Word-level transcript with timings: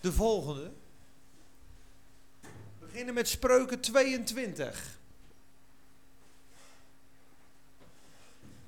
de 0.00 0.12
volgende. 0.12 0.72
We 2.40 2.86
beginnen 2.86 3.14
met 3.14 3.28
Spreuken 3.28 3.80
22. 3.80 4.98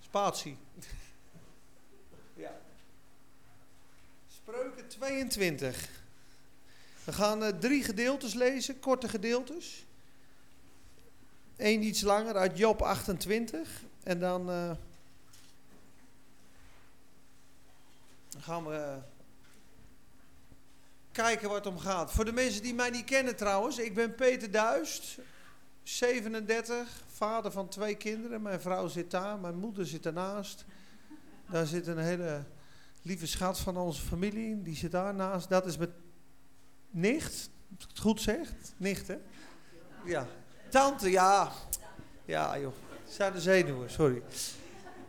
Spatie. 0.01 0.57
ja. 2.35 2.61
Spreuken 4.29 4.89
22. 4.89 5.89
We 7.05 7.13
gaan 7.13 7.43
uh, 7.43 7.49
drie 7.49 7.85
gedeeltes 7.85 8.35
lezen, 8.35 8.81
korte 8.81 9.09
gedeeltes. 9.09 9.85
Eén 11.57 11.83
iets 11.83 12.01
langer 12.01 12.37
uit 12.37 12.59
Job 12.59 12.83
28. 12.83 13.69
En 14.03 14.19
dan 14.19 14.51
uh, 14.51 14.71
gaan 18.39 18.65
we 18.65 18.99
kijken 21.13 21.49
waar 21.49 21.57
het 21.57 21.67
om 21.67 21.79
gaat. 21.79 22.13
Voor 22.13 22.25
de 22.25 22.33
mensen 22.33 22.63
die 22.63 22.75
mij 22.75 22.91
niet 22.91 23.05
kennen 23.05 23.37
trouwens, 23.37 23.79
ik 23.79 23.95
ben 23.95 24.15
Peter 24.15 24.51
Duist, 24.51 25.19
37, 25.83 27.03
vader 27.13 27.53
van 27.53 27.69
twee 27.69 27.95
kinderen. 27.95 28.43
Mijn 28.43 28.61
vrouw 28.61 28.89
zit 28.89 29.11
daar, 29.11 29.39
mijn 29.39 29.57
moeder 29.57 29.87
zit 29.87 30.07
ernaast. 30.07 30.65
Daar 31.51 31.67
zit 31.67 31.87
een 31.87 31.99
hele 31.99 32.45
lieve 33.03 33.27
schat 33.27 33.59
van 33.59 33.77
onze 33.77 34.03
familie, 34.03 34.63
die 34.63 34.77
zit 34.77 34.91
daarnaast. 34.91 35.49
Dat 35.49 35.67
is 35.67 35.77
mijn 35.77 35.93
nicht, 36.91 37.51
als 37.77 37.87
het 37.89 37.99
goed 37.99 38.21
zeg. 38.21 38.53
Nicht? 38.77 39.13
Ja. 40.05 40.27
Tante, 40.71 41.11
ja. 41.11 41.53
Ja, 42.25 42.59
joh. 42.59 42.73
Zijn 43.09 43.33
de 43.33 43.41
zenuwen, 43.41 43.91
sorry. 43.91 44.23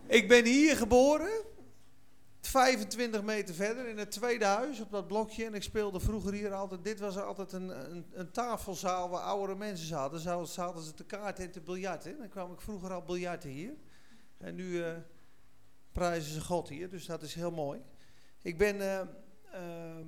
Ik 0.08 0.28
ben 0.28 0.46
hier 0.46 0.78
geboren. 0.78 1.32
25 2.48 3.24
meter 3.24 3.56
verder 3.56 3.88
in 3.88 3.98
het 3.98 4.12
tweede 4.12 4.46
huis 4.46 4.80
op 4.80 4.92
dat 4.92 5.08
blokje. 5.08 5.46
En 5.46 5.54
ik 5.54 5.64
speelde 5.64 6.00
vroeger 6.00 6.34
hier 6.34 6.54
altijd. 6.54 6.84
Dit 6.84 7.00
was 7.00 7.18
altijd 7.18 7.52
een, 7.52 7.92
een, 7.92 8.06
een 8.12 8.32
tafelzaal 8.32 9.10
waar 9.10 9.22
oudere 9.22 9.56
mensen 9.56 9.88
zaten. 9.88 10.20
Zo 10.20 10.44
zaten 10.44 10.82
ze 10.82 10.94
te 10.94 11.06
kaart 11.06 11.40
en 11.40 11.52
te 11.52 11.62
biljarten. 11.62 12.18
Dan 12.18 12.30
kwam 12.30 12.52
ik 12.52 12.62
vroeger 12.62 12.94
al 12.94 13.04
biljarten 13.04 13.50
hier. 13.50 13.74
En 14.38 14.56
nu 14.56 14.64
uh, 14.64 14.96
prijzen 15.92 16.34
ze 16.34 16.42
God 16.42 16.70
hier. 16.70 16.90
Dus 16.90 17.06
dat 17.06 17.22
is 17.22 17.34
heel 17.34 17.52
mooi. 17.52 17.82
Ik 18.42 18.58
ben 18.58 18.76
uh, 18.76 19.02
uh, 19.54 20.06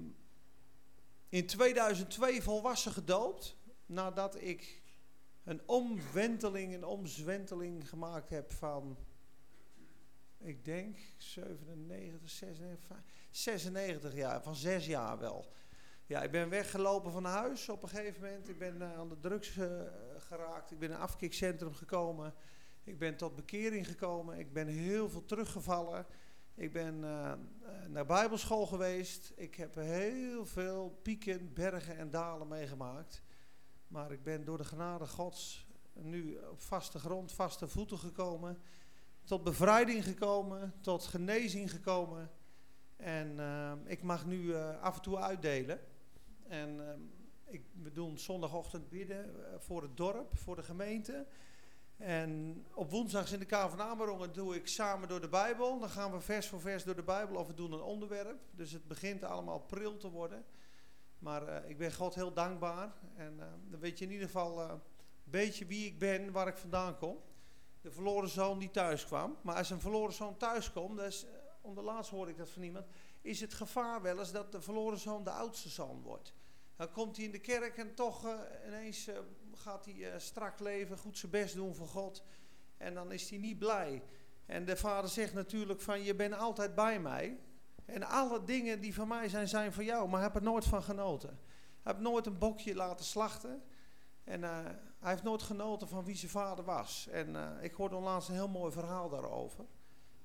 in 1.29 1.45
2002 1.45 2.41
volwassen 2.41 2.91
gedoopt. 2.91 3.55
Nadat 3.85 4.41
ik 4.41 4.81
een 5.43 5.61
omwenteling, 5.65 6.73
een 6.73 6.85
omzwenteling 6.85 7.89
gemaakt 7.89 8.29
heb 8.29 8.53
van 8.53 8.97
ik 10.45 10.65
denk 10.65 10.97
97, 11.17 12.29
96, 12.29 13.03
96 13.29 14.15
jaar, 14.15 14.43
van 14.43 14.55
zes 14.55 14.85
jaar 14.85 15.19
wel. 15.19 15.53
Ja, 16.05 16.23
ik 16.23 16.31
ben 16.31 16.49
weggelopen 16.49 17.11
van 17.11 17.25
huis 17.25 17.69
op 17.69 17.83
een 17.83 17.89
gegeven 17.89 18.21
moment. 18.21 18.49
Ik 18.49 18.59
ben 18.59 18.75
uh, 18.75 18.97
aan 18.97 19.09
de 19.09 19.19
drugs 19.19 19.55
uh, 19.55 19.81
geraakt. 20.17 20.71
Ik 20.71 20.79
ben 20.79 20.89
in 20.89 20.95
een 20.95 21.01
afkikcentrum 21.01 21.73
gekomen. 21.73 22.33
Ik 22.83 22.97
ben 22.97 23.17
tot 23.17 23.35
bekering 23.35 23.87
gekomen. 23.87 24.39
Ik 24.39 24.53
ben 24.53 24.67
heel 24.67 25.09
veel 25.09 25.25
teruggevallen. 25.25 26.05
Ik 26.55 26.71
ben 26.71 26.95
uh, 26.95 27.33
naar 27.87 28.05
bijbelschool 28.05 28.65
geweest. 28.65 29.31
Ik 29.35 29.55
heb 29.55 29.75
heel 29.75 30.45
veel 30.45 30.99
pieken, 31.01 31.53
bergen 31.53 31.97
en 31.97 32.09
dalen 32.09 32.47
meegemaakt. 32.47 33.21
Maar 33.87 34.11
ik 34.11 34.23
ben 34.23 34.45
door 34.45 34.57
de 34.57 34.63
genade 34.63 35.07
gods 35.07 35.67
nu 35.93 36.37
op 36.37 36.61
vaste 36.61 36.99
grond, 36.99 37.31
vaste 37.31 37.67
voeten 37.67 37.97
gekomen 37.97 38.57
tot 39.25 39.43
bevrijding 39.43 40.03
gekomen, 40.03 40.73
tot 40.81 41.05
genezing 41.05 41.71
gekomen. 41.71 42.31
En 42.95 43.37
uh, 43.37 43.71
ik 43.85 44.03
mag 44.03 44.25
nu 44.25 44.41
uh, 44.41 44.81
af 44.81 44.95
en 44.95 45.01
toe 45.01 45.17
uitdelen. 45.17 45.79
En 46.47 46.75
uh, 46.75 46.83
ik, 47.53 47.65
we 47.81 47.91
doen 47.91 48.17
zondagochtend 48.17 48.89
bidden 48.89 49.35
voor 49.57 49.81
het 49.81 49.97
dorp, 49.97 50.37
voor 50.37 50.55
de 50.55 50.63
gemeente. 50.63 51.25
En 51.97 52.63
op 52.73 52.91
woensdags 52.91 53.31
in 53.31 53.39
de 53.39 53.45
K 53.45 53.55
van 53.55 53.81
Amerongen 53.81 54.33
doe 54.33 54.55
ik 54.55 54.67
samen 54.67 55.07
door 55.07 55.21
de 55.21 55.29
Bijbel. 55.29 55.79
Dan 55.79 55.89
gaan 55.89 56.11
we 56.11 56.19
vers 56.19 56.47
voor 56.47 56.61
vers 56.61 56.83
door 56.83 56.95
de 56.95 57.03
Bijbel 57.03 57.35
of 57.35 57.47
we 57.47 57.53
doen 57.53 57.71
een 57.71 57.81
onderwerp. 57.81 58.39
Dus 58.51 58.71
het 58.71 58.87
begint 58.87 59.23
allemaal 59.23 59.59
pril 59.59 59.97
te 59.97 60.09
worden. 60.09 60.45
Maar 61.19 61.69
ik 61.69 61.77
ben 61.77 61.93
God 61.93 62.15
heel 62.15 62.33
dankbaar. 62.33 62.93
En 63.15 63.37
dan 63.69 63.79
weet 63.79 63.99
je 63.99 64.05
in 64.05 64.11
ieder 64.11 64.27
geval 64.27 64.61
een 64.61 64.81
beetje 65.23 65.65
wie 65.65 65.85
ik 65.85 65.99
ben, 65.99 66.31
waar 66.31 66.47
ik 66.47 66.57
vandaan 66.57 66.97
kom 66.97 67.17
de 67.85 67.91
verloren 67.91 68.29
zoon 68.29 68.59
die 68.59 68.71
thuis 68.71 69.05
kwam. 69.05 69.37
Maar 69.41 69.55
als 69.55 69.69
een 69.69 69.79
verloren 69.79 70.13
zoon 70.13 70.37
thuis 70.37 70.71
komt, 70.71 70.99
eh, 70.99 71.07
onderlaatst 71.61 72.11
hoorde 72.11 72.31
ik 72.31 72.37
dat 72.37 72.49
van 72.49 72.61
iemand, 72.61 72.85
is 73.21 73.41
het 73.41 73.53
gevaar 73.53 74.01
wel 74.01 74.19
eens 74.19 74.31
dat 74.31 74.51
de 74.51 74.61
verloren 74.61 74.99
zoon 74.99 75.23
de 75.23 75.29
oudste 75.29 75.69
zoon 75.69 76.01
wordt. 76.01 76.33
Dan 76.75 76.91
komt 76.91 77.15
hij 77.15 77.25
in 77.25 77.31
de 77.31 77.39
kerk 77.39 77.77
en 77.77 77.95
toch 77.95 78.25
uh, 78.25 78.39
ineens 78.67 79.07
uh, 79.07 79.15
gaat 79.53 79.85
hij 79.85 80.19
strak 80.19 80.59
leven, 80.59 80.97
goed 80.97 81.17
zijn 81.17 81.31
best 81.31 81.55
doen 81.55 81.75
voor 81.75 81.87
God. 81.87 82.23
En 82.77 82.93
dan 82.93 83.11
is 83.11 83.29
hij 83.29 83.39
niet 83.39 83.59
blij. 83.59 84.03
En 84.45 84.65
de 84.65 84.75
vader 84.75 85.09
zegt 85.09 85.33
natuurlijk 85.33 85.81
van 85.81 86.03
je 86.03 86.15
bent 86.15 86.33
altijd 86.33 86.75
bij 86.75 86.99
mij. 86.99 87.39
En 87.85 88.03
alle 88.03 88.43
dingen 88.43 88.81
die 88.81 88.93
van 88.93 89.07
mij 89.07 89.29
zijn, 89.29 89.47
zijn 89.47 89.73
voor 89.73 89.83
jou. 89.83 90.09
Maar 90.09 90.21
heb 90.21 90.35
er 90.35 90.43
nooit 90.43 90.65
van 90.65 90.83
genoten. 90.83 91.39
Heb 91.83 91.99
nooit 91.99 92.25
een 92.25 92.37
bokje 92.37 92.75
laten 92.75 93.05
slachten. 93.05 93.63
En 94.23 94.43
hij 95.05 95.13
heeft 95.13 95.25
nooit 95.25 95.43
genoten 95.43 95.87
van 95.87 96.03
wie 96.03 96.15
zijn 96.15 96.31
vader 96.31 96.65
was. 96.65 97.07
En 97.07 97.29
uh, 97.29 97.49
ik 97.61 97.73
hoorde 97.73 97.95
onlangs 97.95 98.27
een 98.27 98.33
heel 98.33 98.47
mooi 98.47 98.71
verhaal 98.71 99.09
daarover. 99.09 99.65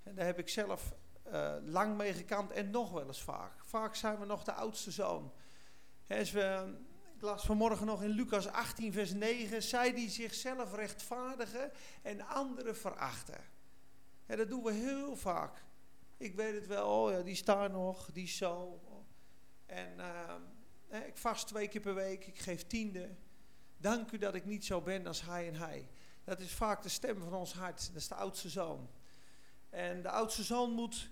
En 0.03 0.15
daar 0.15 0.27
heb 0.27 0.39
ik 0.39 0.49
zelf 0.49 0.95
uh, 1.33 1.55
lang 1.65 1.97
mee 1.97 2.13
gekant 2.13 2.51
en 2.51 2.71
nog 2.71 2.91
wel 2.91 3.07
eens 3.07 3.23
vaak. 3.23 3.65
Vaak 3.65 3.95
zijn 3.95 4.19
we 4.19 4.25
nog 4.25 4.45
de 4.45 4.53
oudste 4.53 4.91
zoon. 4.91 5.33
We, 6.07 6.75
ik 7.15 7.23
las 7.23 7.47
vanmorgen 7.47 7.87
nog 7.87 8.03
in 8.03 8.09
Lucas 8.09 8.47
18, 8.47 8.93
vers 8.93 9.13
9. 9.13 9.63
Zij 9.63 9.95
die 9.95 10.11
zichzelf 10.11 10.75
rechtvaardigen 10.75 11.71
en 12.03 12.21
anderen 12.27 12.77
verachten. 12.77 13.41
En 14.27 14.37
dat 14.37 14.49
doen 14.49 14.63
we 14.63 14.73
heel 14.73 15.17
vaak. 15.17 15.65
Ik 16.17 16.35
weet 16.35 16.55
het 16.55 16.67
wel, 16.67 16.89
oh 16.89 17.11
ja, 17.11 17.23
die 17.23 17.35
staat 17.35 17.73
nog, 17.73 18.13
die 18.13 18.29
zo. 18.29 18.81
En 19.67 20.01
ik 21.07 21.17
vast 21.17 21.47
twee 21.47 21.69
keer 21.69 21.81
per 21.81 21.95
week, 21.95 22.27
ik 22.27 22.39
geef 22.39 22.67
tiende. 22.67 23.17
Dank 23.81 24.11
u 24.11 24.19
dat 24.19 24.35
ik 24.35 24.45
niet 24.45 24.65
zo 24.65 24.81
ben 24.81 25.07
als 25.07 25.23
hij 25.23 25.49
en 25.49 25.55
hij. 25.55 25.89
Dat 26.25 26.41
is 26.41 26.53
vaak 26.53 26.83
de 26.83 26.89
stem 26.89 27.21
van 27.21 27.35
ons 27.35 27.53
hart. 27.53 27.87
Dat 27.87 27.97
is 27.97 28.09
de 28.09 28.15
oudste 28.15 28.49
zoon. 28.49 28.89
En 29.71 30.03
de 30.03 30.11
oudste 30.11 30.43
zoon 30.43 30.71
moet 30.71 31.11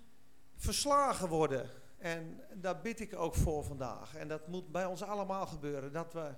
verslagen 0.54 1.28
worden. 1.28 1.70
En 1.98 2.40
daar 2.54 2.80
bid 2.80 3.00
ik 3.00 3.16
ook 3.16 3.34
voor 3.34 3.64
vandaag. 3.64 4.14
En 4.14 4.28
dat 4.28 4.46
moet 4.46 4.72
bij 4.72 4.86
ons 4.86 5.02
allemaal 5.02 5.46
gebeuren. 5.46 5.92
Dat 5.92 6.12
we 6.12 6.34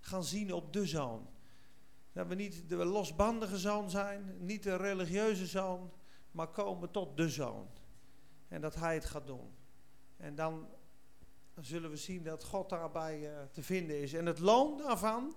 gaan 0.00 0.24
zien 0.24 0.52
op 0.52 0.72
de 0.72 0.86
zoon. 0.86 1.28
Dat 2.12 2.26
we 2.26 2.34
niet 2.34 2.68
de 2.68 2.76
losbandige 2.76 3.58
zoon 3.58 3.90
zijn, 3.90 4.36
niet 4.38 4.62
de 4.62 4.76
religieuze 4.76 5.46
zoon, 5.46 5.92
maar 6.30 6.48
komen 6.48 6.90
tot 6.90 7.16
de 7.16 7.28
zoon. 7.28 7.68
En 8.48 8.60
dat 8.60 8.74
hij 8.74 8.94
het 8.94 9.04
gaat 9.04 9.26
doen. 9.26 9.54
En 10.16 10.34
dan 10.34 10.68
zullen 11.60 11.90
we 11.90 11.96
zien 11.96 12.22
dat 12.22 12.44
God 12.44 12.68
daarbij 12.68 13.20
uh, 13.20 13.42
te 13.52 13.62
vinden 13.62 14.00
is. 14.00 14.12
En 14.12 14.26
het 14.26 14.38
loon 14.38 14.78
daarvan 14.78 15.36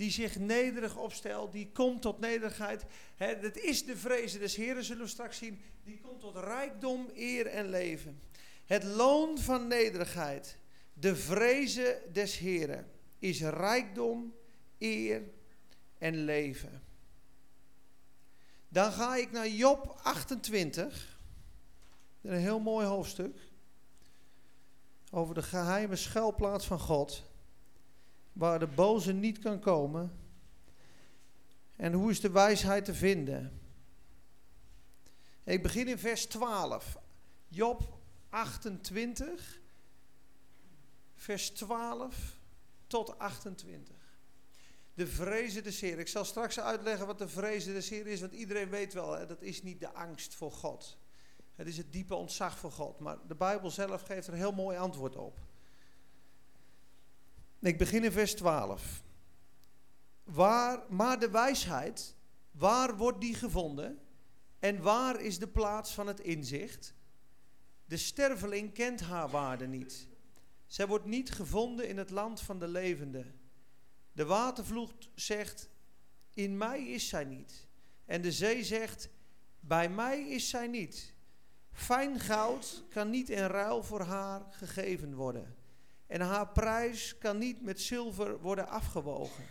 die 0.00 0.10
zich 0.10 0.38
nederig 0.38 0.96
opstelt, 0.96 1.52
die 1.52 1.70
komt 1.72 2.02
tot 2.02 2.18
nederigheid. 2.20 2.84
Het 3.16 3.56
is 3.56 3.84
de 3.84 3.96
vrezen 3.96 4.40
des 4.40 4.56
Heren, 4.56 4.84
zullen 4.84 5.02
we 5.02 5.08
straks 5.08 5.38
zien. 5.38 5.60
Die 5.84 6.00
komt 6.00 6.20
tot 6.20 6.36
rijkdom, 6.36 7.10
eer 7.14 7.46
en 7.46 7.68
leven. 7.68 8.20
Het 8.64 8.84
loon 8.84 9.38
van 9.38 9.66
nederigheid, 9.66 10.56
de 10.92 11.16
vrezen 11.16 12.12
des 12.12 12.38
Heren, 12.38 12.90
is 13.18 13.40
rijkdom, 13.40 14.34
eer 14.78 15.22
en 15.98 16.24
leven. 16.24 16.82
Dan 18.68 18.92
ga 18.92 19.16
ik 19.16 19.30
naar 19.30 19.48
Job 19.48 19.98
28. 20.02 21.18
Een 22.22 22.38
heel 22.38 22.60
mooi 22.60 22.86
hoofdstuk. 22.86 23.38
Over 25.10 25.34
de 25.34 25.42
geheime 25.42 25.96
schuilplaats 25.96 26.66
van 26.66 26.78
God 26.78 27.29
waar 28.32 28.58
de 28.58 28.66
boze 28.66 29.12
niet 29.12 29.38
kan 29.38 29.60
komen? 29.60 30.18
En 31.76 31.92
hoe 31.92 32.10
is 32.10 32.20
de 32.20 32.30
wijsheid 32.30 32.84
te 32.84 32.94
vinden? 32.94 33.60
Ik 35.44 35.62
begin 35.62 35.88
in 35.88 35.98
vers 35.98 36.26
12. 36.26 36.98
Job 37.48 37.98
28, 38.28 39.60
vers 41.14 41.50
12 41.50 42.38
tot 42.86 43.18
28. 43.18 43.96
De 44.94 45.06
vrezen 45.06 45.62
des 45.62 45.80
Heer. 45.80 45.98
Ik 45.98 46.08
zal 46.08 46.24
straks 46.24 46.60
uitleggen 46.60 47.06
wat 47.06 47.18
de 47.18 47.28
vrezen 47.28 47.74
des 47.74 47.88
Heer 47.88 48.06
is, 48.06 48.20
want 48.20 48.32
iedereen 48.32 48.68
weet 48.68 48.92
wel, 48.92 49.12
hè, 49.12 49.26
dat 49.26 49.42
is 49.42 49.62
niet 49.62 49.80
de 49.80 49.92
angst 49.92 50.34
voor 50.34 50.52
God. 50.52 50.98
Het 51.54 51.66
is 51.66 51.76
het 51.76 51.92
diepe 51.92 52.14
ontzag 52.14 52.58
voor 52.58 52.72
God. 52.72 52.98
Maar 52.98 53.18
de 53.26 53.34
Bijbel 53.34 53.70
zelf 53.70 54.02
geeft 54.02 54.26
er 54.26 54.34
heel 54.34 54.52
mooi 54.52 54.78
antwoord 54.78 55.16
op. 55.16 55.38
Ik 57.60 57.78
begin 57.78 58.04
in 58.04 58.12
vers 58.12 58.34
12. 58.34 59.02
Waar, 60.24 60.82
maar 60.88 61.18
de 61.18 61.30
wijsheid, 61.30 62.16
waar 62.50 62.96
wordt 62.96 63.20
die 63.20 63.34
gevonden? 63.34 63.98
En 64.58 64.82
waar 64.82 65.20
is 65.20 65.38
de 65.38 65.48
plaats 65.48 65.94
van 65.94 66.06
het 66.06 66.20
inzicht? 66.20 66.94
De 67.84 67.96
sterveling 67.96 68.72
kent 68.72 69.00
haar 69.00 69.28
waarde 69.28 69.66
niet. 69.66 70.08
Zij 70.66 70.86
wordt 70.86 71.04
niet 71.04 71.30
gevonden 71.30 71.88
in 71.88 71.98
het 71.98 72.10
land 72.10 72.40
van 72.40 72.58
de 72.58 72.68
levenden. 72.68 73.40
De 74.12 74.24
watervloed 74.24 75.10
zegt, 75.14 75.70
in 76.34 76.56
mij 76.56 76.86
is 76.86 77.08
zij 77.08 77.24
niet. 77.24 77.66
En 78.04 78.22
de 78.22 78.32
zee 78.32 78.64
zegt, 78.64 79.08
bij 79.60 79.88
mij 79.88 80.28
is 80.28 80.48
zij 80.48 80.66
niet. 80.66 81.14
Fijn 81.72 82.20
goud 82.20 82.84
kan 82.88 83.10
niet 83.10 83.30
in 83.30 83.46
ruil 83.46 83.82
voor 83.82 84.02
haar 84.02 84.46
gegeven 84.50 85.14
worden. 85.14 85.59
En 86.10 86.20
haar 86.20 86.48
prijs 86.48 87.18
kan 87.18 87.38
niet 87.38 87.62
met 87.62 87.80
zilver 87.80 88.40
worden 88.40 88.68
afgewogen. 88.68 89.44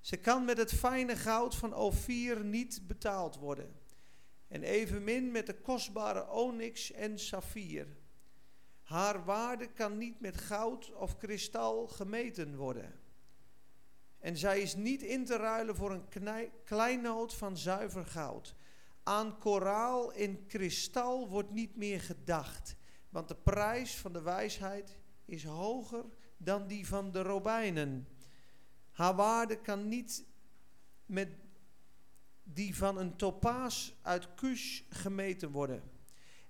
Ze 0.00 0.16
kan 0.16 0.44
met 0.44 0.56
het 0.56 0.72
fijne 0.72 1.16
goud 1.16 1.54
van 1.54 1.74
Ophir 1.74 2.44
niet 2.44 2.80
betaald 2.86 3.36
worden. 3.36 3.80
En 4.48 4.62
evenmin 4.62 5.30
met 5.30 5.46
de 5.46 5.54
kostbare 5.54 6.30
onyx 6.30 6.92
en 6.92 7.18
saffier. 7.18 7.96
Haar 8.82 9.24
waarde 9.24 9.66
kan 9.66 9.98
niet 9.98 10.20
met 10.20 10.36
goud 10.36 10.92
of 10.92 11.16
kristal 11.16 11.86
gemeten 11.86 12.56
worden. 12.56 13.00
En 14.18 14.36
zij 14.36 14.60
is 14.60 14.74
niet 14.74 15.02
in 15.02 15.24
te 15.24 15.36
ruilen 15.36 15.76
voor 15.76 15.90
een 15.90 16.08
kleinoot 16.64 17.34
van 17.34 17.56
zuiver 17.56 18.06
goud. 18.06 18.54
Aan 19.02 19.38
koraal 19.38 20.12
in 20.12 20.46
kristal 20.46 21.28
wordt 21.28 21.50
niet 21.50 21.76
meer 21.76 22.00
gedacht, 22.00 22.76
want 23.08 23.28
de 23.28 23.36
prijs 23.36 23.96
van 23.96 24.12
de 24.12 24.22
wijsheid 24.22 24.98
is 25.26 25.44
hoger 25.44 26.04
dan 26.36 26.66
die 26.66 26.86
van 26.86 27.12
de 27.12 27.22
robijnen. 27.22 28.08
Haar 28.90 29.14
waarde 29.14 29.60
kan 29.60 29.88
niet 29.88 30.24
met 31.06 31.28
die 32.42 32.76
van 32.76 32.98
een 32.98 33.16
topaas 33.16 33.94
uit 34.02 34.34
Kush 34.34 34.82
gemeten 34.88 35.50
worden. 35.50 35.82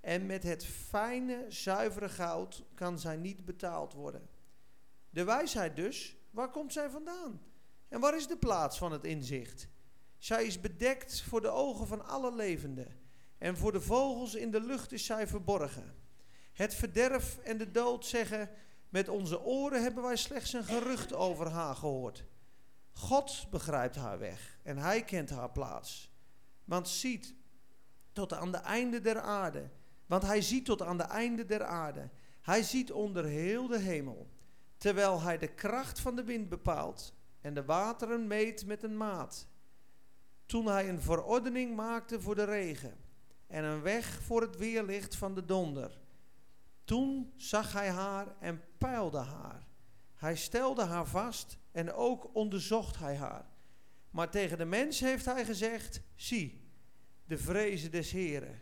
En 0.00 0.26
met 0.26 0.42
het 0.42 0.64
fijne, 0.64 1.44
zuivere 1.48 2.08
goud 2.08 2.64
kan 2.74 2.98
zij 2.98 3.16
niet 3.16 3.44
betaald 3.44 3.92
worden. 3.92 4.28
De 5.10 5.24
wijsheid 5.24 5.76
dus, 5.76 6.16
waar 6.30 6.50
komt 6.50 6.72
zij 6.72 6.90
vandaan? 6.90 7.42
En 7.88 8.00
waar 8.00 8.16
is 8.16 8.26
de 8.26 8.36
plaats 8.36 8.78
van 8.78 8.92
het 8.92 9.04
inzicht? 9.04 9.68
Zij 10.18 10.44
is 10.44 10.60
bedekt 10.60 11.22
voor 11.22 11.40
de 11.40 11.48
ogen 11.48 11.86
van 11.86 12.06
alle 12.06 12.34
levenden. 12.34 13.00
En 13.38 13.56
voor 13.56 13.72
de 13.72 13.80
vogels 13.80 14.34
in 14.34 14.50
de 14.50 14.60
lucht 14.60 14.92
is 14.92 15.04
zij 15.04 15.26
verborgen. 15.26 15.94
Het 16.52 16.74
verderf 16.74 17.38
en 17.38 17.58
de 17.58 17.70
dood 17.70 18.06
zeggen: 18.06 18.50
Met 18.96 19.08
onze 19.08 19.40
oren 19.40 19.82
hebben 19.82 20.02
wij 20.02 20.16
slechts 20.16 20.52
een 20.52 20.64
gerucht 20.64 21.14
over 21.14 21.48
haar 21.48 21.76
gehoord. 21.76 22.24
God 22.92 23.46
begrijpt 23.50 23.96
haar 23.96 24.18
weg 24.18 24.58
en 24.62 24.78
hij 24.78 25.04
kent 25.04 25.30
haar 25.30 25.50
plaats. 25.50 26.10
Want 26.64 26.88
ziet 26.88 27.34
tot 28.12 28.32
aan 28.32 28.52
de 28.52 28.58
einde 28.58 29.00
der 29.00 29.20
aarde. 29.20 29.70
Want 30.06 30.22
hij 30.22 30.42
ziet 30.42 30.64
tot 30.64 30.82
aan 30.82 30.96
de 30.96 31.02
einde 31.02 31.46
der 31.46 31.64
aarde. 31.64 32.10
Hij 32.42 32.62
ziet 32.62 32.92
onder 32.92 33.24
heel 33.24 33.66
de 33.66 33.78
hemel. 33.78 34.30
Terwijl 34.76 35.20
hij 35.20 35.38
de 35.38 35.54
kracht 35.54 36.00
van 36.00 36.16
de 36.16 36.24
wind 36.24 36.48
bepaalt 36.48 37.14
en 37.40 37.54
de 37.54 37.64
wateren 37.64 38.26
meet 38.26 38.66
met 38.66 38.82
een 38.82 38.96
maat. 38.96 39.48
Toen 40.46 40.66
hij 40.66 40.88
een 40.88 41.02
verordening 41.02 41.76
maakte 41.76 42.20
voor 42.20 42.34
de 42.34 42.44
regen 42.44 42.96
en 43.46 43.64
een 43.64 43.82
weg 43.82 44.22
voor 44.22 44.40
het 44.40 44.56
weerlicht 44.56 45.16
van 45.16 45.34
de 45.34 45.44
donder. 45.44 45.98
Toen 46.84 47.32
zag 47.36 47.72
hij 47.72 47.90
haar 47.90 48.36
en 48.40 48.60
peilde 48.78 49.18
haar. 49.18 49.66
Hij 50.14 50.36
stelde 50.36 50.84
haar 50.84 51.06
vast 51.06 51.58
en 51.72 51.92
ook 51.92 52.34
onderzocht 52.34 52.98
hij 52.98 53.16
haar. 53.16 53.50
Maar 54.10 54.30
tegen 54.30 54.58
de 54.58 54.64
mens 54.64 55.00
heeft 55.00 55.24
hij 55.24 55.44
gezegd: 55.44 56.00
Zie, 56.14 56.70
de 57.24 57.38
vrezen 57.38 57.90
des 57.90 58.10
Heren, 58.10 58.60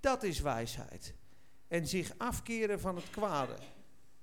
dat 0.00 0.22
is 0.22 0.40
wijsheid. 0.40 1.14
En 1.68 1.88
zich 1.88 2.12
afkeren 2.18 2.80
van 2.80 2.96
het 2.96 3.10
kwade, 3.10 3.56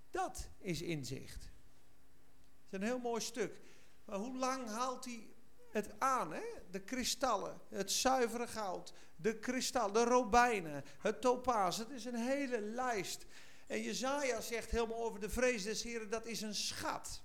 dat 0.09 0.49
is 0.57 0.81
inzicht. 0.81 1.43
Het 1.43 2.69
is 2.69 2.79
een 2.79 2.83
heel 2.83 2.99
mooi 2.99 3.21
stuk. 3.21 3.61
Maar 4.05 4.17
hoe 4.17 4.37
lang 4.37 4.67
haalt 4.67 5.05
hij 5.05 5.27
het 5.69 5.99
aan? 5.99 6.33
Hè? 6.33 6.43
De 6.71 6.79
kristallen, 6.79 7.59
het 7.69 7.91
zuivere 7.91 8.47
goud, 8.47 8.93
de 9.15 9.39
kristal, 9.39 9.91
de 9.91 10.03
robijnen, 10.03 10.83
het 10.99 11.21
topaas. 11.21 11.77
Het 11.77 11.89
is 11.89 12.05
een 12.05 12.15
hele 12.15 12.61
lijst. 12.61 13.25
En 13.71 13.81
Jezaja 13.81 14.41
zegt 14.41 14.71
helemaal 14.71 15.03
over 15.03 15.19
de 15.19 15.29
vrees 15.29 15.63
des 15.63 15.83
Heren, 15.83 16.09
dat 16.09 16.25
is 16.25 16.41
een 16.41 16.55
schat. 16.55 17.21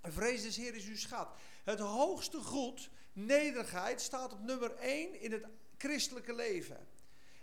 De 0.00 0.12
vrees 0.12 0.42
des 0.42 0.56
Heren 0.56 0.74
is 0.74 0.86
uw 0.86 0.96
schat. 0.96 1.28
Het 1.64 1.78
hoogste 1.78 2.38
goed, 2.38 2.90
nederigheid, 3.12 4.00
staat 4.00 4.32
op 4.32 4.40
nummer 4.40 4.74
1 4.74 5.20
in 5.20 5.32
het 5.32 5.44
christelijke 5.78 6.34
leven. 6.34 6.88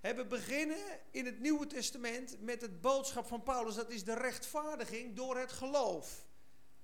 We 0.01 0.25
beginnen 0.25 0.99
in 1.11 1.25
het 1.25 1.39
Nieuwe 1.39 1.67
Testament 1.67 2.41
met 2.41 2.61
het 2.61 2.81
boodschap 2.81 3.27
van 3.27 3.43
Paulus. 3.43 3.75
Dat 3.75 3.89
is 3.89 4.03
de 4.03 4.13
rechtvaardiging 4.13 5.15
door 5.15 5.37
het 5.37 5.51
geloof. 5.51 6.27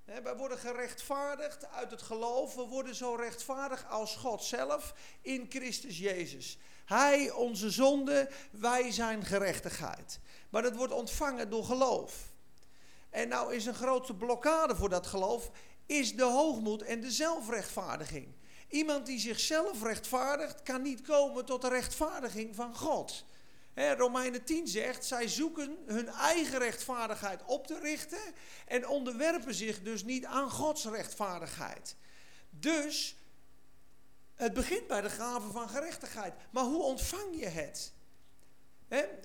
Wij 0.05 0.35
worden 0.37 0.57
gerechtvaardigd 0.57 1.71
uit 1.71 1.91
het 1.91 2.01
geloof. 2.01 2.55
We 2.55 2.61
worden 2.61 2.95
zo 2.95 3.15
rechtvaardig 3.15 3.89
als 3.89 4.15
God 4.15 4.43
zelf 4.43 4.93
in 5.21 5.45
Christus 5.49 5.97
Jezus. 5.97 6.57
Hij, 6.85 7.31
onze 7.31 7.69
zonde, 7.69 8.29
wij 8.51 8.91
zijn 8.91 9.25
gerechtigheid. 9.25 10.19
Maar 10.49 10.61
dat 10.61 10.75
wordt 10.75 10.93
ontvangen 10.93 11.49
door 11.49 11.63
geloof. 11.63 12.13
En 13.09 13.27
nou 13.27 13.53
is 13.55 13.65
een 13.65 13.73
grote 13.73 14.13
blokkade 14.13 14.75
voor 14.75 14.89
dat 14.89 15.07
geloof, 15.07 15.51
is 15.85 16.15
de 16.15 16.23
hoogmoed 16.23 16.81
en 16.81 17.01
de 17.01 17.11
zelfrechtvaardiging. 17.11 18.27
Iemand 18.69 19.05
die 19.05 19.19
zichzelf 19.19 19.83
rechtvaardigt, 19.83 20.63
kan 20.63 20.81
niet 20.81 21.01
komen 21.01 21.45
tot 21.45 21.61
de 21.61 21.69
rechtvaardiging 21.69 22.55
van 22.55 22.75
God. 22.75 23.25
Romeinen 23.75 24.43
10 24.43 24.67
zegt, 24.67 25.05
zij 25.05 25.27
zoeken 25.27 25.77
hun 25.85 26.07
eigen 26.07 26.59
rechtvaardigheid 26.59 27.45
op 27.45 27.67
te 27.67 27.79
richten 27.79 28.33
en 28.65 28.87
onderwerpen 28.87 29.53
zich 29.53 29.81
dus 29.81 30.03
niet 30.03 30.25
aan 30.25 30.49
Gods 30.49 30.85
rechtvaardigheid. 30.85 31.95
Dus 32.49 33.15
het 34.35 34.53
begint 34.53 34.87
bij 34.87 35.01
de 35.01 35.09
gave 35.09 35.51
van 35.51 35.69
gerechtigheid. 35.69 36.33
Maar 36.51 36.63
hoe 36.63 36.83
ontvang 36.83 37.39
je 37.39 37.47
het? 37.47 37.93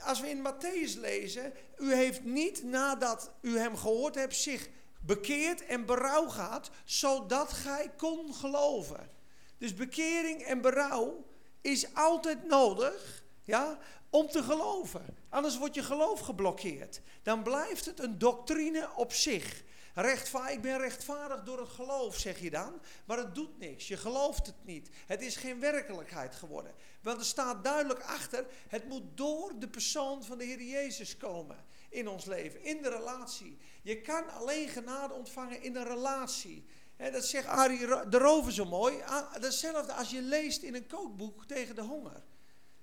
als 0.02 0.20
we 0.20 0.28
in 0.28 0.46
Matthäus 0.46 0.98
lezen, 0.98 1.52
u 1.78 1.94
heeft 1.94 2.24
niet 2.24 2.62
nadat 2.62 3.32
u 3.40 3.58
hem 3.58 3.76
gehoord 3.76 4.14
hebt 4.14 4.36
zich 4.36 4.68
bekeerd 5.00 5.66
en 5.66 5.86
berouw 5.86 6.28
gehad, 6.28 6.70
zodat 6.84 7.52
gij 7.52 7.92
kon 7.96 8.34
geloven. 8.34 9.10
Dus 9.58 9.74
bekering 9.74 10.42
en 10.42 10.60
berouw 10.60 11.24
is 11.60 11.94
altijd 11.94 12.46
nodig, 12.46 13.19
ja, 13.50 13.78
om 14.10 14.28
te 14.28 14.42
geloven. 14.42 15.16
Anders 15.28 15.58
wordt 15.58 15.74
je 15.74 15.82
geloof 15.82 16.20
geblokkeerd. 16.20 17.00
Dan 17.22 17.42
blijft 17.42 17.84
het 17.84 18.00
een 18.00 18.18
doctrine 18.18 18.90
op 18.96 19.12
zich. 19.12 19.62
Rechtvaardig, 19.94 20.54
ik 20.54 20.62
ben 20.62 20.78
rechtvaardig 20.78 21.42
door 21.42 21.58
het 21.60 21.68
geloof, 21.68 22.16
zeg 22.16 22.38
je 22.38 22.50
dan. 22.50 22.80
Maar 23.04 23.18
het 23.18 23.34
doet 23.34 23.58
niks. 23.58 23.88
Je 23.88 23.96
gelooft 23.96 24.46
het 24.46 24.64
niet. 24.64 24.90
Het 25.06 25.22
is 25.22 25.36
geen 25.36 25.60
werkelijkheid 25.60 26.34
geworden. 26.34 26.74
Want 27.02 27.18
er 27.18 27.24
staat 27.24 27.64
duidelijk 27.64 28.02
achter, 28.02 28.46
het 28.68 28.88
moet 28.88 29.02
door 29.14 29.52
de 29.58 29.68
persoon 29.68 30.24
van 30.24 30.38
de 30.38 30.44
Heer 30.44 30.62
Jezus 30.62 31.16
komen 31.16 31.64
in 31.88 32.08
ons 32.08 32.24
leven, 32.24 32.62
in 32.62 32.82
de 32.82 32.88
relatie. 32.88 33.58
Je 33.82 34.00
kan 34.00 34.30
alleen 34.30 34.68
genade 34.68 35.14
ontvangen 35.14 35.62
in 35.62 35.76
een 35.76 35.84
relatie. 35.84 36.66
Dat 36.96 37.24
zegt 37.24 37.46
Arie 37.46 37.86
de 38.08 38.18
Rover 38.18 38.52
zo 38.52 38.64
mooi. 38.64 39.02
Ah, 39.02 39.32
Hetzelfde 39.32 39.92
als 39.92 40.10
je 40.10 40.22
leest 40.22 40.62
in 40.62 40.74
een 40.74 40.86
kookboek 40.86 41.44
tegen 41.46 41.74
de 41.74 41.82
honger. 41.82 42.22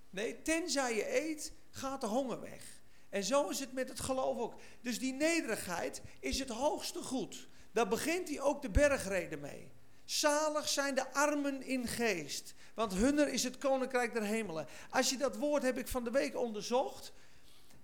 Nee, 0.09 0.41
tenzij 0.41 0.95
je 0.95 1.21
eet, 1.21 1.53
gaat 1.69 2.01
de 2.01 2.07
honger 2.07 2.41
weg. 2.41 2.63
En 3.09 3.23
zo 3.23 3.49
is 3.49 3.59
het 3.59 3.73
met 3.73 3.89
het 3.89 3.99
geloof 3.99 4.37
ook. 4.37 4.53
Dus 4.81 4.99
die 4.99 5.13
nederigheid 5.13 6.01
is 6.19 6.39
het 6.39 6.49
hoogste 6.49 7.01
goed. 7.01 7.47
Daar 7.71 7.87
begint 7.87 8.29
hij 8.29 8.41
ook 8.41 8.61
de 8.61 8.69
bergreden 8.69 9.39
mee. 9.39 9.71
Zalig 10.05 10.69
zijn 10.69 10.95
de 10.95 11.13
armen 11.13 11.61
in 11.61 11.87
geest, 11.87 12.53
want 12.73 12.93
hunner 12.93 13.27
is 13.27 13.43
het 13.43 13.57
koninkrijk 13.57 14.13
der 14.13 14.23
hemelen. 14.23 14.67
Als 14.89 15.09
je 15.09 15.17
dat 15.17 15.35
woord 15.35 15.63
heb 15.63 15.77
ik 15.77 15.87
van 15.87 16.03
de 16.03 16.11
week 16.11 16.35
onderzocht. 16.35 17.13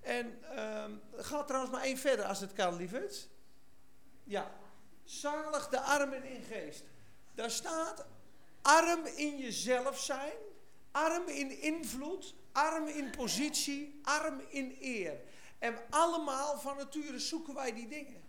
En 0.01 0.39
uh, 0.55 0.85
gaat 1.15 1.47
trouwens 1.47 1.73
maar 1.73 1.83
één 1.83 1.97
verder 1.97 2.25
als 2.25 2.39
het 2.39 2.53
kan, 2.53 2.75
lieverd. 2.75 3.29
Ja, 4.23 4.51
zalig 5.03 5.69
de 5.69 5.79
armen 5.79 6.23
in 6.23 6.43
geest. 6.43 6.83
Daar 7.35 7.51
staat 7.51 8.05
arm 8.61 9.05
in 9.05 9.37
jezelf 9.37 9.99
zijn, 9.99 10.37
arm 10.93 11.27
in 11.27 11.61
invloed, 11.61 12.33
arm 12.51 12.87
in 12.87 13.09
positie, 13.09 13.99
arm 14.03 14.41
in 14.49 14.77
eer. 14.81 15.19
En 15.59 15.77
allemaal 15.89 16.59
van 16.59 16.77
nature 16.77 17.19
zoeken 17.19 17.53
wij 17.53 17.73
die 17.73 17.87
dingen. 17.87 18.21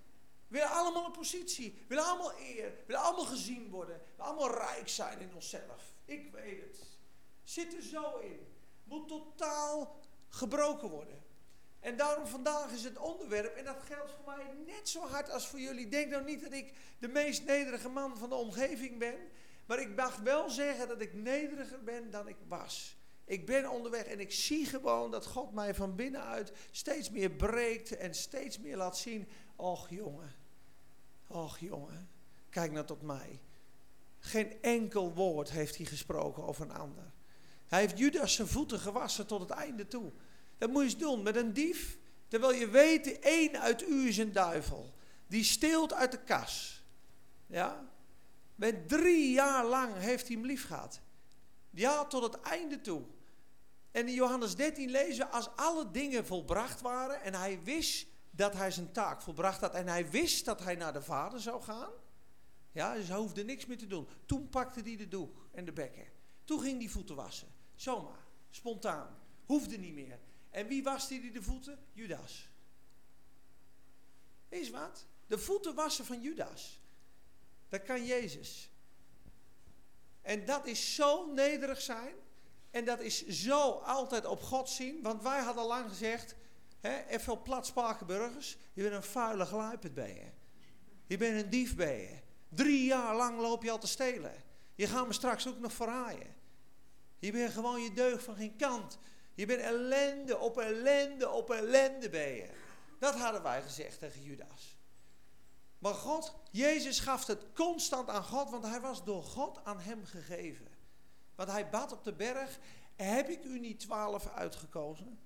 We 0.48 0.58
willen 0.58 0.70
allemaal 0.70 1.04
een 1.04 1.12
positie, 1.12 1.72
we 1.72 1.84
willen 1.88 2.04
allemaal 2.04 2.38
eer, 2.38 2.70
we 2.70 2.82
willen 2.86 3.02
allemaal 3.02 3.24
gezien 3.24 3.70
worden, 3.70 3.96
we 3.96 4.02
willen 4.16 4.32
allemaal 4.32 4.58
rijk 4.58 4.88
zijn 4.88 5.20
in 5.20 5.34
onszelf. 5.34 5.94
Ik 6.04 6.32
weet 6.32 6.60
het. 6.60 6.78
Zit 7.42 7.74
er 7.74 7.82
zo 7.82 8.18
in. 8.18 8.46
Moet 8.84 9.08
totaal 9.08 9.96
gebroken 10.28 10.88
worden. 10.88 11.22
En 11.80 11.96
daarom 11.96 12.26
vandaag 12.26 12.72
is 12.72 12.84
het 12.84 12.98
onderwerp, 12.98 13.56
en 13.56 13.64
dat 13.64 13.82
geldt 13.82 14.10
voor 14.10 14.34
mij 14.34 14.50
net 14.66 14.88
zo 14.88 15.00
hard 15.00 15.30
als 15.30 15.48
voor 15.48 15.60
jullie. 15.60 15.88
Denk 15.88 16.10
nou 16.10 16.24
niet 16.24 16.42
dat 16.42 16.52
ik 16.52 16.72
de 16.98 17.08
meest 17.08 17.44
nederige 17.44 17.88
man 17.88 18.18
van 18.18 18.28
de 18.28 18.34
omgeving 18.34 18.98
ben, 18.98 19.16
maar 19.66 19.80
ik 19.80 19.96
mag 19.96 20.16
wel 20.16 20.50
zeggen 20.50 20.88
dat 20.88 21.00
ik 21.00 21.14
nederiger 21.14 21.82
ben 21.82 22.10
dan 22.10 22.28
ik 22.28 22.36
was. 22.48 22.96
Ik 23.24 23.46
ben 23.46 23.70
onderweg 23.70 24.04
en 24.04 24.20
ik 24.20 24.32
zie 24.32 24.66
gewoon 24.66 25.10
dat 25.10 25.26
God 25.26 25.52
mij 25.52 25.74
van 25.74 25.96
binnenuit 25.96 26.52
steeds 26.70 27.10
meer 27.10 27.30
breekt 27.30 27.96
en 27.96 28.14
steeds 28.14 28.58
meer 28.58 28.76
laat 28.76 28.98
zien 28.98 29.28
Och 29.56 29.88
jongen, 29.88 30.34
och 31.26 31.58
jongen, 31.58 32.08
kijk 32.50 32.72
nou 32.72 32.86
tot 32.86 33.02
mij. 33.02 33.40
Geen 34.18 34.62
enkel 34.62 35.12
woord 35.12 35.50
heeft 35.50 35.76
hij 35.76 35.86
gesproken 35.86 36.42
over 36.42 36.64
een 36.64 36.76
ander. 36.76 37.12
Hij 37.66 37.80
heeft 37.80 37.98
Judas 37.98 38.34
zijn 38.34 38.48
voeten 38.48 38.78
gewassen 38.78 39.26
tot 39.26 39.40
het 39.40 39.50
einde 39.50 39.86
toe. 39.86 40.12
Dat 40.58 40.70
moet 40.70 40.82
je 40.82 40.88
eens 40.88 40.98
doen 40.98 41.22
met 41.22 41.36
een 41.36 41.52
dief. 41.52 41.98
Terwijl 42.28 42.52
je 42.52 42.68
weet, 42.68 43.18
één 43.18 43.60
uit 43.60 43.88
u 43.88 44.08
is 44.08 44.16
een 44.16 44.32
duivel. 44.32 44.94
Die 45.26 45.44
steelt 45.44 45.92
uit 45.92 46.10
de 46.10 46.22
kas. 46.22 46.84
Ja? 47.46 47.93
Met 48.54 48.88
drie 48.88 49.32
jaar 49.32 49.66
lang 49.66 49.96
heeft 49.96 50.26
hij 50.26 50.36
hem 50.36 50.46
lief 50.46 50.66
gehad. 50.66 51.00
Ja, 51.70 52.04
tot 52.04 52.22
het 52.22 52.40
einde 52.40 52.80
toe. 52.80 53.02
En 53.90 54.08
in 54.08 54.14
Johannes 54.14 54.56
13 54.56 54.90
lezen 54.90 55.30
als 55.30 55.56
alle 55.56 55.90
dingen 55.90 56.26
volbracht 56.26 56.80
waren 56.80 57.22
en 57.22 57.34
hij 57.34 57.62
wist 57.62 58.06
dat 58.30 58.54
hij 58.54 58.70
zijn 58.70 58.92
taak 58.92 59.22
volbracht 59.22 59.60
had 59.60 59.74
en 59.74 59.88
hij 59.88 60.10
wist 60.10 60.44
dat 60.44 60.60
hij 60.60 60.74
naar 60.74 60.92
de 60.92 61.02
vader 61.02 61.40
zou 61.40 61.62
gaan. 61.62 61.90
Ja, 62.72 62.94
dus 62.94 63.08
hij 63.08 63.16
hoefde 63.16 63.44
niks 63.44 63.66
meer 63.66 63.78
te 63.78 63.86
doen. 63.86 64.08
Toen 64.26 64.48
pakte 64.48 64.80
hij 64.80 64.96
de 64.96 65.08
doek 65.08 65.48
en 65.52 65.64
de 65.64 65.72
bekken. 65.72 66.06
Toen 66.44 66.60
ging 66.60 66.78
hij 66.78 66.88
voeten 66.88 67.16
wassen. 67.16 67.48
Zomaar, 67.74 68.26
spontaan. 68.50 69.18
Hoefde 69.44 69.76
niet 69.76 69.94
meer. 69.94 70.18
En 70.50 70.66
wie 70.66 70.82
waste 70.82 71.14
hij 71.14 71.30
de 71.30 71.42
voeten? 71.42 71.78
Judas. 71.92 72.48
Is 74.48 74.70
wat? 74.70 75.06
De 75.26 75.38
voeten 75.38 75.74
wassen 75.74 76.04
van 76.04 76.20
Judas. 76.20 76.80
Dat 77.74 77.82
kan 77.82 78.04
Jezus. 78.04 78.70
En 80.22 80.44
dat 80.44 80.66
is 80.66 80.94
zo 80.94 81.32
nederig 81.32 81.80
zijn. 81.80 82.14
En 82.70 82.84
dat 82.84 83.00
is 83.00 83.26
zo 83.26 83.70
altijd 83.70 84.26
op 84.26 84.42
God 84.42 84.68
zien. 84.68 85.02
Want 85.02 85.22
wij 85.22 85.40
hadden 85.40 85.64
lang 85.64 85.88
gezegd, 85.88 86.34
hè, 86.80 87.04
even 87.06 87.32
op 87.32 87.44
plat 87.44 87.66
Spakenburgers, 87.66 88.56
je 88.72 88.82
bent 88.82 88.94
een 88.94 89.02
vuile 89.02 89.44
gluiperd 89.44 89.94
bij 89.94 90.14
je. 90.14 90.30
Je 91.06 91.16
bent 91.16 91.42
een 91.42 91.50
dief 91.50 91.76
bij 91.76 92.00
je. 92.00 92.18
Drie 92.48 92.84
jaar 92.84 93.16
lang 93.16 93.40
loop 93.40 93.62
je 93.62 93.70
al 93.70 93.78
te 93.78 93.86
stelen. 93.86 94.34
Je 94.74 94.86
gaat 94.86 95.06
me 95.06 95.12
straks 95.12 95.48
ook 95.48 95.58
nog 95.58 95.72
verraaien. 95.72 96.34
Je 97.18 97.32
bent 97.32 97.52
gewoon 97.52 97.82
je 97.82 97.92
deugd 97.92 98.24
van 98.24 98.36
geen 98.36 98.56
kant. 98.56 98.98
Je 99.34 99.46
bent 99.46 99.60
ellende 99.60 100.38
op 100.38 100.58
ellende 100.58 101.28
op 101.28 101.50
ellende 101.50 102.10
bij 102.10 102.36
je. 102.36 102.48
Dat 102.98 103.14
hadden 103.14 103.42
wij 103.42 103.62
gezegd 103.62 103.98
tegen 103.98 104.22
Judas. 104.22 104.73
Maar 105.84 105.94
God, 105.94 106.34
Jezus 106.50 106.98
gaf 106.98 107.26
het 107.26 107.44
constant 107.54 108.08
aan 108.08 108.24
God, 108.24 108.50
want 108.50 108.64
hij 108.64 108.80
was 108.80 109.04
door 109.04 109.22
God 109.22 109.64
aan 109.64 109.80
hem 109.80 110.04
gegeven. 110.04 110.66
Want 111.34 111.50
hij 111.50 111.70
bad 111.70 111.92
op 111.92 112.04
de 112.04 112.12
berg, 112.12 112.58
heb 112.96 113.28
ik 113.28 113.44
u 113.44 113.58
niet 113.58 113.80
twaalf 113.80 114.26
uitgekozen? 114.26 115.18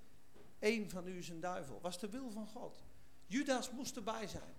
Eén 0.59 0.91
van 0.91 1.07
u 1.07 1.19
is 1.19 1.29
een 1.29 1.41
duivel. 1.41 1.81
Was 1.81 1.99
de 1.99 2.09
wil 2.09 2.31
van 2.31 2.47
God. 2.47 2.77
Judas 3.27 3.71
moest 3.71 3.97
erbij 3.97 4.27
zijn. 4.27 4.55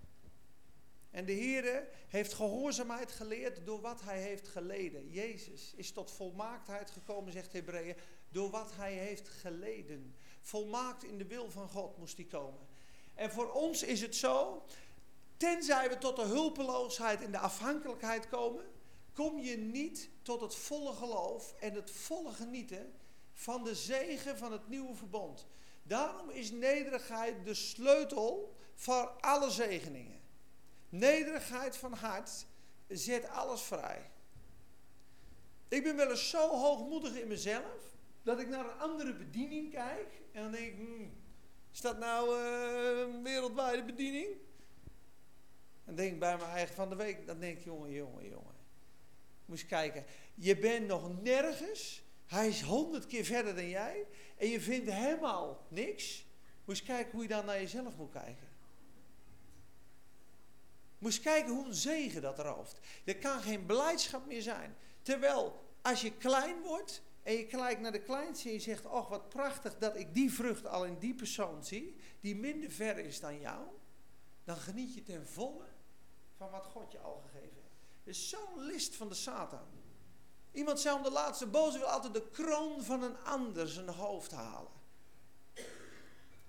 En 1.10 1.24
de 1.24 1.32
Heer 1.32 1.88
heeft 2.08 2.34
gehoorzaamheid 2.34 3.12
geleerd 3.12 3.66
door 3.66 3.80
wat 3.80 4.00
hij 4.00 4.20
heeft 4.20 4.48
geleden. 4.48 5.10
Jezus 5.10 5.72
is 5.74 5.92
tot 5.92 6.10
volmaaktheid 6.10 6.90
gekomen, 6.90 7.32
zegt 7.32 7.52
Hebreeën, 7.52 7.96
door 8.28 8.50
wat 8.50 8.72
hij 8.74 8.92
heeft 8.92 9.28
geleden. 9.28 10.14
Volmaakt 10.40 11.04
in 11.04 11.18
de 11.18 11.26
wil 11.26 11.50
van 11.50 11.68
God 11.68 11.98
moest 11.98 12.16
hij 12.16 12.26
komen. 12.26 12.68
En 13.14 13.30
voor 13.30 13.52
ons 13.52 13.82
is 13.82 14.00
het 14.00 14.16
zo, 14.16 14.64
tenzij 15.40 15.88
we 15.88 15.98
tot 15.98 16.16
de 16.16 16.22
hulpeloosheid 16.22 17.22
en 17.22 17.32
de 17.32 17.38
afhankelijkheid 17.38 18.28
komen, 18.28 18.64
kom 19.12 19.38
je 19.38 19.56
niet 19.56 20.10
tot 20.22 20.40
het 20.40 20.54
volle 20.54 20.92
geloof 20.92 21.54
en 21.60 21.74
het 21.74 21.90
volle 21.90 22.32
genieten 22.32 22.92
van 23.34 23.64
de 23.64 23.74
zegen 23.74 24.38
van 24.38 24.52
het 24.52 24.68
nieuwe 24.68 24.94
verbond. 24.94 25.46
Daarom 25.82 26.30
is 26.30 26.50
nederigheid 26.50 27.44
de 27.44 27.54
sleutel 27.54 28.54
voor 28.74 29.08
alle 29.20 29.50
zegeningen. 29.50 30.20
Nederigheid 30.88 31.76
van 31.76 31.92
hart 31.92 32.46
zet 32.88 33.28
alles 33.28 33.62
vrij. 33.62 34.10
Ik 35.68 35.82
ben 35.82 35.96
wel 35.96 36.10
eens 36.10 36.30
zo 36.30 36.48
hoogmoedig 36.48 37.14
in 37.14 37.28
mezelf 37.28 37.96
dat 38.22 38.40
ik 38.40 38.48
naar 38.48 38.64
een 38.64 38.78
andere 38.78 39.14
bediening 39.14 39.70
kijk 39.70 40.22
en 40.32 40.42
dan 40.42 40.52
denk 40.52 40.66
ik, 40.66 40.76
hmm, 40.76 41.12
is 41.72 41.80
dat 41.80 41.98
nou 41.98 42.40
uh, 42.40 42.98
een 42.98 43.22
wereldwijde 43.22 43.84
bediening? 43.84 44.48
Dan 45.90 45.98
denk 45.98 46.18
bij 46.18 46.36
mijn 46.36 46.50
eigen 46.50 46.74
van 46.74 46.88
de 46.88 46.96
week, 46.96 47.26
dan 47.26 47.38
denk 47.38 47.58
ik, 47.58 47.64
jongen, 47.64 47.92
jongen, 47.92 48.28
jongen. 48.28 48.54
Moest 49.44 49.66
kijken, 49.66 50.04
je 50.34 50.56
bent 50.56 50.86
nog 50.86 51.22
nergens, 51.22 52.02
hij 52.26 52.48
is 52.48 52.60
honderd 52.62 53.06
keer 53.06 53.24
verder 53.24 53.54
dan 53.54 53.68
jij 53.68 54.06
en 54.36 54.48
je 54.48 54.60
vindt 54.60 54.90
helemaal 54.90 55.66
niks. 55.68 56.26
Moest 56.64 56.82
kijken 56.82 57.12
hoe 57.12 57.22
je 57.22 57.28
dan 57.28 57.44
naar 57.44 57.60
jezelf 57.60 57.96
moet 57.96 58.10
kijken. 58.10 58.48
Moest 60.98 61.20
kijken 61.20 61.52
hoe 61.52 61.66
een 61.66 61.74
zegen 61.74 62.22
dat 62.22 62.38
rooft. 62.38 62.80
Er 63.04 63.16
kan 63.16 63.40
geen 63.40 63.66
blijdschap 63.66 64.26
meer 64.26 64.42
zijn. 64.42 64.76
Terwijl 65.02 65.64
als 65.82 66.00
je 66.00 66.16
klein 66.16 66.62
wordt 66.62 67.02
en 67.22 67.32
je 67.32 67.46
kijkt 67.46 67.80
naar 67.80 67.92
de 67.92 68.02
kleinste 68.02 68.48
en 68.48 68.54
je 68.54 68.60
zegt, 68.60 68.86
oh 68.86 69.10
wat 69.10 69.28
prachtig 69.28 69.78
dat 69.78 69.96
ik 69.96 70.14
die 70.14 70.32
vrucht 70.32 70.66
al 70.66 70.84
in 70.84 70.98
die 70.98 71.14
persoon 71.14 71.64
zie, 71.64 71.96
die 72.20 72.36
minder 72.36 72.70
ver 72.70 72.98
is 72.98 73.20
dan 73.20 73.40
jou, 73.40 73.66
dan 74.44 74.56
geniet 74.56 74.94
je 74.94 75.02
ten 75.02 75.26
volle 75.26 75.69
van 76.40 76.50
wat 76.50 76.66
God 76.66 76.92
je 76.92 76.98
al 76.98 77.22
gegeven 77.24 77.56
heeft. 77.62 78.18
Is 78.18 78.28
zo'n 78.28 78.64
list 78.64 78.96
van 78.96 79.08
de 79.08 79.14
Satan. 79.14 79.66
Iemand 80.52 80.80
zei 80.80 80.96
om 80.96 81.02
de 81.02 81.10
laatste 81.10 81.46
boze 81.46 81.78
wil 81.78 81.86
altijd 81.86 82.14
de 82.14 82.28
kroon 82.30 82.84
van 82.84 83.02
een 83.02 83.24
ander 83.24 83.68
zijn 83.68 83.88
hoofd 83.88 84.30
halen. 84.30 84.72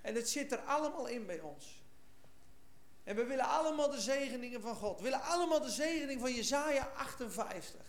En 0.01 0.15
het 0.15 0.29
zit 0.29 0.51
er 0.51 0.60
allemaal 0.60 1.07
in 1.07 1.25
bij 1.25 1.39
ons. 1.39 1.83
En 3.03 3.15
we 3.15 3.25
willen 3.25 3.45
allemaal 3.45 3.89
de 3.89 4.01
zegeningen 4.01 4.62
van 4.62 4.75
God. 4.75 4.98
We 4.98 5.03
willen 5.03 5.21
allemaal 5.21 5.62
de 5.62 5.69
zegening 5.69 6.21
van 6.21 6.33
Jezaja 6.33 6.91
58. 6.95 7.81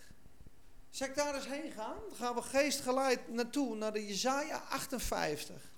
Zal 0.90 1.08
ik 1.08 1.14
daar 1.14 1.34
eens 1.34 1.46
heen 1.46 1.72
gaan? 1.72 1.96
Dan 2.08 2.16
gaan 2.16 2.34
we 2.34 2.42
geestgeleid 2.42 3.28
naartoe, 3.28 3.76
naar 3.76 3.92
de 3.92 4.06
Jezaja 4.06 4.58
58. 4.68 5.71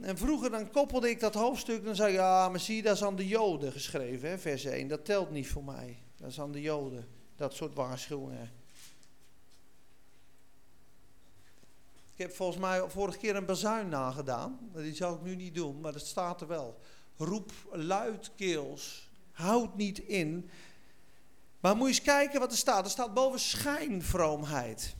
En 0.00 0.18
vroeger 0.18 0.50
dan 0.50 0.70
koppelde 0.70 1.10
ik 1.10 1.20
dat 1.20 1.34
hoofdstuk, 1.34 1.84
dan 1.84 1.94
zei 1.94 2.12
ja, 2.12 2.48
maar 2.48 2.60
zie, 2.60 2.82
dat 2.82 2.96
is 2.96 3.04
aan 3.04 3.16
de 3.16 3.26
Joden 3.26 3.72
geschreven, 3.72 4.28
hè, 4.28 4.38
vers 4.38 4.64
1. 4.64 4.88
Dat 4.88 5.04
telt 5.04 5.30
niet 5.30 5.48
voor 5.48 5.64
mij. 5.64 5.98
Dat 6.16 6.30
is 6.30 6.40
aan 6.40 6.52
de 6.52 6.60
Joden, 6.60 7.08
dat 7.36 7.54
soort 7.54 7.74
waarschuwingen. 7.74 8.50
Ik 12.14 12.20
heb 12.20 12.32
volgens 12.32 12.58
mij 12.58 12.88
vorige 12.88 13.18
keer 13.18 13.36
een 13.36 13.44
bazuin 13.44 13.88
nagedaan. 13.88 14.58
Die 14.72 14.94
zou 14.94 15.16
ik 15.16 15.22
nu 15.22 15.36
niet 15.36 15.54
doen, 15.54 15.80
maar 15.80 15.92
dat 15.92 16.06
staat 16.06 16.40
er 16.40 16.46
wel 16.46 16.78
roep 17.16 17.52
luidkeels. 17.72 19.10
Houd 19.32 19.76
niet 19.76 19.98
in. 19.98 20.50
Maar 21.60 21.76
moet 21.76 21.88
je 21.88 21.94
eens 21.94 22.02
kijken 22.02 22.40
wat 22.40 22.52
er 22.52 22.58
staat. 22.58 22.84
Er 22.84 22.90
staat 22.90 23.14
boven 23.14 23.40
schijnvroomheid. 23.40 24.96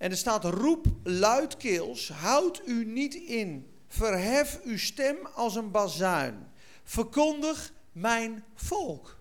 En 0.00 0.10
er 0.10 0.16
staat 0.16 0.44
roep 0.44 0.86
luidkeels. 1.02 2.08
Houd 2.08 2.62
u 2.66 2.84
niet 2.84 3.14
in. 3.14 3.70
Verhef 3.88 4.60
uw 4.64 4.78
stem 4.78 5.16
als 5.34 5.56
een 5.56 5.70
bazuin. 5.70 6.46
Verkondig 6.84 7.72
mijn 7.92 8.44
volk 8.54 9.18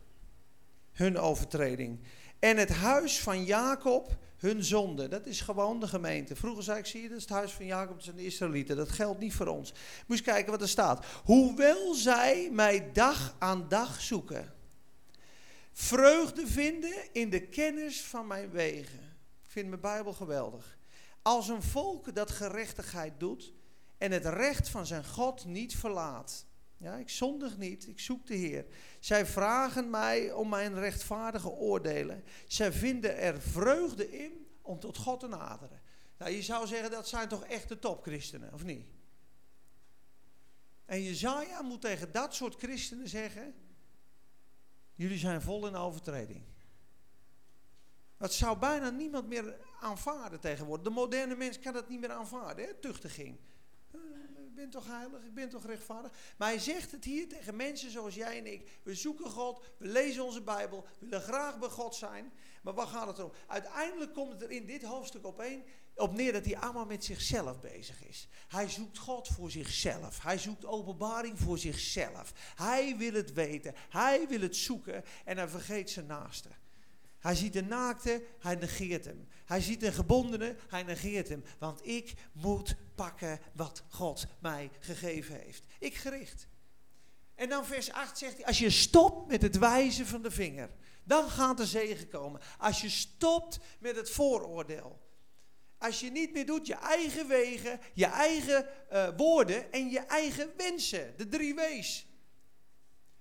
hun 0.91 1.17
overtreding. 1.17 1.99
En 2.39 2.57
het 2.57 2.69
huis 2.69 3.19
van 3.19 3.45
Jacob 3.45 4.17
hun 4.37 4.63
zonde. 4.63 5.07
Dat 5.07 5.25
is 5.25 5.41
gewoon 5.41 5.79
de 5.79 5.87
gemeente. 5.87 6.35
Vroeger 6.35 6.63
zei 6.63 6.79
ik, 6.79 6.85
zie 6.85 7.01
je, 7.01 7.07
dat 7.07 7.17
is 7.17 7.23
het 7.23 7.33
huis 7.33 7.51
van 7.51 7.65
Jacob, 7.65 7.95
dat 7.95 8.03
zijn 8.03 8.15
de 8.15 8.25
Israëlieten. 8.25 8.75
Dat 8.75 8.89
geldt 8.89 9.19
niet 9.19 9.33
voor 9.33 9.47
ons. 9.47 9.73
Moet 10.07 10.17
je 10.17 10.23
kijken 10.23 10.51
wat 10.51 10.61
er 10.61 10.69
staat. 10.69 11.05
Hoewel 11.23 11.93
zij 11.93 12.49
mij 12.51 12.91
dag 12.93 13.35
aan 13.39 13.65
dag 13.67 14.01
zoeken. 14.01 14.53
Vreugde 15.73 16.47
vinden 16.47 16.93
in 17.11 17.29
de 17.29 17.41
kennis 17.41 18.01
van 18.01 18.27
mijn 18.27 18.51
wegen. 18.51 19.08
Ik 19.49 19.55
vind 19.55 19.69
mijn 19.69 19.81
Bijbel 19.81 20.13
geweldig. 20.13 20.77
Als 21.21 21.47
een 21.47 21.61
volk 21.63 22.15
dat 22.15 22.31
gerechtigheid 22.31 23.19
doet 23.19 23.53
en 23.97 24.11
het 24.11 24.25
recht 24.25 24.69
van 24.69 24.85
zijn 24.85 25.05
God 25.05 25.45
niet 25.45 25.75
verlaat. 25.75 26.45
Ja, 26.77 26.95
ik 26.95 27.09
zondig 27.09 27.57
niet, 27.57 27.87
ik 27.87 27.99
zoek 27.99 28.27
de 28.27 28.35
Heer. 28.35 28.65
Zij 28.99 29.25
vragen 29.25 29.89
mij 29.89 30.31
om 30.31 30.49
mijn 30.49 30.79
rechtvaardige 30.79 31.49
oordelen. 31.49 32.23
Zij 32.47 32.71
vinden 32.71 33.17
er 33.17 33.41
vreugde 33.41 34.11
in 34.11 34.47
om 34.61 34.79
tot 34.79 34.97
God 34.97 35.19
te 35.19 35.27
naderen. 35.27 35.81
Nou, 36.17 36.31
je 36.31 36.41
zou 36.41 36.67
zeggen 36.67 36.91
dat 36.91 37.07
zijn 37.07 37.27
toch 37.27 37.43
echte 37.43 37.79
topchristenen, 37.79 38.53
of 38.53 38.63
niet? 38.63 38.87
En 40.85 41.03
Jezaja 41.03 41.61
moet 41.61 41.81
tegen 41.81 42.11
dat 42.11 42.35
soort 42.35 42.55
christenen 42.55 43.07
zeggen: 43.07 43.53
Jullie 44.95 45.17
zijn 45.17 45.41
vol 45.41 45.67
in 45.67 45.75
overtreding. 45.75 46.43
Dat 48.19 48.33
zou 48.33 48.57
bijna 48.57 48.89
niemand 48.89 49.27
meer 49.27 49.57
aanvaarden 49.79 50.39
tegenwoordig. 50.39 50.85
De 50.85 50.93
moderne 50.93 51.35
mens 51.35 51.59
kan 51.59 51.73
dat 51.73 51.89
niet 51.89 51.99
meer 51.99 52.11
aanvaarden, 52.11 52.65
hè? 52.65 52.73
tuchtiging 52.73 53.37
ben 54.59 54.69
toch 54.69 54.87
heilig, 54.87 55.23
ik 55.23 55.33
ben 55.33 55.49
toch 55.49 55.65
rechtvaardig. 55.65 56.11
Maar 56.37 56.47
hij 56.47 56.59
zegt 56.59 56.91
het 56.91 57.03
hier 57.03 57.27
tegen 57.27 57.55
mensen 57.55 57.91
zoals 57.91 58.15
jij 58.15 58.37
en 58.37 58.53
ik. 58.53 58.69
We 58.83 58.95
zoeken 58.95 59.29
God, 59.29 59.63
we 59.77 59.87
lezen 59.87 60.25
onze 60.25 60.41
Bijbel, 60.41 60.85
we 60.99 61.05
willen 61.05 61.21
graag 61.21 61.59
bij 61.59 61.69
God 61.69 61.95
zijn. 61.95 62.31
Maar 62.61 62.73
waar 62.73 62.87
gaat 62.87 63.07
het 63.07 63.19
om? 63.19 63.31
Uiteindelijk 63.47 64.13
komt 64.13 64.31
het 64.31 64.41
er 64.41 64.51
in 64.51 64.65
dit 64.65 64.83
hoofdstuk 64.83 65.25
op, 65.25 65.39
een, 65.39 65.63
op 65.95 66.13
neer 66.13 66.33
dat 66.33 66.45
hij 66.45 66.57
allemaal 66.57 66.85
met 66.85 67.03
zichzelf 67.03 67.59
bezig 67.59 68.03
is. 68.05 68.27
Hij 68.47 68.69
zoekt 68.69 68.97
God 68.97 69.27
voor 69.27 69.51
zichzelf. 69.51 70.23
Hij 70.23 70.37
zoekt 70.37 70.65
openbaring 70.65 71.39
voor 71.39 71.57
zichzelf. 71.57 72.33
Hij 72.55 72.97
wil 72.97 73.13
het 73.13 73.33
weten. 73.33 73.75
Hij 73.89 74.27
wil 74.27 74.41
het 74.41 74.55
zoeken 74.55 75.03
en 75.25 75.37
hij 75.37 75.47
vergeet 75.47 75.89
zijn 75.89 76.05
naaste. 76.05 76.49
Hij 77.19 77.35
ziet 77.35 77.55
een 77.55 77.67
naakte, 77.67 78.23
hij 78.39 78.55
negeert 78.55 79.05
hem. 79.05 79.27
Hij 79.45 79.61
ziet 79.61 79.83
een 79.83 79.93
gebondene, 79.93 80.55
hij 80.67 80.83
negeert 80.83 81.29
hem. 81.29 81.43
Want 81.59 81.87
ik 81.87 82.13
moet 82.31 82.75
pakken 82.95 83.39
wat 83.53 83.83
God 83.89 84.27
mij 84.39 84.69
gegeven 84.79 85.39
heeft. 85.39 85.63
Ik 85.79 85.95
gericht. 85.95 86.47
En 87.35 87.49
dan 87.49 87.65
vers 87.65 87.91
8 87.91 88.17
zegt 88.17 88.35
hij, 88.35 88.45
als 88.45 88.59
je 88.59 88.69
stopt 88.69 89.27
met 89.27 89.41
het 89.41 89.57
wijzen 89.57 90.05
van 90.05 90.21
de 90.21 90.31
vinger, 90.31 90.69
dan 91.03 91.29
gaat 91.29 91.57
de 91.57 91.65
zegen 91.65 92.07
komen. 92.07 92.41
Als 92.57 92.81
je 92.81 92.89
stopt 92.89 93.59
met 93.79 93.95
het 93.95 94.09
vooroordeel. 94.09 95.07
Als 95.77 95.99
je 95.99 96.11
niet 96.11 96.33
meer 96.33 96.45
doet 96.45 96.67
je 96.67 96.75
eigen 96.75 97.27
wegen, 97.27 97.79
je 97.93 98.05
eigen 98.05 98.65
uh, 98.91 99.09
woorden 99.17 99.71
en 99.71 99.89
je 99.89 99.99
eigen 99.99 100.51
wensen. 100.57 101.13
De 101.17 101.27
drie 101.27 101.55
W's. 101.55 102.05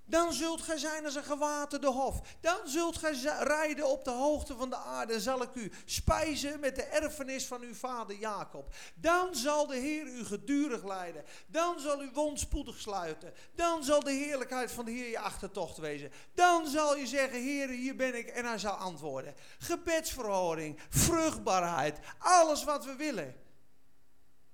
Dan 0.08 0.32
zult 0.32 0.62
gij 0.62 0.78
zijn 0.78 1.04
als 1.04 1.14
een 1.14 1.24
gewaterde 1.24 1.86
hof. 1.86 2.20
Dan 2.40 2.58
zult 2.64 2.96
gij 2.96 3.12
rijden 3.40 3.86
op 3.86 4.04
de 4.04 4.10
hoogte 4.10 4.56
van 4.56 4.70
de 4.70 4.76
aarde. 4.76 5.20
Zal 5.20 5.42
ik 5.42 5.54
u 5.54 5.72
spijzen 5.84 6.60
met 6.60 6.76
de 6.76 6.82
erfenis 6.82 7.46
van 7.46 7.60
uw 7.60 7.74
vader 7.74 8.16
Jacob. 8.16 8.74
Dan 8.94 9.34
zal 9.34 9.66
de 9.66 9.76
Heer 9.76 10.06
u 10.06 10.24
gedurig 10.24 10.84
leiden. 10.84 11.24
Dan 11.46 11.80
zal 11.80 11.98
uw 11.98 12.12
wond 12.12 12.40
spoedig 12.40 12.78
sluiten. 12.78 13.32
Dan 13.54 13.84
zal 13.84 14.00
de 14.00 14.12
heerlijkheid 14.12 14.72
van 14.72 14.84
de 14.84 14.90
Heer 14.90 15.08
je 15.08 15.18
achtertocht 15.18 15.76
wezen. 15.76 16.12
Dan 16.34 16.66
zal 16.66 16.96
je 16.96 17.06
zeggen, 17.06 17.42
Heer, 17.42 17.68
hier 17.68 17.96
ben 17.96 18.18
ik. 18.18 18.26
En 18.26 18.44
hij 18.44 18.58
zal 18.58 18.74
antwoorden. 18.74 19.34
Gebedsverhoring, 19.58 20.80
vruchtbaarheid, 20.88 21.98
alles 22.18 22.64
wat 22.64 22.84
we 22.84 22.94
willen. 22.94 23.34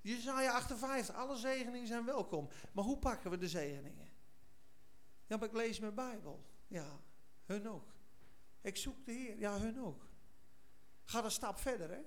Jezaja 0.01 0.51
58, 0.51 1.15
alle 1.15 1.37
zegeningen 1.37 1.87
zijn 1.87 2.05
welkom. 2.05 2.49
Maar 2.71 2.83
hoe 2.83 2.97
pakken 2.97 3.31
we 3.31 3.37
de 3.37 3.47
zegeningen? 3.47 4.04
Ja, 5.27 5.37
maar 5.37 5.47
ik 5.47 5.53
lees 5.53 5.79
mijn 5.79 5.93
Bijbel. 5.93 6.45
Ja, 6.67 7.01
hun 7.45 7.69
ook. 7.69 7.93
Ik 8.61 8.77
zoek 8.77 9.05
de 9.05 9.11
Heer. 9.11 9.37
Ja, 9.37 9.59
hun 9.59 9.81
ook. 9.81 10.07
Ga 11.03 11.23
een 11.23 11.31
stap 11.31 11.59
verder, 11.59 11.89
hè. 11.89 12.01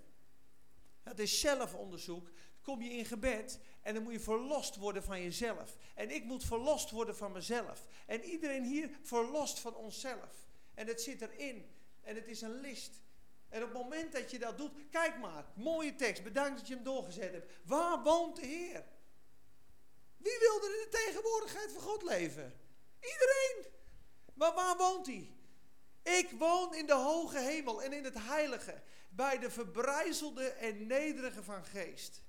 Het 1.02 1.18
is 1.18 1.40
zelfonderzoek. 1.40 2.30
Kom 2.62 2.82
je 2.82 2.90
in 2.90 3.04
gebed 3.04 3.60
en 3.82 3.94
dan 3.94 4.02
moet 4.02 4.12
je 4.12 4.20
verlost 4.20 4.76
worden 4.76 5.02
van 5.02 5.22
jezelf. 5.22 5.76
En 5.94 6.10
ik 6.10 6.24
moet 6.24 6.44
verlost 6.44 6.90
worden 6.90 7.16
van 7.16 7.32
mezelf. 7.32 7.86
En 8.06 8.24
iedereen 8.24 8.64
hier 8.64 8.98
verlost 9.02 9.58
van 9.58 9.74
onszelf. 9.74 10.48
En 10.74 10.86
het 10.86 11.02
zit 11.02 11.22
erin. 11.22 11.70
En 12.00 12.14
het 12.14 12.26
is 12.26 12.40
een 12.40 12.60
list. 12.60 13.02
En 13.48 13.62
op 13.62 13.68
het 13.68 13.82
moment 13.82 14.12
dat 14.12 14.30
je 14.30 14.38
dat 14.38 14.58
doet, 14.58 14.72
kijk 14.90 15.18
maar, 15.18 15.44
mooie 15.54 15.94
tekst, 15.94 16.22
bedankt 16.22 16.58
dat 16.58 16.68
je 16.68 16.74
hem 16.74 16.84
doorgezet 16.84 17.32
hebt. 17.32 17.52
Waar 17.64 18.02
woont 18.02 18.36
de 18.36 18.46
Heer? 18.46 18.84
Wie 20.16 20.38
wilde 20.40 20.66
in 20.66 20.90
de 20.90 20.96
tegenwoordigheid 21.04 21.72
van 21.72 21.82
God 21.82 22.02
leven? 22.02 22.60
Iedereen. 23.00 23.72
Maar 24.34 24.54
waar 24.54 24.76
woont 24.76 25.06
hij? 25.06 25.32
Ik 26.02 26.30
woon 26.38 26.74
in 26.74 26.86
de 26.86 26.94
hoge 26.94 27.38
hemel 27.38 27.82
en 27.82 27.92
in 27.92 28.04
het 28.04 28.18
heilige. 28.18 28.82
Bij 29.10 29.38
de 29.38 29.50
verbrijzelde 29.50 30.48
en 30.48 30.86
nederige 30.86 31.42
van 31.42 31.64
geest. 31.64 32.22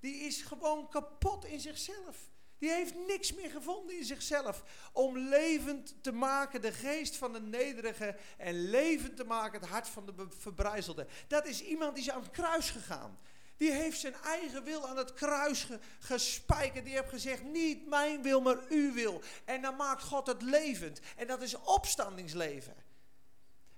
Die 0.00 0.14
is 0.14 0.42
gewoon 0.42 0.88
kapot 0.88 1.44
in 1.44 1.60
zichzelf. 1.60 2.30
Die 2.58 2.70
heeft 2.70 2.94
niks 3.06 3.34
meer 3.34 3.50
gevonden 3.50 3.96
in 3.96 4.04
zichzelf. 4.04 4.62
Om 4.92 5.18
levend 5.18 6.02
te 6.02 6.12
maken 6.12 6.60
de 6.60 6.72
geest 6.72 7.16
van 7.16 7.32
de 7.32 7.40
nederige. 7.40 8.16
En 8.36 8.70
levend 8.70 9.16
te 9.16 9.24
maken 9.24 9.60
het 9.60 9.68
hart 9.68 9.88
van 9.88 10.06
de 10.06 10.26
verbrijzelde. 10.38 11.06
Dat 11.28 11.46
is 11.46 11.62
iemand 11.62 11.94
die 11.94 12.04
is 12.04 12.10
aan 12.10 12.22
het 12.22 12.30
kruis 12.30 12.70
gegaan. 12.70 13.18
Die 13.58 13.72
heeft 13.72 14.00
zijn 14.00 14.14
eigen 14.14 14.64
wil 14.64 14.88
aan 14.88 14.96
het 14.96 15.14
kruis 15.14 15.66
gespijkerd. 15.98 16.84
Die 16.84 16.94
heeft 16.94 17.08
gezegd, 17.08 17.42
niet 17.42 17.86
mijn 17.86 18.22
wil, 18.22 18.40
maar 18.40 18.58
uw 18.68 18.92
wil. 18.92 19.22
En 19.44 19.62
dan 19.62 19.76
maakt 19.76 20.02
God 20.02 20.26
het 20.26 20.42
levend. 20.42 21.00
En 21.16 21.26
dat 21.26 21.42
is 21.42 21.54
opstandingsleven. 21.54 22.74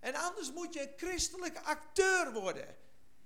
En 0.00 0.14
anders 0.14 0.52
moet 0.52 0.74
je 0.74 0.80
een 0.82 0.92
christelijk 0.96 1.56
acteur 1.56 2.32
worden. 2.32 2.76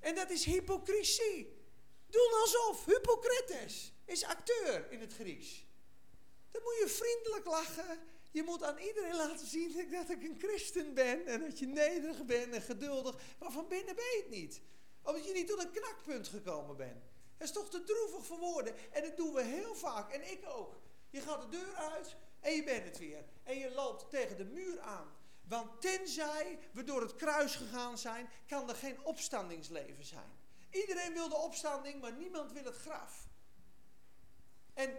En 0.00 0.14
dat 0.14 0.31
is 0.31 0.44
hypocrisie. 0.44 1.62
Doen 2.07 2.33
alsof. 2.40 2.85
Hypocrites 2.85 3.92
is 4.05 4.24
acteur 4.24 4.90
in 4.90 5.00
het 5.00 5.12
Grieks. 5.12 5.66
Dan 6.50 6.62
moet 6.62 6.76
je 6.79 6.88
vriendelijk 6.88 7.46
lachen. 7.46 7.98
Je 8.31 8.42
moet 8.42 8.62
aan 8.62 8.79
iedereen 8.79 9.16
laten 9.16 9.46
zien 9.46 9.90
dat 9.90 10.11
ik 10.11 10.22
een 10.22 10.38
christen 10.38 10.94
ben. 10.94 11.26
En 11.26 11.40
dat 11.40 11.59
je 11.59 11.66
nederig 11.66 12.24
bent 12.24 12.55
en 12.55 12.62
geduldig. 12.62 13.16
Maar 13.38 13.50
van 13.50 13.68
binnen 13.68 13.94
ben 13.94 14.05
je 14.05 14.22
het 14.22 14.31
niet 14.31 14.61
omdat 15.05 15.25
je 15.25 15.33
niet 15.33 15.47
tot 15.47 15.64
een 15.64 15.71
knakpunt 15.71 16.29
gekomen 16.29 16.77
bent. 16.77 17.05
Dat 17.37 17.49
is 17.49 17.55
toch 17.55 17.71
te 17.71 17.85
droevig 17.85 18.27
voor 18.27 18.38
woorden. 18.38 18.93
En 18.93 19.03
dat 19.03 19.17
doen 19.17 19.35
we 19.35 19.43
heel 19.43 19.75
vaak. 19.75 20.12
En 20.12 20.31
ik 20.31 20.45
ook. 20.49 20.75
Je 21.11 21.21
gaat 21.21 21.40
de 21.40 21.49
deur 21.49 21.75
uit 21.75 22.17
en 22.40 22.53
je 22.53 22.64
bent 22.64 22.85
het 22.85 22.99
weer. 22.99 23.25
En 23.43 23.59
je 23.59 23.71
loopt 23.71 24.11
tegen 24.11 24.37
de 24.37 24.45
muur 24.45 24.81
aan. 24.81 25.12
Want 25.49 25.81
tenzij 25.81 26.59
we 26.73 26.85
door 26.85 27.01
het 27.01 27.14
kruis 27.14 27.57
gegaan 27.57 27.99
zijn, 27.99 28.29
kan 28.47 28.69
er 28.69 28.75
geen 28.75 29.05
opstandingsleven 29.05 30.05
zijn. 30.05 30.31
Iedereen 30.71 31.12
wil 31.12 31.29
de 31.29 31.37
opstanding, 31.37 32.01
maar 32.01 32.12
niemand 32.12 32.53
wil 32.53 32.64
het 32.64 32.77
graf. 32.77 33.29
En 34.75 34.97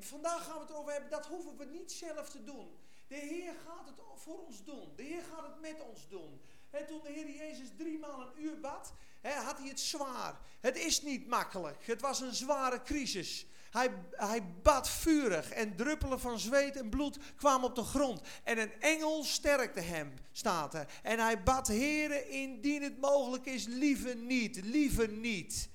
vandaag 0.00 0.44
gaan 0.44 0.54
we 0.54 0.60
het 0.60 0.70
erover 0.70 0.92
hebben, 0.92 1.10
dat 1.10 1.26
hoeven 1.26 1.56
we 1.56 1.64
niet 1.64 1.92
zelf 1.92 2.28
te 2.28 2.44
doen. 2.44 2.78
De 3.06 3.14
Heer 3.14 3.54
gaat 3.66 3.86
het 3.86 4.00
voor 4.14 4.44
ons 4.44 4.64
doen. 4.64 4.92
De 4.96 5.02
Heer 5.02 5.22
gaat 5.22 5.42
het 5.42 5.60
met 5.60 5.80
ons 5.80 6.08
doen. 6.08 6.40
En 6.70 6.86
toen 6.86 7.02
de 7.02 7.10
Heer 7.10 7.30
Jezus 7.30 7.68
drie 7.76 7.98
maal 7.98 8.20
een 8.20 8.42
uur 8.42 8.60
bad, 8.60 8.92
had 9.22 9.58
hij 9.58 9.68
het 9.68 9.80
zwaar. 9.80 10.40
Het 10.60 10.76
is 10.76 11.02
niet 11.02 11.26
makkelijk. 11.26 11.86
Het 11.86 12.00
was 12.00 12.20
een 12.20 12.34
zware 12.34 12.82
crisis. 12.82 13.46
Hij, 13.70 13.90
hij 14.10 14.52
bad 14.62 14.90
vurig 14.90 15.50
en 15.50 15.76
druppelen 15.76 16.20
van 16.20 16.38
zweet 16.38 16.76
en 16.76 16.88
bloed 16.88 17.18
kwamen 17.36 17.68
op 17.68 17.74
de 17.74 17.82
grond. 17.82 18.20
En 18.44 18.58
een 18.58 18.80
engel 18.80 19.24
sterkte 19.24 19.80
hem, 19.80 20.14
staat 20.32 20.74
er. 20.74 21.00
En 21.02 21.18
hij 21.18 21.42
bad, 21.42 21.68
heren, 21.68 22.30
indien 22.30 22.82
het 22.82 23.00
mogelijk 23.00 23.46
is, 23.46 23.64
liever 23.66 24.16
niet, 24.16 24.60
liever 24.64 25.08
niet. 25.08 25.68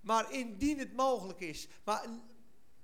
Maar 0.00 0.32
indien 0.32 0.78
het 0.78 0.92
mogelijk 0.92 1.40
is, 1.40 1.68
maar 1.84 2.04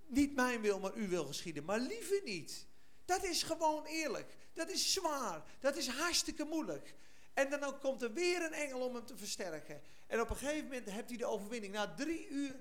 niet 0.07 0.35
mijn 0.35 0.61
wil, 0.61 0.79
maar 0.79 0.93
uw 0.95 1.09
wil 1.09 1.25
geschieden. 1.25 1.65
Maar 1.65 1.79
liever 1.79 2.21
niet. 2.25 2.67
Dat 3.05 3.25
is 3.25 3.43
gewoon 3.43 3.85
eerlijk. 3.85 4.37
Dat 4.53 4.71
is 4.71 4.93
zwaar. 4.93 5.43
Dat 5.61 5.77
is 5.77 5.89
hartstikke 5.89 6.45
moeilijk. 6.45 6.95
En 7.35 7.51
dan 7.51 7.79
komt 7.79 8.03
er 8.03 8.13
weer 8.13 8.43
een 8.43 8.53
engel 8.53 8.81
om 8.81 8.95
hem 8.95 9.07
te 9.07 9.17
versterken. 9.17 9.81
En 10.07 10.21
op 10.21 10.31
een 10.31 10.37
gegeven 10.37 10.65
moment 10.65 10.91
hebt 10.91 11.09
hij 11.09 11.19
de 11.19 11.27
overwinning. 11.27 11.73
Na 11.73 11.95
drie 11.95 12.29
uur 12.29 12.57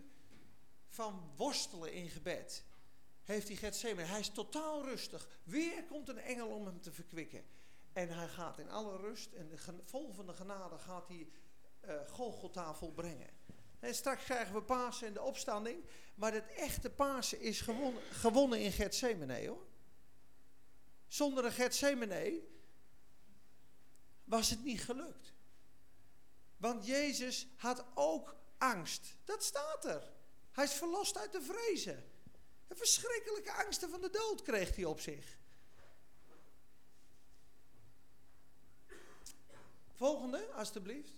van 0.88 1.32
worstelen 1.36 1.94
in 1.94 2.10
gebed 2.10 2.64
heeft 3.24 3.48
hij 3.48 3.58
Gethsemane. 3.58 4.08
Hij 4.08 4.20
is 4.20 4.30
totaal 4.30 4.84
rustig. 4.84 5.28
Weer 5.44 5.84
komt 5.84 6.10
een 6.10 6.20
engel 6.20 6.48
om 6.48 6.66
hem 6.66 6.82
te 6.82 6.92
verkwikken. 6.92 7.44
En 7.94 8.10
hij 8.10 8.28
gaat 8.28 8.60
in 8.60 8.70
alle 8.70 8.98
rust 8.98 9.34
en 9.34 9.52
vol 9.84 10.14
van 10.14 10.26
de 10.26 10.34
genade 10.34 10.78
gaat 10.78 11.08
hij 11.08 11.28
uh, 11.86 12.10
Golgotha 12.10 12.74
volbrengen. 12.74 13.30
En 13.80 13.96
straks 13.96 14.24
krijgen 14.24 14.54
we 14.54 14.62
Pasen 14.62 15.08
en 15.08 15.14
de 15.14 15.22
opstanding. 15.22 15.84
Maar 16.16 16.34
het 16.34 16.48
echte 16.48 16.90
Pasen 16.90 17.40
is 17.40 17.62
gewonnen, 17.62 18.02
gewonnen 18.02 18.60
in 18.60 18.72
Gethsemane 18.72 19.48
hoor. 19.48 19.66
Zonder 21.08 21.46
een 21.46 21.52
Gethsemane 21.52 22.42
was 24.24 24.50
het 24.50 24.64
niet 24.64 24.84
gelukt. 24.84 25.35
Want 26.58 26.86
Jezus 26.86 27.48
had 27.56 27.86
ook 27.94 28.36
angst. 28.58 29.15
Dat 29.24 29.44
staat 29.44 29.86
er. 29.86 30.12
Hij 30.52 30.63
is 30.63 30.74
verlost 30.74 31.18
uit 31.18 31.32
de 31.32 31.41
vrezen. 31.41 32.10
De 32.68 32.76
verschrikkelijke 32.76 33.52
angsten 33.52 33.89
van 33.89 34.02
de 34.02 34.10
dood 34.10 34.41
kreeg 34.41 34.76
hij 34.76 34.86
op 34.86 35.00
zich. 35.00 35.38
Volgende, 39.94 40.52
alstublieft. 40.52 41.13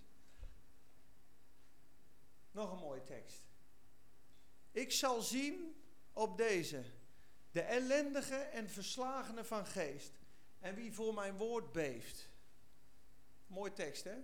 Nog 2.51 2.71
een 2.71 2.79
mooie 2.79 3.03
tekst. 3.03 3.41
Ik 4.71 4.91
zal 4.91 5.21
zien 5.21 5.81
op 6.13 6.37
deze, 6.37 6.83
de 7.51 7.61
ellendige 7.61 8.35
en 8.35 8.69
verslagene 8.69 9.43
van 9.43 9.65
geest, 9.65 10.11
en 10.59 10.75
wie 10.75 10.93
voor 10.93 11.13
mijn 11.13 11.37
woord 11.37 11.71
beeft. 11.71 12.29
Mooi 13.47 13.73
tekst, 13.73 14.03
hè? 14.03 14.17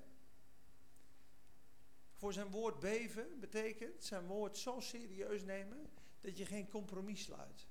Voor 2.24 2.34
zijn 2.34 2.52
woord 2.52 2.80
beven 2.80 3.40
betekent 3.40 4.04
zijn 4.04 4.26
woord 4.26 4.58
zo 4.58 4.80
serieus 4.80 5.44
nemen 5.44 5.90
dat 6.22 6.38
je 6.38 6.46
geen 6.46 6.70
compromis 6.70 7.24
sluit. 7.24 7.68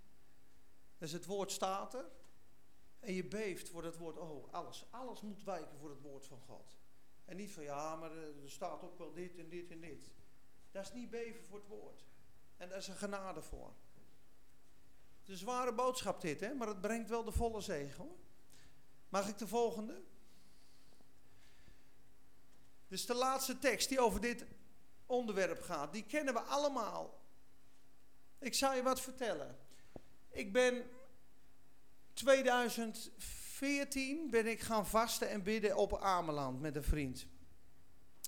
Dus 0.98 1.12
het 1.12 1.26
woord 1.26 1.52
staat 1.52 1.94
er 1.94 2.10
en 3.00 3.12
je 3.14 3.24
beeft 3.24 3.68
voor 3.68 3.84
het 3.84 3.96
woord. 3.96 4.16
Oh, 4.18 4.52
alles, 4.52 4.86
alles 4.90 5.20
moet 5.20 5.44
wijken 5.44 5.78
voor 5.78 5.90
het 5.90 6.00
woord 6.00 6.26
van 6.26 6.40
God. 6.40 6.78
En 7.24 7.36
niet 7.36 7.52
van 7.52 7.62
ja, 7.62 7.96
maar 7.96 8.16
er 8.16 8.50
staat 8.50 8.82
ook 8.82 8.98
wel 8.98 9.12
dit 9.12 9.38
en 9.38 9.48
dit 9.48 9.70
en 9.70 9.80
dit. 9.80 10.10
Dat 10.70 10.84
is 10.84 10.92
niet 10.92 11.10
beven 11.10 11.44
voor 11.44 11.58
het 11.58 11.68
woord. 11.68 12.04
En 12.56 12.68
daar 12.68 12.78
is 12.78 12.88
een 12.88 12.94
genade 12.94 13.42
voor. 13.42 13.72
Het 15.18 15.28
is 15.28 15.30
een 15.30 15.36
zware 15.36 15.74
boodschap 15.74 16.20
dit, 16.20 16.40
hè? 16.40 16.54
maar 16.54 16.68
het 16.68 16.80
brengt 16.80 17.08
wel 17.08 17.24
de 17.24 17.32
volle 17.32 17.60
zegen. 17.60 18.16
Mag 19.08 19.28
ik 19.28 19.38
de 19.38 19.46
volgende? 19.46 20.02
Dus 22.92 23.06
de 23.06 23.14
laatste 23.14 23.58
tekst 23.58 23.88
die 23.88 24.00
over 24.00 24.20
dit 24.20 24.44
onderwerp 25.06 25.62
gaat, 25.62 25.92
die 25.92 26.04
kennen 26.04 26.34
we 26.34 26.40
allemaal. 26.40 27.20
Ik 28.38 28.54
zal 28.54 28.74
je 28.74 28.82
wat 28.82 29.00
vertellen. 29.00 29.58
Ik 30.28 30.52
ben 30.52 30.84
2014 32.12 34.30
ben 34.30 34.46
ik 34.46 34.60
gaan 34.60 34.86
vasten 34.86 35.28
en 35.28 35.42
bidden 35.42 35.76
op 35.76 35.98
Ameland 35.98 36.60
met 36.60 36.76
een 36.76 36.82
vriend. 36.82 37.26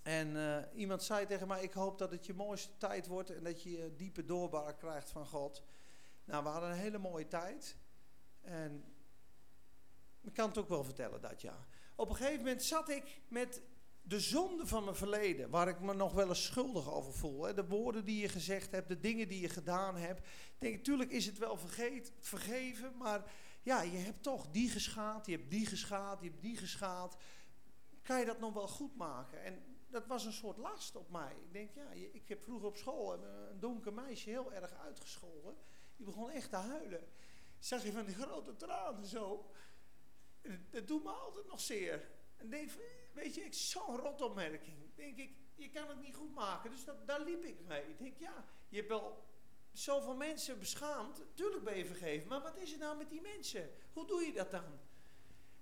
En 0.03 0.29
uh, 0.29 0.59
iemand 0.74 1.03
zei 1.03 1.27
tegen 1.27 1.48
mij, 1.48 1.62
ik 1.62 1.72
hoop 1.72 1.98
dat 1.98 2.11
het 2.11 2.27
je 2.27 2.35
mooiste 2.35 2.77
tijd 2.79 3.07
wordt 3.07 3.31
en 3.31 3.44
dat 3.44 3.62
je 3.62 3.92
diepe 3.96 4.24
doorbraak 4.24 4.79
krijgt 4.79 5.11
van 5.11 5.27
God. 5.27 5.62
Nou, 6.24 6.42
we 6.42 6.48
hadden 6.48 6.70
een 6.70 6.77
hele 6.77 6.98
mooie 6.98 7.29
tijd. 7.29 7.77
En 8.40 8.85
ik 10.20 10.35
kan 10.35 10.48
het 10.48 10.59
ook 10.59 10.68
wel 10.68 10.85
vertellen 10.85 11.20
dat 11.20 11.40
ja. 11.40 11.66
Op 11.94 12.09
een 12.09 12.16
gegeven 12.16 12.38
moment 12.38 12.62
zat 12.62 12.88
ik 12.88 13.20
met 13.29 13.62
de 14.07 14.21
zonde 14.21 14.67
van 14.67 14.85
mijn 14.85 14.97
verleden, 14.97 15.51
waar 15.51 15.69
ik 15.69 15.81
me 15.81 15.95
nog 15.95 16.12
wel 16.12 16.29
eens 16.29 16.45
schuldig 16.45 16.93
over 16.93 17.12
voel. 17.12 17.43
Hè. 17.43 17.55
De 17.55 17.67
woorden 17.67 18.05
die 18.05 18.21
je 18.21 18.29
gezegd 18.29 18.71
hebt, 18.71 18.88
de 18.88 19.01
dingen 19.01 19.29
die 19.29 19.40
je 19.40 19.49
gedaan 19.49 19.97
hebt. 19.97 20.19
Ik 20.19 20.55
denk, 20.59 20.77
natuurlijk 20.77 21.11
is 21.11 21.27
het 21.27 21.38
wel 21.38 21.57
vergeet, 21.57 22.12
vergeven, 22.21 22.97
maar 22.97 23.33
ja, 23.62 23.83
je 23.83 23.97
hebt 23.97 24.23
toch 24.23 24.51
die 24.51 24.71
geschaad, 24.71 25.27
je 25.27 25.33
hebt 25.33 25.51
die 25.51 25.67
geschaad, 25.67 26.21
je 26.21 26.29
hebt 26.29 26.43
die 26.43 26.57
geschaad. 26.57 27.17
Kan 28.03 28.19
je 28.19 28.25
dat 28.25 28.40
nog 28.40 28.53
wel 28.53 28.69
goed 28.69 28.97
maken? 28.97 29.43
En 29.43 29.62
dat 29.88 30.07
was 30.07 30.25
een 30.25 30.33
soort 30.33 30.57
last 30.57 30.97
op 30.97 31.11
mij. 31.11 31.33
Ik 31.33 31.53
denk, 31.53 31.75
ja, 31.75 31.90
ik 32.12 32.29
heb 32.29 32.43
vroeger 32.43 32.67
op 32.67 32.77
school 32.77 33.12
een 33.12 33.61
donker 33.61 33.93
meisje 33.93 34.31
heel 34.31 34.53
erg 34.53 34.73
uitgescholden. 34.73 35.57
Die 35.97 36.07
begon 36.07 36.31
echt 36.31 36.51
te 36.51 36.57
huilen. 36.57 37.09
Zag 37.59 37.85
je 37.85 37.93
van 37.93 38.05
die 38.05 38.14
grote 38.14 38.57
tranen 38.57 39.07
zo. 39.07 39.51
Dat 40.71 40.88
doet 40.88 41.05
me 41.05 41.11
altijd 41.11 41.47
nog 41.47 41.61
zeer. 41.61 42.11
En 42.37 42.51
denk, 42.51 42.71
weet 43.14 43.35
je, 43.35 43.46
zo'n 43.50 43.96
rotopmerking. 43.96 44.77
Denk 44.94 45.18
ik, 45.18 45.31
je 45.55 45.70
kan 45.70 45.88
het 45.88 46.00
niet 46.00 46.14
goed 46.14 46.35
maken. 46.35 46.70
Dus 46.70 46.85
dat, 46.85 47.07
daar 47.07 47.20
liep 47.20 47.44
ik 47.44 47.57
mee. 47.66 47.83
Ik 47.83 47.98
denk, 47.98 48.18
ja, 48.18 48.44
je 48.68 48.77
hebt 48.77 48.88
wel 48.88 49.24
zoveel 49.72 50.16
mensen 50.16 50.59
beschaamd. 50.59 51.22
Tuurlijk 51.35 51.64
ben 51.64 51.79
je 51.79 51.87
vergeven. 51.87 52.29
Maar 52.29 52.40
wat 52.42 52.57
is 52.57 52.72
er 52.72 52.79
nou 52.79 52.96
met 52.96 53.11
die 53.11 53.20
mensen? 53.20 53.70
Hoe 53.92 54.07
doe 54.07 54.24
je 54.24 54.33
dat 54.33 54.50
dan? 54.50 54.79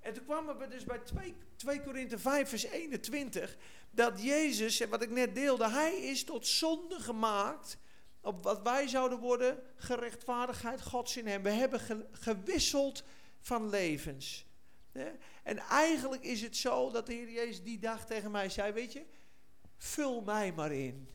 En 0.01 0.12
toen 0.15 0.25
kwamen 0.25 0.59
we 0.59 0.69
dus 0.69 0.85
bij 0.85 0.99
2, 0.99 1.35
2 1.57 1.83
Korinthe 1.83 2.19
5 2.19 2.49
vers 2.49 2.65
21. 2.65 3.57
Dat 3.91 4.23
Jezus, 4.23 4.81
en 4.81 4.88
wat 4.88 5.03
ik 5.03 5.11
net 5.11 5.35
deelde, 5.35 5.69
hij 5.69 5.97
is 5.97 6.25
tot 6.25 6.47
zonde 6.47 7.01
gemaakt. 7.01 7.79
Op 8.21 8.45
wat 8.45 8.62
wij 8.62 8.88
zouden 8.88 9.19
worden, 9.19 9.62
gerechtvaardigheid 9.77 10.83
Gods 10.83 11.17
in 11.17 11.27
hem. 11.27 11.43
We 11.43 11.51
hebben 11.51 12.07
gewisseld 12.12 13.03
van 13.41 13.69
levens. 13.69 14.47
En 15.43 15.59
eigenlijk 15.59 16.23
is 16.23 16.43
het 16.43 16.57
zo 16.57 16.91
dat 16.91 17.07
de 17.07 17.13
Heer 17.13 17.31
Jezus 17.31 17.63
die 17.63 17.79
dag 17.79 18.07
tegen 18.07 18.31
mij 18.31 18.49
zei, 18.49 18.73
weet 18.73 18.93
je, 18.93 19.07
vul 19.77 20.21
mij 20.21 20.53
maar 20.53 20.73
in. 20.73 21.09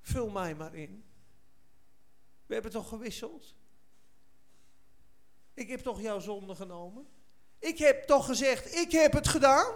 Vul 0.00 0.30
mij 0.30 0.54
maar 0.54 0.74
in. 0.74 1.04
We 2.46 2.54
hebben 2.54 2.72
toch 2.72 2.88
gewisseld? 2.88 3.54
Ik 5.54 5.68
heb 5.68 5.80
toch 5.80 6.00
jouw 6.00 6.18
zonde 6.18 6.54
genomen? 6.54 7.08
Ik 7.58 7.78
heb 7.78 8.06
toch 8.06 8.26
gezegd, 8.26 8.74
ik 8.74 8.92
heb 8.92 9.12
het 9.12 9.28
gedaan? 9.28 9.74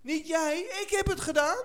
Niet 0.00 0.26
jij, 0.26 0.60
ik 0.60 0.88
heb 0.90 1.06
het 1.06 1.20
gedaan. 1.20 1.64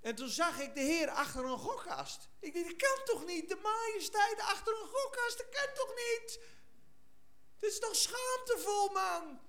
En 0.00 0.14
toen 0.14 0.28
zag 0.28 0.60
ik 0.60 0.74
de 0.74 0.80
Heer 0.80 1.08
achter 1.08 1.44
een 1.44 1.58
gokkast. 1.58 2.28
Ik 2.40 2.54
dacht, 2.54 2.66
dat 2.66 2.76
kan 2.76 3.04
toch 3.04 3.26
niet? 3.26 3.48
De 3.48 3.58
majesteit 3.62 4.40
achter 4.40 4.72
een 4.82 4.88
gokkast, 4.88 5.38
dat 5.38 5.48
kan 5.48 5.74
toch 5.74 5.94
niet? 5.94 6.40
Het 7.60 7.70
is 7.70 7.78
toch 7.78 7.96
schaamtevol, 7.96 8.88
man? 8.88 9.40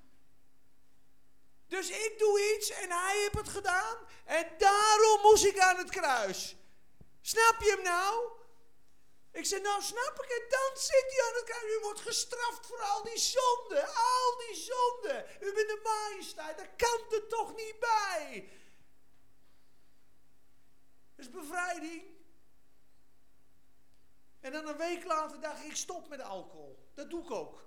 Dus 1.67 1.89
ik 1.89 2.15
doe 2.19 2.55
iets 2.55 2.69
en 2.69 2.91
hij 2.91 3.17
heeft 3.17 3.33
het 3.33 3.49
gedaan. 3.49 3.97
En 4.25 4.47
daarom 4.57 5.21
moest 5.21 5.45
ik 5.45 5.59
aan 5.59 5.77
het 5.77 5.89
kruis. 5.89 6.55
Snap 7.21 7.55
je 7.59 7.69
hem 7.69 7.81
nou? 7.83 8.31
Ik 9.31 9.45
zei, 9.45 9.61
nou 9.61 9.81
snap 9.81 10.23
ik 10.23 10.29
het, 10.29 10.49
dan 10.49 10.81
zit 10.81 11.05
hij 11.07 11.25
aan 11.27 11.35
het 11.35 11.43
kruis. 11.43 11.75
U 11.75 11.79
wordt 11.81 11.99
gestraft 11.99 12.65
voor 12.65 12.81
al 12.81 13.03
die 13.03 13.17
zonden, 13.17 13.87
al 13.87 14.37
die 14.37 14.55
zonden. 14.55 15.25
U 15.39 15.53
bent 15.53 15.67
de 15.67 15.79
majesteit, 15.83 16.57
daar 16.57 16.75
kan 16.75 16.99
er 17.11 17.27
toch 17.27 17.55
niet 17.55 17.79
bij. 17.79 18.49
Dat 21.15 21.25
is 21.25 21.31
bevrijding. 21.31 22.15
En 24.39 24.51
dan 24.51 24.67
een 24.67 24.77
week 24.77 25.03
later 25.03 25.39
dacht 25.41 25.59
ik, 25.59 25.65
ik 25.65 25.75
stop 25.75 26.07
met 26.07 26.21
alcohol. 26.21 26.89
Dat 26.93 27.09
doe 27.09 27.23
ik 27.23 27.31
ook. 27.31 27.66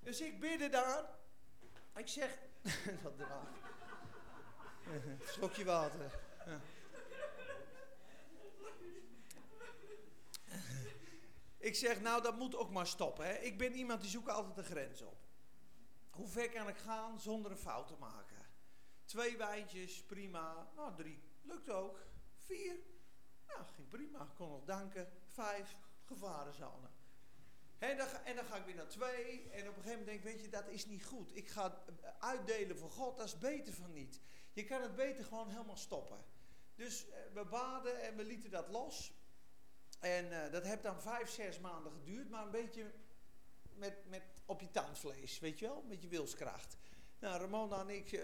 Dus 0.00 0.20
ik 0.20 0.40
bidde 0.40 0.68
daar. 0.68 1.04
Ik 1.94 2.08
zeg, 2.08 2.38
dat 3.02 3.16
draagt. 3.16 3.58
Slokje 5.32 5.64
water. 5.64 6.20
Ik 11.58 11.74
zeg, 11.74 12.00
nou 12.00 12.22
dat 12.22 12.36
moet 12.36 12.56
ook 12.56 12.70
maar 12.70 12.86
stoppen. 12.86 13.26
Hè. 13.26 13.32
Ik 13.32 13.58
ben 13.58 13.74
iemand 13.74 14.00
die 14.00 14.10
zoekt 14.10 14.28
altijd 14.28 14.54
de 14.54 14.62
grens 14.62 15.02
op. 15.02 15.18
Hoe 16.10 16.28
ver 16.28 16.50
kan 16.50 16.68
ik 16.68 16.76
gaan 16.76 17.20
zonder 17.20 17.50
een 17.50 17.58
fout 17.58 17.86
te 17.86 17.96
maken? 17.98 18.46
Twee 19.04 19.36
wijntjes, 19.36 20.02
prima. 20.02 20.70
Nou, 20.76 20.94
drie, 20.94 21.22
lukt 21.42 21.70
ook. 21.70 21.98
Vier, 22.38 22.76
nou, 23.46 23.64
ging 23.74 23.88
prima. 23.88 24.28
Kon 24.34 24.48
nog 24.50 24.64
danken. 24.64 25.12
Vijf, 25.26 25.76
gevarenzone. 26.04 26.88
En 27.80 27.96
dan, 27.96 28.06
en 28.24 28.36
dan 28.36 28.44
ga 28.44 28.56
ik 28.56 28.64
weer 28.64 28.74
naar 28.74 28.88
twee. 28.88 29.50
En 29.50 29.68
op 29.68 29.76
een 29.76 29.82
gegeven 29.82 29.98
moment 29.98 30.06
denk 30.06 30.18
ik, 30.18 30.24
weet 30.24 30.40
je, 30.40 30.48
dat 30.48 30.68
is 30.68 30.86
niet 30.86 31.04
goed. 31.04 31.36
Ik 31.36 31.48
ga 31.48 31.84
uitdelen 32.18 32.78
voor 32.78 32.90
God, 32.90 33.16
dat 33.16 33.26
is 33.26 33.38
beter 33.38 33.72
van 33.72 33.92
niet. 33.92 34.20
Je 34.52 34.64
kan 34.64 34.82
het 34.82 34.94
beter 34.94 35.24
gewoon 35.24 35.48
helemaal 35.48 35.76
stoppen. 35.76 36.24
Dus 36.74 37.08
eh, 37.08 37.18
we 37.34 37.44
baden 37.44 38.02
en 38.02 38.16
we 38.16 38.24
lieten 38.24 38.50
dat 38.50 38.68
los. 38.68 39.12
En 40.00 40.24
uh, 40.26 40.50
dat 40.50 40.64
heeft 40.64 40.82
dan 40.82 41.00
vijf, 41.00 41.30
zes 41.30 41.58
maanden 41.58 41.92
geduurd, 41.92 42.30
maar 42.30 42.44
een 42.44 42.50
beetje 42.50 42.92
met, 43.74 44.08
met 44.08 44.22
op 44.46 44.60
je 44.60 44.70
tandvlees, 44.70 45.38
weet 45.38 45.58
je 45.58 45.66
wel, 45.66 45.82
met 45.82 46.02
je 46.02 46.08
wilskracht. 46.08 46.76
Nou, 47.18 47.40
Ramona 47.40 47.80
en 47.80 47.88
ik 47.88 48.12
uh, 48.12 48.22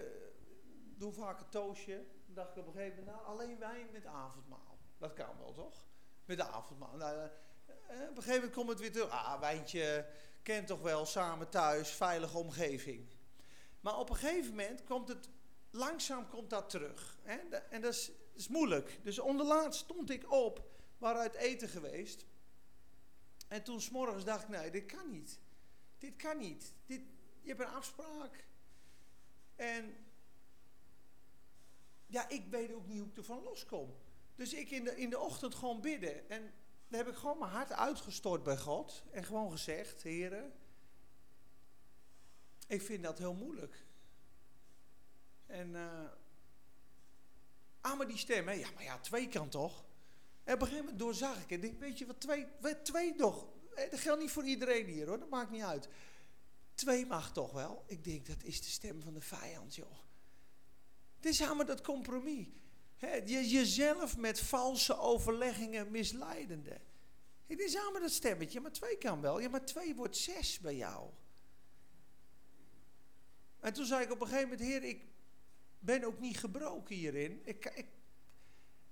doen 0.97 1.13
vaak 1.13 1.39
een 1.39 1.49
toosje. 1.49 2.05
Dan 2.25 2.35
dacht 2.35 2.51
ik 2.51 2.57
op 2.57 2.67
een 2.67 2.73
gegeven 2.73 3.03
moment, 3.03 3.15
nou, 3.15 3.27
alleen 3.27 3.59
wijn 3.59 3.91
met 3.91 4.05
avondmaal. 4.05 4.77
Dat 4.97 5.13
kan 5.13 5.37
wel, 5.37 5.53
toch? 5.53 5.85
Met 6.25 6.37
de 6.37 6.47
avondmaal. 6.47 6.95
Nou, 6.95 7.29
op 7.89 8.17
een 8.17 8.23
gegeven 8.23 8.33
moment 8.33 8.53
komt 8.53 8.69
het 8.69 8.79
weer 8.79 8.91
terug. 8.91 9.09
Ah, 9.09 9.39
wijntje, 9.39 10.05
kent 10.43 10.67
toch 10.67 10.81
wel, 10.81 11.05
samen 11.05 11.49
thuis, 11.49 11.89
veilige 11.89 12.37
omgeving. 12.37 13.07
Maar 13.79 13.99
op 13.99 14.09
een 14.09 14.15
gegeven 14.15 14.49
moment 14.49 14.83
komt 14.83 15.07
het, 15.07 15.29
langzaam 15.71 16.29
komt 16.29 16.49
dat 16.49 16.69
terug. 16.69 17.17
Hè? 17.21 17.37
En 17.69 17.81
dat 17.81 17.93
is, 17.93 18.11
is 18.33 18.47
moeilijk. 18.47 18.99
Dus 19.03 19.19
onderlaatst 19.19 19.79
stond 19.79 20.09
ik 20.09 20.31
op 20.31 20.75
waren 20.97 21.21
uit 21.21 21.35
eten 21.35 21.69
geweest. 21.69 22.25
En 23.47 23.63
toen 23.63 23.81
s'morgens 23.81 24.23
dacht 24.23 24.43
ik, 24.43 24.49
nee, 24.49 24.71
dit 24.71 24.85
kan 24.85 25.11
niet. 25.11 25.39
Dit 25.97 26.15
kan 26.15 26.37
niet. 26.37 26.73
Dit, 26.85 27.01
je 27.41 27.47
hebt 27.49 27.59
een 27.59 27.75
afspraak. 27.75 28.45
En 29.55 29.95
ja, 32.05 32.29
ik 32.29 32.45
weet 32.49 32.73
ook 32.73 32.87
niet 32.87 32.99
hoe 32.99 33.07
ik 33.07 33.17
ervan 33.17 33.43
loskom. 33.43 33.95
Dus 34.35 34.53
ik 34.53 34.69
in 34.71 34.83
de, 34.83 34.97
in 34.97 35.09
de 35.09 35.19
ochtend 35.19 35.55
gewoon 35.55 35.81
bidden. 35.81 36.29
En 36.29 36.53
dan 36.87 36.99
heb 36.99 37.07
ik 37.07 37.15
gewoon 37.15 37.37
mijn 37.37 37.51
hart 37.51 37.71
uitgestort 37.71 38.43
bij 38.43 38.57
God. 38.57 39.03
En 39.11 39.23
gewoon 39.23 39.51
gezegd, 39.51 40.03
heren, 40.03 40.53
ik 42.67 42.81
vind 42.81 43.03
dat 43.03 43.17
heel 43.17 43.33
moeilijk. 43.33 43.85
En, 45.45 45.69
uh, 45.69 46.03
ah, 47.81 48.07
die 48.07 48.17
stem, 48.17 48.47
hè? 48.47 48.53
ja, 48.53 48.67
maar 48.73 48.83
ja, 48.83 48.99
twee 48.99 49.27
kan 49.27 49.49
toch? 49.49 49.85
En 50.43 50.53
op 50.53 50.61
een 50.61 50.67
gegeven 50.67 50.85
moment 50.85 50.99
doorzag 50.99 51.41
ik 51.43 51.49
het. 51.49 51.77
weet 51.79 51.97
je 51.97 52.05
wat, 52.05 52.19
twee, 52.19 52.47
twee. 52.83 53.11
Eh, 53.13 53.91
dat 53.91 53.99
geldt 53.99 54.21
niet 54.21 54.31
voor 54.31 54.45
iedereen 54.45 54.85
hier 54.85 55.07
hoor, 55.07 55.19
dat 55.19 55.29
maakt 55.29 55.51
niet 55.51 55.63
uit. 55.63 55.87
Twee 56.73 57.05
mag 57.05 57.33
toch 57.33 57.51
wel. 57.51 57.83
Ik 57.87 58.03
denk, 58.03 58.25
dat 58.27 58.43
is 58.43 58.61
de 58.61 58.69
stem 58.69 59.01
van 59.01 59.13
de 59.13 59.21
vijand, 59.21 59.75
joh. 59.75 59.97
Het 61.15 61.25
is 61.25 61.41
allemaal 61.41 61.65
dat 61.65 61.81
compromis. 61.81 62.47
Je, 62.97 63.47
jezelf 63.49 64.17
met 64.17 64.39
valse 64.39 64.97
overleggingen 64.97 65.91
misleidende. 65.91 66.77
Het 67.47 67.59
is 67.59 67.77
allemaal 67.77 68.01
dat 68.01 68.11
stemmetje, 68.11 68.59
maar 68.59 68.71
twee 68.71 68.97
kan 68.97 69.21
wel. 69.21 69.39
Ja, 69.39 69.49
maar 69.49 69.65
twee 69.65 69.95
wordt 69.95 70.17
zes 70.17 70.59
bij 70.59 70.75
jou. 70.75 71.09
En 73.59 73.73
toen 73.73 73.85
zei 73.85 74.03
ik 74.03 74.11
op 74.11 74.21
een 74.21 74.27
gegeven 74.27 74.49
moment, 74.49 74.67
heer, 74.67 74.83
ik 74.83 75.05
ben 75.79 76.03
ook 76.03 76.19
niet 76.19 76.37
gebroken 76.37 76.95
hierin. 76.95 77.41
Ik, 77.43 77.65
ik 77.65 77.85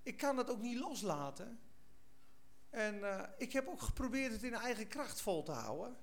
ik 0.05 0.17
kan 0.17 0.35
dat 0.35 0.49
ook 0.49 0.61
niet 0.61 0.79
loslaten. 0.79 1.59
En 2.69 2.95
uh, 2.95 3.21
ik 3.37 3.53
heb 3.53 3.67
ook 3.67 3.81
geprobeerd 3.81 4.31
het 4.31 4.43
in 4.43 4.53
eigen 4.53 4.87
kracht 4.87 5.21
vol 5.21 5.43
te 5.43 5.51
houden. 5.51 5.97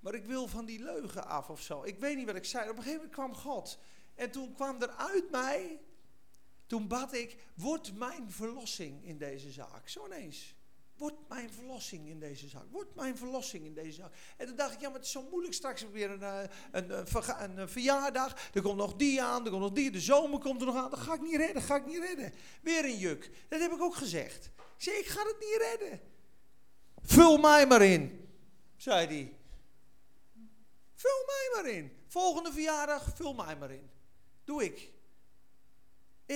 Maar 0.00 0.14
ik 0.14 0.24
wil 0.24 0.48
van 0.48 0.64
die 0.64 0.82
leugen 0.82 1.26
af 1.26 1.50
of 1.50 1.60
zo. 1.60 1.82
Ik 1.82 1.98
weet 1.98 2.16
niet 2.16 2.26
wat 2.26 2.36
ik 2.36 2.44
zei. 2.44 2.70
Op 2.70 2.76
een 2.76 2.82
gegeven 2.82 2.96
moment 2.96 3.14
kwam 3.14 3.34
God. 3.34 3.78
En 4.14 4.30
toen 4.30 4.54
kwam 4.54 4.82
er 4.82 4.90
uit 4.90 5.30
mij. 5.30 5.80
Toen 6.72 6.88
bad 6.88 7.14
ik: 7.14 7.36
Word 7.54 7.94
mijn 7.94 8.30
verlossing 8.30 9.04
in 9.04 9.18
deze 9.18 9.50
zaak. 9.50 9.88
Zo 9.88 10.06
ineens. 10.06 10.54
Wordt 10.96 11.28
mijn 11.28 11.52
verlossing 11.52 12.08
in 12.08 12.20
deze 12.20 12.48
zaak? 12.48 12.64
Wordt 12.70 12.94
mijn 12.94 13.16
verlossing 13.16 13.64
in 13.64 13.74
deze 13.74 13.92
zaak? 13.92 14.12
En 14.36 14.46
toen 14.46 14.56
dacht 14.56 14.72
ik, 14.72 14.80
ja, 14.80 14.86
maar 14.86 14.96
het 14.96 15.06
is 15.06 15.12
zo 15.12 15.26
moeilijk. 15.30 15.54
Straks 15.54 15.90
weer 15.90 16.10
een, 16.10 16.22
eh, 16.22 16.42
een, 16.70 16.90
een, 16.90 17.58
een, 17.58 17.68
verjaardag. 17.68 18.50
Er 18.54 18.62
komt 18.62 18.76
nog 18.76 18.94
die 18.96 19.22
aan, 19.22 19.44
er 19.44 19.50
komt 19.50 19.62
nog 19.62 19.72
die. 19.72 19.90
De 19.90 20.00
zomer 20.00 20.38
komt 20.38 20.60
er 20.60 20.66
nog 20.66 20.76
aan. 20.76 20.90
Dat 20.90 20.98
ga 20.98 21.14
ik 21.14 21.20
niet 21.20 21.36
redden, 21.36 21.62
ga 21.62 21.76
ik 21.76 21.86
niet 21.86 21.98
redden. 21.98 22.32
Weer 22.62 22.84
een 22.84 22.98
juk. 22.98 23.30
Dat 23.48 23.60
heb 23.60 23.72
ik 23.72 23.82
ook 23.82 23.94
gezegd. 23.94 24.44
Ik 24.76 24.82
zei, 24.82 24.96
ik 24.96 25.06
ga 25.06 25.22
het 25.22 25.36
niet 25.38 25.56
redden. 25.58 26.00
Vul 27.02 27.38
mij 27.38 27.66
maar 27.66 27.82
in, 27.82 28.28
zei 28.76 29.06
hij. 29.06 29.36
Vul 30.94 31.24
mij 31.26 31.50
maar 31.54 31.72
in. 31.72 31.96
Volgende 32.06 32.52
verjaardag, 32.52 33.16
vul 33.16 33.34
mij 33.34 33.56
maar 33.56 33.70
in. 33.70 33.90
Doe 34.44 34.64
ik. 34.64 34.92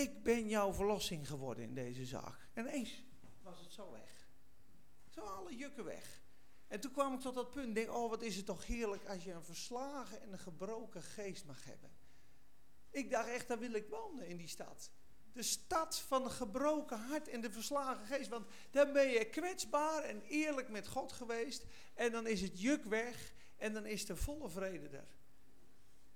Ik 0.03 0.23
ben 0.23 0.49
jouw 0.49 0.73
verlossing 0.73 1.29
geworden 1.29 1.65
in 1.65 1.75
deze 1.75 2.05
zaak. 2.05 2.49
En 2.53 2.67
eens 2.67 3.05
was 3.43 3.61
het 3.61 3.73
zo 3.73 3.91
weg. 3.91 4.29
Zo 5.09 5.21
alle 5.21 5.57
jukken 5.57 5.85
weg. 5.85 6.23
En 6.67 6.81
toen 6.81 6.93
kwam 6.93 7.15
ik 7.15 7.21
tot 7.21 7.35
dat 7.35 7.51
punt. 7.51 7.75
Denk, 7.75 7.93
oh 7.95 8.11
wat 8.11 8.23
is 8.23 8.37
het 8.37 8.47
toch 8.47 8.67
heerlijk 8.67 9.05
als 9.05 9.25
je 9.25 9.33
een 9.33 9.45
verslagen 9.45 10.21
en 10.21 10.33
een 10.33 10.39
gebroken 10.39 11.03
geest 11.03 11.45
mag 11.45 11.65
hebben. 11.65 11.91
Ik 12.91 13.11
dacht 13.11 13.29
echt, 13.29 13.49
daar 13.49 13.59
wil 13.59 13.73
ik 13.73 13.89
wonen 13.89 14.27
in 14.27 14.37
die 14.37 14.49
stad. 14.49 14.91
De 15.33 15.43
stad 15.43 15.99
van 15.99 16.25
een 16.25 16.31
gebroken 16.31 16.99
hart 16.99 17.29
en 17.29 17.41
de 17.41 17.51
verslagen 17.51 18.07
geest. 18.07 18.29
Want 18.29 18.47
dan 18.71 18.93
ben 18.93 19.09
je 19.09 19.25
kwetsbaar 19.25 20.03
en 20.03 20.23
eerlijk 20.23 20.69
met 20.69 20.89
God 20.89 21.13
geweest. 21.13 21.65
En 21.95 22.13
dan 22.13 22.27
is 22.27 22.41
het 22.41 22.61
juk 22.61 22.85
weg. 22.85 23.33
En 23.57 23.73
dan 23.73 23.87
is 23.87 24.07
de 24.07 24.17
volle 24.17 24.49
vrede 24.49 24.89
er. 24.89 25.17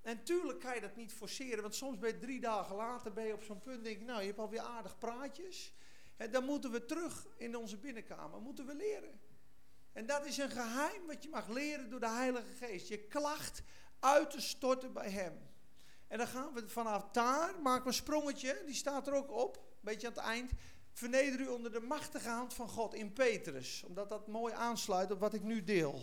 En 0.03 0.25
tuurlijk 0.25 0.61
kan 0.61 0.75
je 0.75 0.81
dat 0.81 0.97
niet 0.97 1.13
forceren. 1.13 1.63
Want 1.63 1.75
soms 1.75 1.99
ben 1.99 2.11
je 2.11 2.19
drie 2.19 2.41
dagen 2.41 2.77
later 2.77 3.13
ben 3.13 3.27
je 3.27 3.33
op 3.33 3.43
zo'n 3.43 3.61
punt. 3.61 3.85
Denk 3.85 3.99
je, 3.99 4.05
nou 4.05 4.21
je 4.21 4.27
hebt 4.27 4.39
alweer 4.39 4.61
aardig 4.61 4.99
praatjes. 4.99 5.75
En 6.17 6.31
dan 6.31 6.45
moeten 6.45 6.71
we 6.71 6.85
terug 6.85 7.27
in 7.37 7.57
onze 7.57 7.77
binnenkamer. 7.77 8.41
Moeten 8.41 8.67
we 8.67 8.75
leren. 8.75 9.21
En 9.93 10.07
dat 10.07 10.27
is 10.27 10.39
een 10.39 10.51
geheim 10.51 11.07
wat 11.07 11.23
je 11.23 11.29
mag 11.29 11.49
leren 11.49 11.91
door 11.91 12.01
de 12.01 12.09
Heilige 12.09 12.53
Geest. 12.59 12.89
Je 12.89 12.99
klacht 12.99 13.63
uit 14.01 14.31
te 14.31 14.41
storten 14.41 14.93
bij 14.93 15.11
Hem. 15.11 15.49
En 16.09 16.19
dan 16.19 16.27
gaan 16.27 16.53
we 16.53 16.69
vanaf 16.69 17.09
daar, 17.13 17.61
maken 17.63 17.83
we 17.83 17.89
een 17.89 17.95
sprongetje, 17.95 18.63
die 18.67 18.75
staat 18.75 19.07
er 19.07 19.15
ook 19.15 19.31
op, 19.31 19.57
een 19.57 19.63
beetje 19.81 20.07
aan 20.07 20.13
het 20.13 20.23
eind. 20.23 20.51
Verneder 20.93 21.41
u 21.41 21.47
onder 21.47 21.73
de 21.73 21.81
machtige 21.81 22.29
hand 22.29 22.55
van 22.55 22.69
God 22.69 22.95
in 22.95 23.13
Petrus. 23.13 23.85
Omdat 23.87 24.09
dat 24.09 24.27
mooi 24.27 24.55
aansluit 24.55 25.11
op 25.11 25.21
wat 25.21 25.35
ik 25.35 25.43
nu 25.43 25.65
deel. 25.65 26.03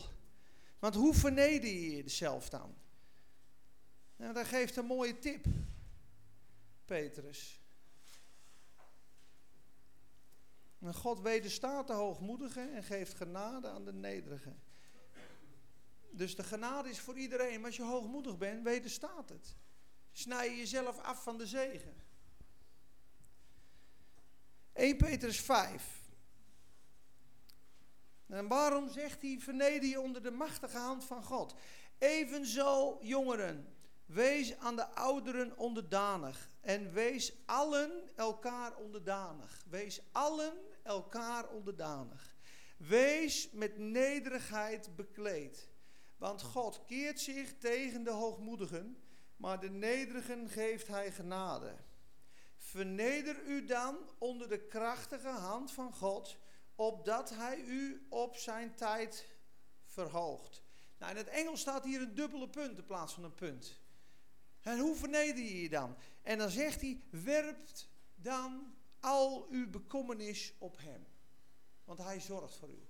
Want 0.79 0.95
hoe 0.95 1.13
verneder 1.13 1.69
je 1.69 1.95
jezelf 1.95 2.49
dan? 2.49 2.75
Nou, 4.17 4.33
dat 4.33 4.45
geeft 4.45 4.75
een 4.75 4.85
mooie 4.85 5.19
tip. 5.19 5.45
Petrus. 6.85 7.61
En 10.79 10.93
God 10.93 11.21
wederstaat 11.21 11.87
de 11.87 11.93
hoogmoedigen 11.93 12.73
en 12.73 12.83
geeft 12.83 13.13
genade 13.13 13.69
aan 13.69 13.85
de 13.85 13.93
nederigen. 13.93 14.61
Dus 16.11 16.35
de 16.35 16.43
genade 16.43 16.89
is 16.89 16.99
voor 16.99 17.17
iedereen. 17.17 17.55
Maar 17.55 17.65
als 17.65 17.75
je 17.75 17.83
hoogmoedig 17.83 18.37
bent, 18.37 18.63
wederstaat 18.63 19.29
het. 19.29 19.55
Snij 20.11 20.49
je 20.49 20.57
jezelf 20.57 20.99
af 20.99 21.23
van 21.23 21.37
de 21.37 21.47
zegen. 21.47 21.95
1 24.73 24.97
Petrus 24.97 25.41
5. 25.41 26.05
En 28.27 28.47
waarom 28.47 28.89
zegt 28.89 29.21
hij, 29.21 29.37
verneder 29.39 29.89
je 29.89 30.01
onder 30.01 30.23
de 30.23 30.31
machtige 30.31 30.77
hand 30.77 31.03
van 31.03 31.23
God. 31.23 31.53
Evenzo, 31.97 32.97
jongeren, 33.01 33.76
wees 34.07 34.57
aan 34.57 34.75
de 34.75 34.87
ouderen 34.87 35.57
onderdanig. 35.57 36.49
En 36.61 36.93
wees 36.93 37.33
allen 37.45 37.91
elkaar 38.15 38.75
onderdanig. 38.75 39.63
Wees 39.69 40.01
allen 40.11 40.53
elkaar 40.83 41.49
onderdanig. 41.49 42.35
Wees 42.77 43.49
met 43.51 43.77
nederigheid 43.77 44.95
bekleed. 44.95 45.69
Want 46.17 46.41
God 46.41 46.85
keert 46.85 47.19
zich 47.19 47.57
tegen 47.57 48.03
de 48.03 48.09
hoogmoedigen, 48.09 49.03
maar 49.35 49.59
de 49.59 49.69
nederigen 49.69 50.49
geeft 50.49 50.87
hij 50.87 51.11
genade. 51.11 51.75
Verneder 52.55 53.43
u 53.45 53.65
dan 53.65 53.97
onder 54.17 54.49
de 54.49 54.65
krachtige 54.65 55.27
hand 55.27 55.71
van 55.71 55.93
God, 55.93 56.37
opdat 56.75 57.29
hij 57.29 57.59
u 57.59 58.05
op 58.09 58.35
zijn 58.35 58.75
tijd 58.75 59.27
verhoogt. 59.83 60.61
Nou, 60.97 61.11
in 61.11 61.17
het 61.17 61.27
Engels 61.27 61.59
staat 61.59 61.83
hier 61.83 62.01
een 62.01 62.15
dubbele 62.15 62.49
punt 62.49 62.77
in 62.77 62.85
plaats 62.85 63.13
van 63.13 63.23
een 63.23 63.35
punt. 63.35 63.79
En 64.61 64.79
hoe 64.79 64.95
verneder 64.95 65.43
je 65.43 65.61
je 65.61 65.69
dan? 65.69 65.95
En 66.21 66.37
dan 66.37 66.49
zegt 66.49 66.81
hij, 66.81 67.01
werpt 67.09 67.89
dan 68.15 68.75
al 68.99 69.47
uw 69.49 69.69
bekommernis 69.69 70.53
op 70.57 70.77
hem. 70.77 71.07
Want 71.83 71.99
hij 71.99 72.19
zorgt 72.19 72.55
voor 72.55 72.69
u. 72.69 72.87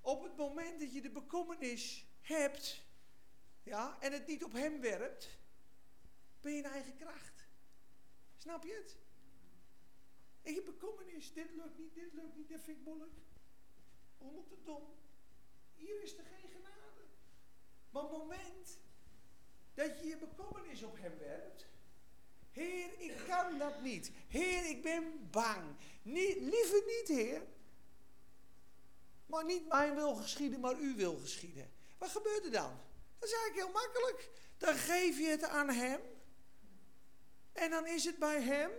Op 0.00 0.22
het 0.22 0.36
moment 0.36 0.80
dat 0.80 0.92
je 0.92 1.00
de 1.00 1.10
bekommernis 1.10 2.06
hebt, 2.20 2.82
ja, 3.62 3.96
en 4.00 4.12
het 4.12 4.26
niet 4.26 4.44
op 4.44 4.52
hem 4.52 4.80
werpt, 4.80 5.38
ben 6.40 6.52
je 6.52 6.58
in 6.58 6.64
eigen 6.64 6.96
kracht. 6.96 7.48
Snap 8.36 8.64
je 8.64 8.74
het? 8.74 8.96
En 10.42 10.54
je 10.54 10.62
bekommernis, 10.62 11.32
dit 11.32 11.50
lukt 11.54 11.78
niet, 11.78 11.94
dit 11.94 12.12
lukt 12.12 12.36
niet, 12.36 12.48
dit 12.48 12.62
vind 12.62 12.78
ik 12.78 12.84
moeilijk. 12.84 13.12
Moet 14.18 14.50
het 14.50 14.64
dom? 14.64 14.82
Hier 15.74 16.02
is 16.02 16.18
er 16.18 16.24
geen 16.24 16.50
genade. 16.50 17.04
Maar 17.90 18.02
op 18.02 18.10
het 18.10 18.18
moment 18.18 18.78
dat 19.74 20.00
je 20.00 20.06
je 20.06 20.16
bekommernis 20.16 20.82
op 20.82 20.96
hem 21.00 21.18
werpt, 21.18 21.66
Heer, 22.52 22.90
ik 22.98 23.12
kan 23.28 23.58
dat 23.58 23.82
niet. 23.82 24.10
Heer, 24.28 24.68
ik 24.68 24.82
ben 24.82 25.28
bang. 25.30 25.76
Niet, 26.02 26.36
liever 26.40 26.82
niet, 26.86 27.08
Heer. 27.08 27.42
Maar 29.26 29.44
niet 29.44 29.68
mijn 29.68 29.94
wil 29.94 30.14
geschieden, 30.14 30.60
maar 30.60 30.76
uw 30.76 30.96
wil 30.96 31.16
geschieden. 31.16 31.70
Wat 31.98 32.10
gebeurt 32.10 32.44
er 32.44 32.50
dan? 32.50 32.80
Dat 33.18 33.28
is 33.28 33.34
eigenlijk 33.34 33.64
heel 33.64 33.82
makkelijk. 33.82 34.30
Dan 34.58 34.74
geef 34.74 35.18
je 35.18 35.26
het 35.26 35.42
aan 35.42 35.68
hem. 35.68 36.00
En 37.52 37.70
dan 37.70 37.86
is 37.86 38.04
het 38.04 38.18
bij 38.18 38.42
hem. 38.42 38.70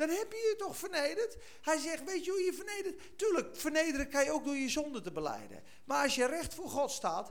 Dan 0.00 0.08
heb 0.08 0.32
je 0.32 0.48
je 0.48 0.54
toch 0.58 0.76
vernederd. 0.76 1.36
Hij 1.62 1.78
zegt, 1.78 2.04
weet 2.04 2.24
je 2.24 2.30
hoe 2.30 2.40
je 2.40 2.52
vernedert? 2.52 3.18
Tuurlijk, 3.18 3.56
vernederen 3.56 4.08
kan 4.08 4.24
je 4.24 4.32
ook 4.32 4.44
door 4.44 4.56
je 4.56 4.68
zonde 4.68 5.00
te 5.00 5.12
beleiden. 5.12 5.62
Maar 5.84 6.02
als 6.02 6.14
je 6.14 6.26
recht 6.26 6.54
voor 6.54 6.68
God 6.68 6.90
staat, 6.90 7.30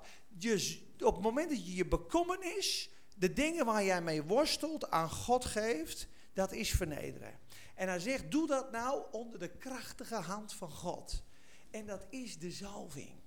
op 0.99 1.13
het 1.13 1.23
moment 1.23 1.49
dat 1.49 1.65
je 1.65 1.75
je 1.75 1.86
bekommernis, 1.86 2.89
de 3.15 3.34
dingen 3.34 3.65
waar 3.65 3.84
jij 3.84 4.01
mee 4.01 4.23
worstelt, 4.23 4.89
aan 4.89 5.10
God 5.10 5.45
geeft, 5.45 6.08
dat 6.34 6.51
is 6.51 6.71
vernederen. 6.71 7.39
En 7.75 7.88
hij 7.88 7.99
zegt, 7.99 8.32
doe 8.32 8.47
dat 8.47 8.71
nou 8.71 9.03
onder 9.12 9.39
de 9.39 9.58
krachtige 9.58 10.15
hand 10.15 10.53
van 10.53 10.71
God. 10.71 11.23
En 11.71 11.86
dat 11.86 12.05
is 12.10 12.38
de 12.38 12.51
zalving. 12.51 13.21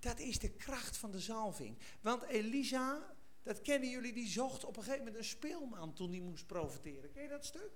Dat 0.00 0.18
is 0.18 0.38
de 0.38 0.50
kracht 0.50 0.96
van 0.96 1.10
de 1.10 1.20
zalving. 1.20 1.78
Want 2.00 2.22
Elisa, 2.22 3.14
dat 3.42 3.62
kennen 3.62 3.90
jullie, 3.90 4.12
die 4.12 4.28
zocht 4.28 4.64
op 4.64 4.76
een 4.76 4.82
gegeven 4.82 5.04
moment 5.04 5.16
een 5.16 5.28
speelman 5.28 5.92
toen 5.92 6.10
die 6.10 6.22
moest 6.22 6.46
profiteren. 6.46 7.10
Ken 7.10 7.22
je 7.22 7.28
dat 7.28 7.44
stuk? 7.44 7.70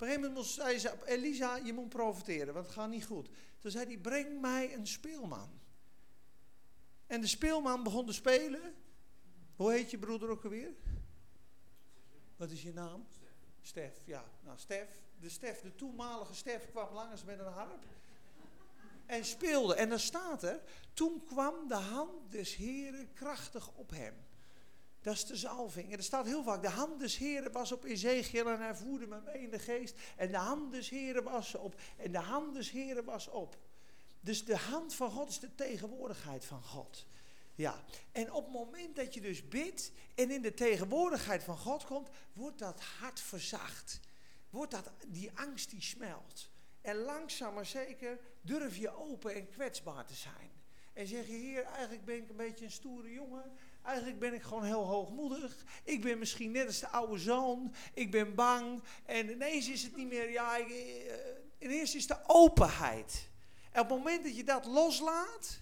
Op 0.00 0.06
een 0.06 0.12
gegeven 0.12 0.32
moment 0.32 0.52
zei 0.52 0.78
ze, 0.78 0.92
Elisa, 1.04 1.56
je 1.56 1.72
moet 1.72 1.88
profiteren, 1.88 2.54
want 2.54 2.66
het 2.66 2.74
gaat 2.74 2.88
niet 2.90 3.04
goed. 3.04 3.28
Toen 3.58 3.70
zei 3.70 3.86
hij, 3.86 3.98
breng 3.98 4.40
mij 4.40 4.74
een 4.74 4.86
speelman. 4.86 5.60
En 7.06 7.20
de 7.20 7.26
speelman 7.26 7.82
begon 7.82 8.06
te 8.06 8.12
spelen. 8.12 8.74
Hoe 9.56 9.72
heet 9.72 9.90
je 9.90 9.98
broeder 9.98 10.28
ook 10.28 10.44
alweer? 10.44 10.72
Wat 12.36 12.50
is 12.50 12.62
je 12.62 12.72
naam? 12.72 13.06
Stef, 13.60 14.02
ja. 14.04 14.24
Nou, 14.44 14.58
Stef, 14.58 14.88
de 15.18 15.28
Stef, 15.28 15.60
de 15.60 15.74
toenmalige 15.74 16.34
Stef 16.34 16.70
kwam 16.70 16.94
langs 16.94 17.24
met 17.24 17.38
een 17.38 17.52
harp. 17.52 17.84
En 19.06 19.24
speelde. 19.24 19.74
En 19.74 19.88
dan 19.88 19.98
staat 19.98 20.42
er, 20.42 20.62
toen 20.92 21.24
kwam 21.24 21.68
de 21.68 21.74
hand 21.74 22.30
des 22.30 22.56
Heren 22.56 23.12
krachtig 23.12 23.70
op 23.74 23.90
hem. 23.90 24.14
Dat 25.00 25.14
is 25.14 25.26
de 25.26 25.36
zalving. 25.36 25.92
En 25.92 25.98
er 25.98 26.04
staat 26.04 26.26
heel 26.26 26.42
vaak, 26.42 26.62
de 26.62 26.68
hand 26.68 27.00
des 27.00 27.16
Heren 27.16 27.52
was 27.52 27.72
op 27.72 27.84
Ezekiel 27.84 28.48
en 28.48 28.60
hij 28.60 28.74
voerde 28.74 29.06
me 29.06 29.20
mee 29.24 29.42
in 29.42 29.50
de 29.50 29.58
geest. 29.58 29.98
En 30.16 30.30
de 30.30 30.36
hand 30.36 30.72
des 30.72 30.88
Heren 30.88 31.22
was 31.22 31.54
op. 31.54 31.80
En 31.96 32.12
de 32.12 32.18
hand 32.18 32.54
des 32.54 32.70
Heren 32.70 33.04
was 33.04 33.28
op. 33.28 33.58
Dus 34.20 34.44
de 34.44 34.56
hand 34.56 34.94
van 34.94 35.10
God 35.10 35.28
is 35.28 35.38
de 35.38 35.54
tegenwoordigheid 35.54 36.44
van 36.44 36.62
God. 36.62 37.06
Ja, 37.54 37.84
en 38.12 38.32
op 38.32 38.44
het 38.44 38.52
moment 38.52 38.96
dat 38.96 39.14
je 39.14 39.20
dus 39.20 39.48
bidt 39.48 39.92
en 40.14 40.30
in 40.30 40.42
de 40.42 40.54
tegenwoordigheid 40.54 41.44
van 41.44 41.56
God 41.56 41.84
komt, 41.84 42.08
wordt 42.32 42.58
dat 42.58 42.80
hart 42.80 43.20
verzacht. 43.20 44.00
Wordt 44.50 44.70
dat, 44.70 44.90
die 45.06 45.30
angst 45.34 45.70
die 45.70 45.82
smelt. 45.82 46.50
En 46.80 46.96
langzaam 46.96 47.54
maar 47.54 47.66
zeker 47.66 48.18
durf 48.40 48.76
je 48.76 48.96
open 48.96 49.34
en 49.34 49.48
kwetsbaar 49.48 50.06
te 50.06 50.14
zijn. 50.14 50.50
En 50.92 51.06
zeg 51.06 51.26
je, 51.26 51.32
heer, 51.32 51.64
eigenlijk 51.64 52.04
ben 52.04 52.16
ik 52.16 52.28
een 52.28 52.36
beetje 52.36 52.64
een 52.64 52.70
stoere 52.70 53.12
jongen. 53.12 53.52
Eigenlijk 53.82 54.18
ben 54.18 54.34
ik 54.34 54.42
gewoon 54.42 54.64
heel 54.64 54.86
hoogmoedig. 54.86 55.64
Ik 55.84 56.02
ben 56.02 56.18
misschien 56.18 56.50
net 56.50 56.66
als 56.66 56.80
de 56.80 56.88
oude 56.88 57.18
zoon. 57.18 57.74
Ik 57.94 58.10
ben 58.10 58.34
bang. 58.34 58.82
En 59.04 59.30
ineens 59.30 59.68
is 59.68 59.82
het 59.82 59.96
niet 59.96 60.08
meer, 60.08 60.30
ja, 60.30 60.56
ik, 60.56 60.68
eh, 60.68 61.14
ineens 61.58 61.94
is 61.94 62.06
de 62.06 62.18
openheid. 62.26 63.28
En 63.72 63.80
op 63.80 63.88
het 63.88 63.98
moment 63.98 64.24
dat 64.24 64.36
je 64.36 64.44
dat 64.44 64.64
loslaat, 64.64 65.60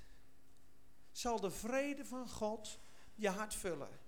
zal 1.12 1.40
de 1.40 1.50
vrede 1.50 2.04
van 2.04 2.28
God 2.28 2.78
je 3.14 3.28
hart 3.28 3.54
vullen. 3.54 4.00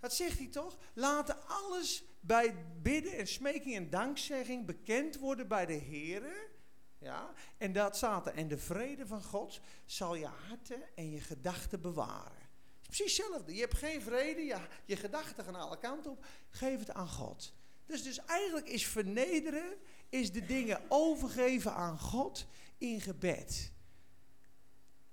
Dat 0.00 0.14
zegt 0.14 0.38
hij 0.38 0.46
toch? 0.46 0.78
Laten 0.92 1.46
alles 1.46 2.04
bij 2.20 2.54
bidden 2.82 3.12
en 3.12 3.26
smeking 3.26 3.74
en 3.74 3.90
dankzegging 3.90 4.66
bekend 4.66 5.18
worden 5.18 5.48
bij 5.48 5.66
de 5.66 5.72
Heer. 5.72 6.50
Ja? 6.98 7.32
En 7.56 7.72
dat 7.72 7.96
staat. 7.96 8.26
En 8.26 8.48
de 8.48 8.58
vrede 8.58 9.06
van 9.06 9.22
God 9.22 9.60
zal 9.84 10.14
je 10.14 10.26
harten 10.26 10.82
en 10.94 11.10
je 11.10 11.20
gedachten 11.20 11.80
bewaren. 11.80 12.47
Precies 12.88 13.16
hetzelfde. 13.16 13.54
Je 13.54 13.60
hebt 13.60 13.76
geen 13.76 14.02
vrede, 14.02 14.40
ja, 14.40 14.68
je 14.84 14.96
gedachten 14.96 15.44
gaan 15.44 15.54
alle 15.54 15.78
kanten 15.78 16.10
op. 16.10 16.26
Geef 16.50 16.78
het 16.78 16.90
aan 16.90 17.08
God. 17.08 17.52
Dus, 17.86 18.02
dus 18.02 18.24
eigenlijk 18.24 18.68
is 18.68 18.86
vernederen, 18.86 19.76
is 20.08 20.32
de 20.32 20.46
dingen 20.46 20.80
overgeven 20.88 21.74
aan 21.74 21.98
God 21.98 22.46
in 22.78 23.00
gebed. 23.00 23.72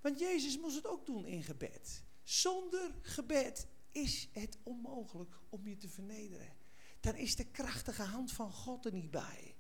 Want 0.02 0.20
Jezus 0.20 0.60
moest 0.60 0.76
het 0.76 0.88
ook 0.88 1.06
doen 1.06 1.26
in 1.26 1.44
gebed. 1.44 2.04
Zonder 2.24 2.92
gebed 3.02 3.68
is 3.92 4.30
het 4.32 4.58
onmogelijk 4.64 5.36
om 5.50 5.68
je 5.68 5.78
te 5.78 5.90
vernederen. 5.90 6.54
Dan 7.00 7.16
is 7.16 7.36
de 7.36 7.46
krachtige 7.46 8.04
hand 8.04 8.32
van 8.32 8.52
God 8.52 8.86
er 8.86 8.92
niet 8.92 9.12
bij. 9.12 9.56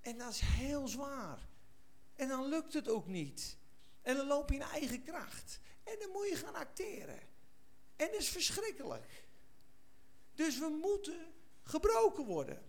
En 0.00 0.18
dat 0.18 0.32
is 0.32 0.40
heel 0.40 0.88
zwaar. 0.88 1.48
En 2.14 2.28
dan 2.28 2.48
lukt 2.48 2.72
het 2.72 2.88
ook 2.88 3.06
niet. 3.06 3.56
En 4.02 4.16
dan 4.16 4.26
loop 4.26 4.48
je 4.48 4.54
in 4.54 4.62
eigen 4.62 5.02
kracht. 5.02 5.60
En 5.92 5.98
dan 5.98 6.10
moet 6.10 6.28
je 6.28 6.36
gaan 6.36 6.54
acteren. 6.54 7.18
En 7.96 8.06
dat 8.06 8.20
is 8.20 8.28
verschrikkelijk. 8.28 9.24
Dus 10.34 10.58
we 10.58 10.68
moeten 10.68 11.32
gebroken 11.62 12.24
worden. 12.24 12.62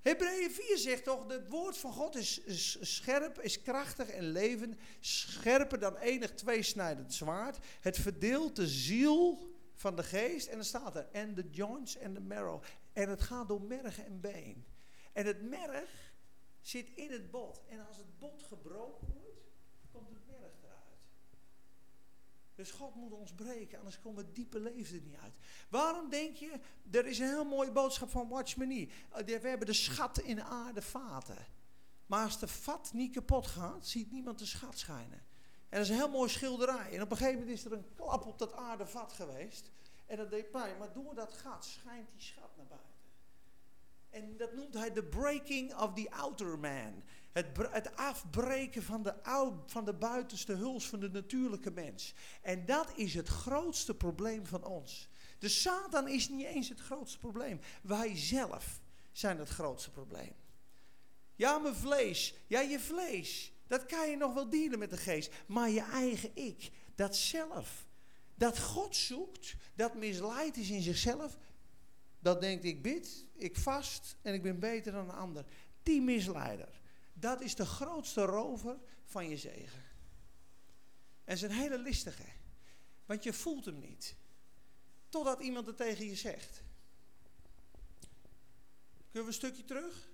Hebreeën 0.00 0.50
4 0.50 0.78
zegt 0.78 1.04
toch, 1.04 1.28
het 1.28 1.48
woord 1.48 1.76
van 1.76 1.92
God 1.92 2.16
is, 2.16 2.40
scherp, 2.80 3.40
is 3.40 3.62
krachtig 3.62 4.08
en 4.08 4.24
levend. 4.24 4.76
Scherper 5.00 5.78
dan 5.78 5.96
enig 5.96 6.34
tweesnijdend 6.34 7.14
zwaard. 7.14 7.58
Het 7.80 7.98
verdeelt 7.98 8.56
de 8.56 8.68
ziel 8.68 9.50
van 9.74 9.96
de 9.96 10.02
geest. 10.02 10.46
En 10.46 10.54
dan 10.54 10.64
staat 10.64 10.96
er, 10.96 11.08
en 11.12 11.34
de 11.34 11.48
joints 11.50 11.96
en 11.96 12.14
de 12.14 12.20
marrow. 12.20 12.62
En 12.92 13.08
het 13.08 13.22
gaat 13.22 13.48
door 13.48 13.62
merg 13.62 14.00
en 14.00 14.20
been. 14.20 14.64
En 15.12 15.26
het 15.26 15.42
merg 15.42 16.12
zit 16.60 16.90
in 16.94 17.10
het 17.10 17.30
bot. 17.30 17.60
En 17.68 17.86
als 17.86 17.96
het 17.96 18.18
bot 18.18 18.42
gebroken 18.42 19.06
wordt, 19.12 19.40
komt 19.92 20.08
het 20.08 20.26
merg 20.26 20.52
eruit. 20.62 20.98
Dus 22.60 22.70
God 22.70 22.94
moet 22.94 23.12
ons 23.12 23.32
breken, 23.32 23.78
anders 23.78 24.00
komen 24.00 24.24
het 24.24 24.34
diepe 24.34 24.60
leven 24.60 24.96
er 24.96 25.02
niet 25.02 25.16
uit. 25.22 25.34
Waarom 25.68 26.10
denk 26.10 26.36
je, 26.36 26.60
er 26.90 27.06
is 27.06 27.18
een 27.18 27.26
heel 27.26 27.44
mooie 27.44 27.72
boodschap 27.72 28.10
van 28.10 28.28
Watch 28.28 28.56
Me 28.56 28.66
niet. 28.66 28.92
Eh, 29.10 29.24
we 29.40 29.48
hebben 29.48 29.66
de 29.66 29.72
schat 29.72 30.18
in 30.18 30.36
de 30.36 30.42
aarde 30.42 30.82
vaten. 30.82 31.46
Maar 32.06 32.24
als 32.24 32.38
de 32.38 32.48
vat 32.48 32.90
niet 32.92 33.12
kapot 33.12 33.46
gaat, 33.46 33.86
ziet 33.86 34.10
niemand 34.10 34.38
de 34.38 34.46
schat 34.46 34.78
schijnen. 34.78 35.18
En 35.68 35.78
dat 35.78 35.80
is 35.80 35.88
een 35.88 35.96
heel 35.96 36.10
mooi 36.10 36.28
schilderij. 36.28 36.92
En 36.92 37.02
op 37.02 37.10
een 37.10 37.16
gegeven 37.16 37.38
moment 37.38 37.58
is 37.58 37.64
er 37.64 37.72
een 37.72 37.94
klap 37.94 38.26
op 38.26 38.38
dat 38.38 38.52
aardevat 38.52 39.12
geweest. 39.12 39.70
En 40.06 40.16
dat 40.16 40.30
deed 40.30 40.50
pijn. 40.50 40.78
Maar 40.78 40.92
door 40.92 41.14
dat 41.14 41.32
gat 41.32 41.64
schijnt 41.64 42.10
die 42.12 42.22
schat 42.22 42.56
naar 42.56 42.66
buiten. 42.66 42.90
En 44.10 44.36
dat 44.36 44.54
noemt 44.54 44.74
hij 44.74 44.92
de 44.92 45.04
breaking 45.04 45.74
of 45.74 45.92
the 45.94 46.10
outer 46.10 46.58
man. 46.58 47.02
Het, 47.32 47.46
het 47.70 47.96
afbreken 47.96 48.82
van 48.82 49.02
de, 49.02 49.14
van 49.66 49.84
de 49.84 49.94
buitenste 49.94 50.54
huls 50.54 50.88
van 50.88 51.00
de 51.00 51.10
natuurlijke 51.10 51.70
mens. 51.70 52.14
En 52.42 52.66
dat 52.66 52.92
is 52.94 53.14
het 53.14 53.28
grootste 53.28 53.94
probleem 53.94 54.46
van 54.46 54.64
ons. 54.64 55.08
De 55.38 55.48
Satan 55.48 56.08
is 56.08 56.28
niet 56.28 56.46
eens 56.46 56.68
het 56.68 56.80
grootste 56.80 57.18
probleem. 57.18 57.60
Wij 57.82 58.16
zelf 58.16 58.80
zijn 59.12 59.38
het 59.38 59.48
grootste 59.48 59.90
probleem. 59.90 60.32
Ja, 61.34 61.58
mijn 61.58 61.74
vlees. 61.74 62.34
Ja, 62.46 62.60
je 62.60 62.80
vlees. 62.80 63.52
Dat 63.66 63.86
kan 63.86 64.10
je 64.10 64.16
nog 64.16 64.34
wel 64.34 64.48
dealen 64.48 64.78
met 64.78 64.90
de 64.90 64.96
geest. 64.96 65.32
Maar 65.46 65.70
je 65.70 65.82
eigen 65.82 66.30
ik, 66.34 66.70
dat 66.94 67.16
zelf. 67.16 67.86
Dat 68.34 68.58
God 68.58 68.96
zoekt, 68.96 69.54
dat 69.74 69.94
misleid 69.94 70.56
is 70.56 70.70
in 70.70 70.82
zichzelf. 70.82 71.38
Dat 72.18 72.40
denkt 72.40 72.64
ik 72.64 72.82
bid, 72.82 73.26
ik 73.34 73.56
vast 73.56 74.16
en 74.22 74.34
ik 74.34 74.42
ben 74.42 74.58
beter 74.58 74.92
dan 74.92 75.08
een 75.08 75.14
ander. 75.14 75.44
Die 75.82 76.00
misleider. 76.00 76.79
Dat 77.20 77.40
is 77.40 77.54
de 77.54 77.66
grootste 77.66 78.24
rover 78.24 78.78
van 79.04 79.28
je 79.28 79.36
zegen. 79.36 79.84
En 81.24 81.38
zijn 81.38 81.50
hele 81.50 81.78
listige. 81.78 82.24
Want 83.06 83.22
je 83.22 83.32
voelt 83.32 83.64
hem 83.64 83.78
niet. 83.78 84.16
Totdat 85.08 85.40
iemand 85.40 85.66
het 85.66 85.76
tegen 85.76 86.06
je 86.06 86.14
zegt. 86.14 86.62
Kunnen 89.10 89.12
we 89.12 89.26
een 89.26 89.32
stukje 89.32 89.64
terug? 89.64 90.08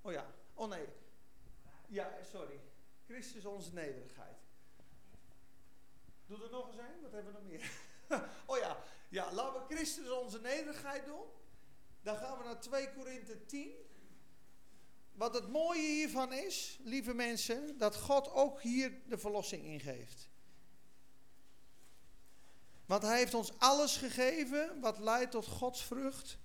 Oh 0.00 0.12
ja, 0.12 0.34
oh 0.54 0.68
nee. 0.68 0.86
Ja, 1.86 2.18
sorry. 2.30 2.60
Christus 3.06 3.44
onze 3.44 3.72
nederigheid. 3.72 4.38
Doe 6.26 6.44
er 6.44 6.50
nog 6.50 6.66
eens 6.66 6.76
een, 6.76 7.02
wat 7.02 7.12
hebben 7.12 7.32
we 7.32 7.38
nog 7.38 7.48
meer? 7.48 7.70
oh 8.46 8.58
ja, 8.58 8.84
ja, 9.08 9.32
laten 9.32 9.60
we 9.60 9.74
Christus 9.74 10.10
onze 10.10 10.40
nederigheid 10.40 11.04
doen. 11.04 11.26
Dan 12.02 12.16
gaan 12.16 12.38
we 12.38 12.44
naar 12.44 12.60
2 12.60 12.92
Korinthe 12.92 13.46
10. 13.46 13.89
Wat 15.20 15.34
het 15.34 15.48
mooie 15.48 15.94
hiervan 15.94 16.32
is, 16.32 16.78
lieve 16.82 17.14
mensen, 17.14 17.78
dat 17.78 17.96
God 17.96 18.32
ook 18.32 18.62
hier 18.62 18.92
de 19.08 19.18
verlossing 19.18 19.64
ingeeft. 19.64 20.30
Want 22.86 23.02
hij 23.02 23.18
heeft 23.18 23.34
ons 23.34 23.52
alles 23.58 23.96
gegeven 23.96 24.80
wat 24.80 24.98
leidt 24.98 25.30
tot 25.30 25.46
Gods 25.46 25.84
vrucht. 25.84 26.38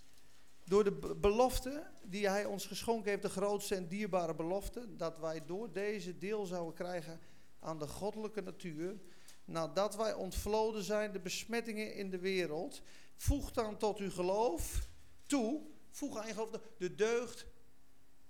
Door 0.64 0.84
de 0.84 1.16
belofte 1.16 1.88
die 2.04 2.30
hij 2.30 2.46
ons 2.46 2.66
geschonken 2.66 3.10
heeft, 3.10 3.22
de 3.22 3.30
grootste 3.30 3.76
en 3.76 3.88
dierbare 3.88 4.36
belofte, 4.36 4.96
dat 4.96 5.18
wij 5.18 5.46
door 5.46 5.72
deze 5.72 6.18
deel 6.18 6.46
zouden 6.46 6.74
krijgen 6.74 7.20
aan 7.60 7.80
de 7.80 7.88
goddelijke 7.88 8.42
natuur. 8.42 9.00
Nadat 9.46 9.96
wij 9.96 10.14
ontvloden 10.14 10.84
zijn 10.84 11.12
de 11.12 11.20
besmettingen 11.20 11.94
in 11.94 12.10
de 12.10 12.20
wereld, 12.20 12.82
voeg 13.16 13.52
dan 13.52 13.78
tot 13.78 13.98
uw 13.98 14.12
geloof 14.12 14.88
toe, 15.26 15.62
voeg 15.90 16.18
aan 16.18 16.28
je 16.28 16.34
geloof 16.34 16.60
de 16.78 16.96
deugd, 16.96 17.46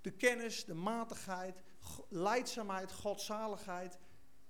de 0.06 0.12
kennis, 0.12 0.64
de 0.64 0.74
matigheid, 0.74 1.62
leidzaamheid, 2.08 2.92
godzaligheid, 2.92 3.98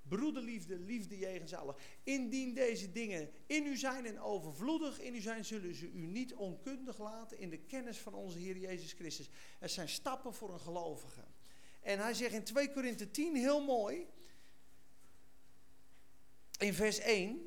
broederliefde, 0.03 0.79
liefde 0.79 1.19
jegens 1.19 1.55
allen. 1.55 1.75
Indien 2.03 2.55
deze 2.55 2.93
dingen 2.93 3.31
in 3.47 3.67
u 3.67 3.77
zijn 3.77 4.07
en 4.07 4.21
overvloedig 4.21 5.01
in 5.01 5.15
u 5.15 5.21
zijn, 5.21 5.45
zullen 5.45 5.75
ze 5.75 5.91
u 5.91 6.07
niet 6.07 6.35
onkundig 6.35 6.99
laten 6.99 7.39
in 7.39 7.51
de 7.51 7.59
kennis 7.59 7.99
van 7.99 8.15
onze 8.15 8.39
Heer 8.39 8.57
Jezus 8.57 8.93
Christus. 8.93 9.31
Er 9.59 9.69
zijn 9.69 9.89
stappen 9.89 10.35
voor 10.35 10.53
een 10.53 10.61
gelovige. 10.61 11.25
En 11.81 11.99
hij 11.99 12.15
zegt 12.15 12.35
in 12.35 12.45
2 12.45 12.73
Korinthe 12.73 13.11
10 13.11 13.37
heel 13.37 13.65
mooi, 13.65 14.07
in 16.59 16.75
vers 16.75 16.99
1. 16.99 17.46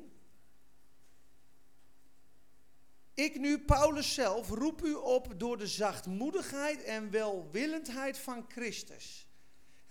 Ik 3.20 3.38
nu, 3.38 3.58
Paulus 3.58 4.14
zelf, 4.14 4.48
roep 4.48 4.84
u 4.84 4.94
op 4.94 5.40
door 5.40 5.58
de 5.58 5.66
zachtmoedigheid 5.66 6.82
en 6.82 7.10
welwillendheid 7.10 8.18
van 8.18 8.44
Christus 8.48 9.28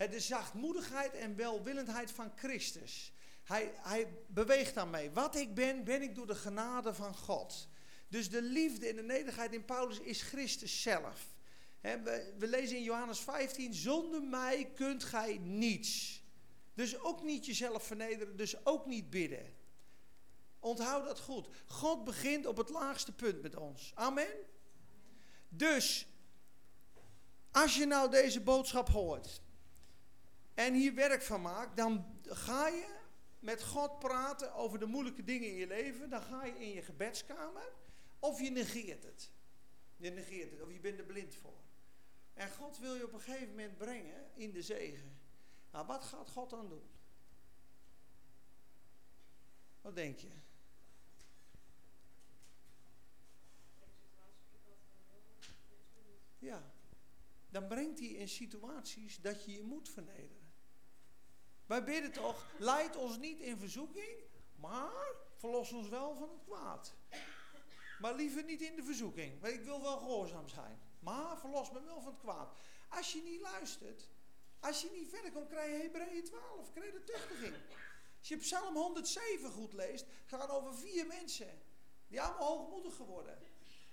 de 0.08 0.20
zachtmoedigheid 0.20 1.14
en 1.14 1.36
welwillendheid 1.36 2.10
van 2.10 2.32
Christus. 2.36 3.12
Hij, 3.42 3.72
hij 3.76 4.08
beweegt 4.26 4.74
daarmee. 4.74 5.10
Wat 5.10 5.36
ik 5.36 5.54
ben, 5.54 5.84
ben 5.84 6.02
ik 6.02 6.14
door 6.14 6.26
de 6.26 6.34
genade 6.34 6.94
van 6.94 7.14
God. 7.14 7.68
Dus 8.08 8.30
de 8.30 8.42
liefde 8.42 8.88
en 8.88 8.96
de 8.96 9.02
nederigheid 9.02 9.52
in 9.52 9.64
Paulus 9.64 10.00
is 10.00 10.22
Christus 10.22 10.82
zelf. 10.82 11.26
we, 11.80 12.34
we 12.38 12.48
lezen 12.48 12.76
in 12.76 12.82
Johannes 12.82 13.20
15, 13.20 13.74
zonder 13.74 14.22
mij 14.22 14.70
kunt 14.74 15.04
gij 15.04 15.38
niets. 15.38 16.22
Dus 16.74 16.98
ook 16.98 17.22
niet 17.22 17.46
jezelf 17.46 17.82
vernederen, 17.86 18.36
dus 18.36 18.66
ook 18.66 18.86
niet 18.86 19.10
bidden. 19.10 19.59
Onthoud 20.60 21.04
dat 21.04 21.20
goed. 21.20 21.48
God 21.66 22.04
begint 22.04 22.46
op 22.46 22.56
het 22.56 22.68
laagste 22.68 23.12
punt 23.12 23.42
met 23.42 23.56
ons. 23.56 23.92
Amen. 23.94 24.36
Dus, 25.48 26.06
als 27.50 27.76
je 27.76 27.86
nou 27.86 28.10
deze 28.10 28.40
boodschap 28.40 28.88
hoort, 28.88 29.40
en 30.54 30.74
hier 30.74 30.94
werk 30.94 31.22
van 31.22 31.42
maakt, 31.42 31.76
dan 31.76 32.20
ga 32.24 32.68
je 32.68 32.98
met 33.38 33.62
God 33.62 33.98
praten 33.98 34.54
over 34.54 34.78
de 34.78 34.86
moeilijke 34.86 35.24
dingen 35.24 35.48
in 35.48 35.54
je 35.54 35.66
leven. 35.66 36.10
Dan 36.10 36.22
ga 36.22 36.44
je 36.44 36.58
in 36.58 36.68
je 36.68 36.82
gebedskamer 36.82 37.72
of 38.18 38.40
je 38.40 38.50
negeert 38.50 39.02
het. 39.02 39.30
Je 39.96 40.10
negeert 40.10 40.50
het 40.50 40.62
of 40.62 40.72
je 40.72 40.80
bent 40.80 40.98
er 40.98 41.04
blind 41.04 41.34
voor. 41.34 41.60
En 42.34 42.50
God 42.50 42.78
wil 42.78 42.94
je 42.94 43.04
op 43.04 43.12
een 43.12 43.20
gegeven 43.20 43.48
moment 43.48 43.76
brengen 43.76 44.30
in 44.34 44.52
de 44.52 44.62
zegen. 44.62 45.18
Nou, 45.70 45.86
wat 45.86 46.04
gaat 46.04 46.30
God 46.30 46.50
dan 46.50 46.68
doen? 46.68 46.88
Wat 49.80 49.94
denk 49.94 50.18
je? 50.18 50.30
Ja, 56.40 56.72
dan 57.50 57.66
brengt 57.66 57.98
hij 57.98 58.08
in 58.08 58.28
situaties 58.28 59.20
dat 59.20 59.44
je 59.44 59.52
je 59.52 59.62
moet 59.62 59.88
vernederen. 59.88 60.52
Wij 61.66 61.84
bidden 61.84 62.12
toch, 62.12 62.46
leid 62.58 62.96
ons 62.96 63.18
niet 63.18 63.40
in 63.40 63.58
verzoeking, 63.58 64.16
maar 64.56 65.14
verlos 65.36 65.72
ons 65.72 65.88
wel 65.88 66.14
van 66.14 66.30
het 66.30 66.42
kwaad. 66.44 66.94
Maar 67.98 68.14
liever 68.14 68.44
niet 68.44 68.60
in 68.60 68.76
de 68.76 68.82
verzoeking, 68.82 69.40
want 69.40 69.54
ik 69.54 69.62
wil 69.62 69.82
wel 69.82 69.98
gehoorzaam 69.98 70.48
zijn. 70.48 70.80
Maar 71.00 71.38
verlos 71.38 71.70
me 71.70 71.82
wel 71.82 72.00
van 72.00 72.12
het 72.12 72.20
kwaad. 72.20 72.56
Als 72.88 73.12
je 73.12 73.22
niet 73.22 73.40
luistert, 73.40 74.08
als 74.60 74.82
je 74.82 74.90
niet 74.90 75.08
verder 75.08 75.32
komt, 75.32 75.48
krijg 75.48 75.76
je 75.76 75.82
Hebreeën 75.82 76.24
12, 76.24 76.72
krijg 76.72 76.92
je 76.92 76.98
de 76.98 77.04
tuchtiging. 77.04 77.54
Als 78.18 78.28
je 78.28 78.36
Psalm 78.36 78.76
107 78.76 79.50
goed 79.50 79.72
leest, 79.72 80.06
gaat 80.26 80.50
over 80.50 80.74
vier 80.74 81.06
mensen. 81.06 81.62
Die 82.08 82.20
allemaal 82.20 82.58
hoogmoedig 82.58 82.96
geworden. 82.96 83.39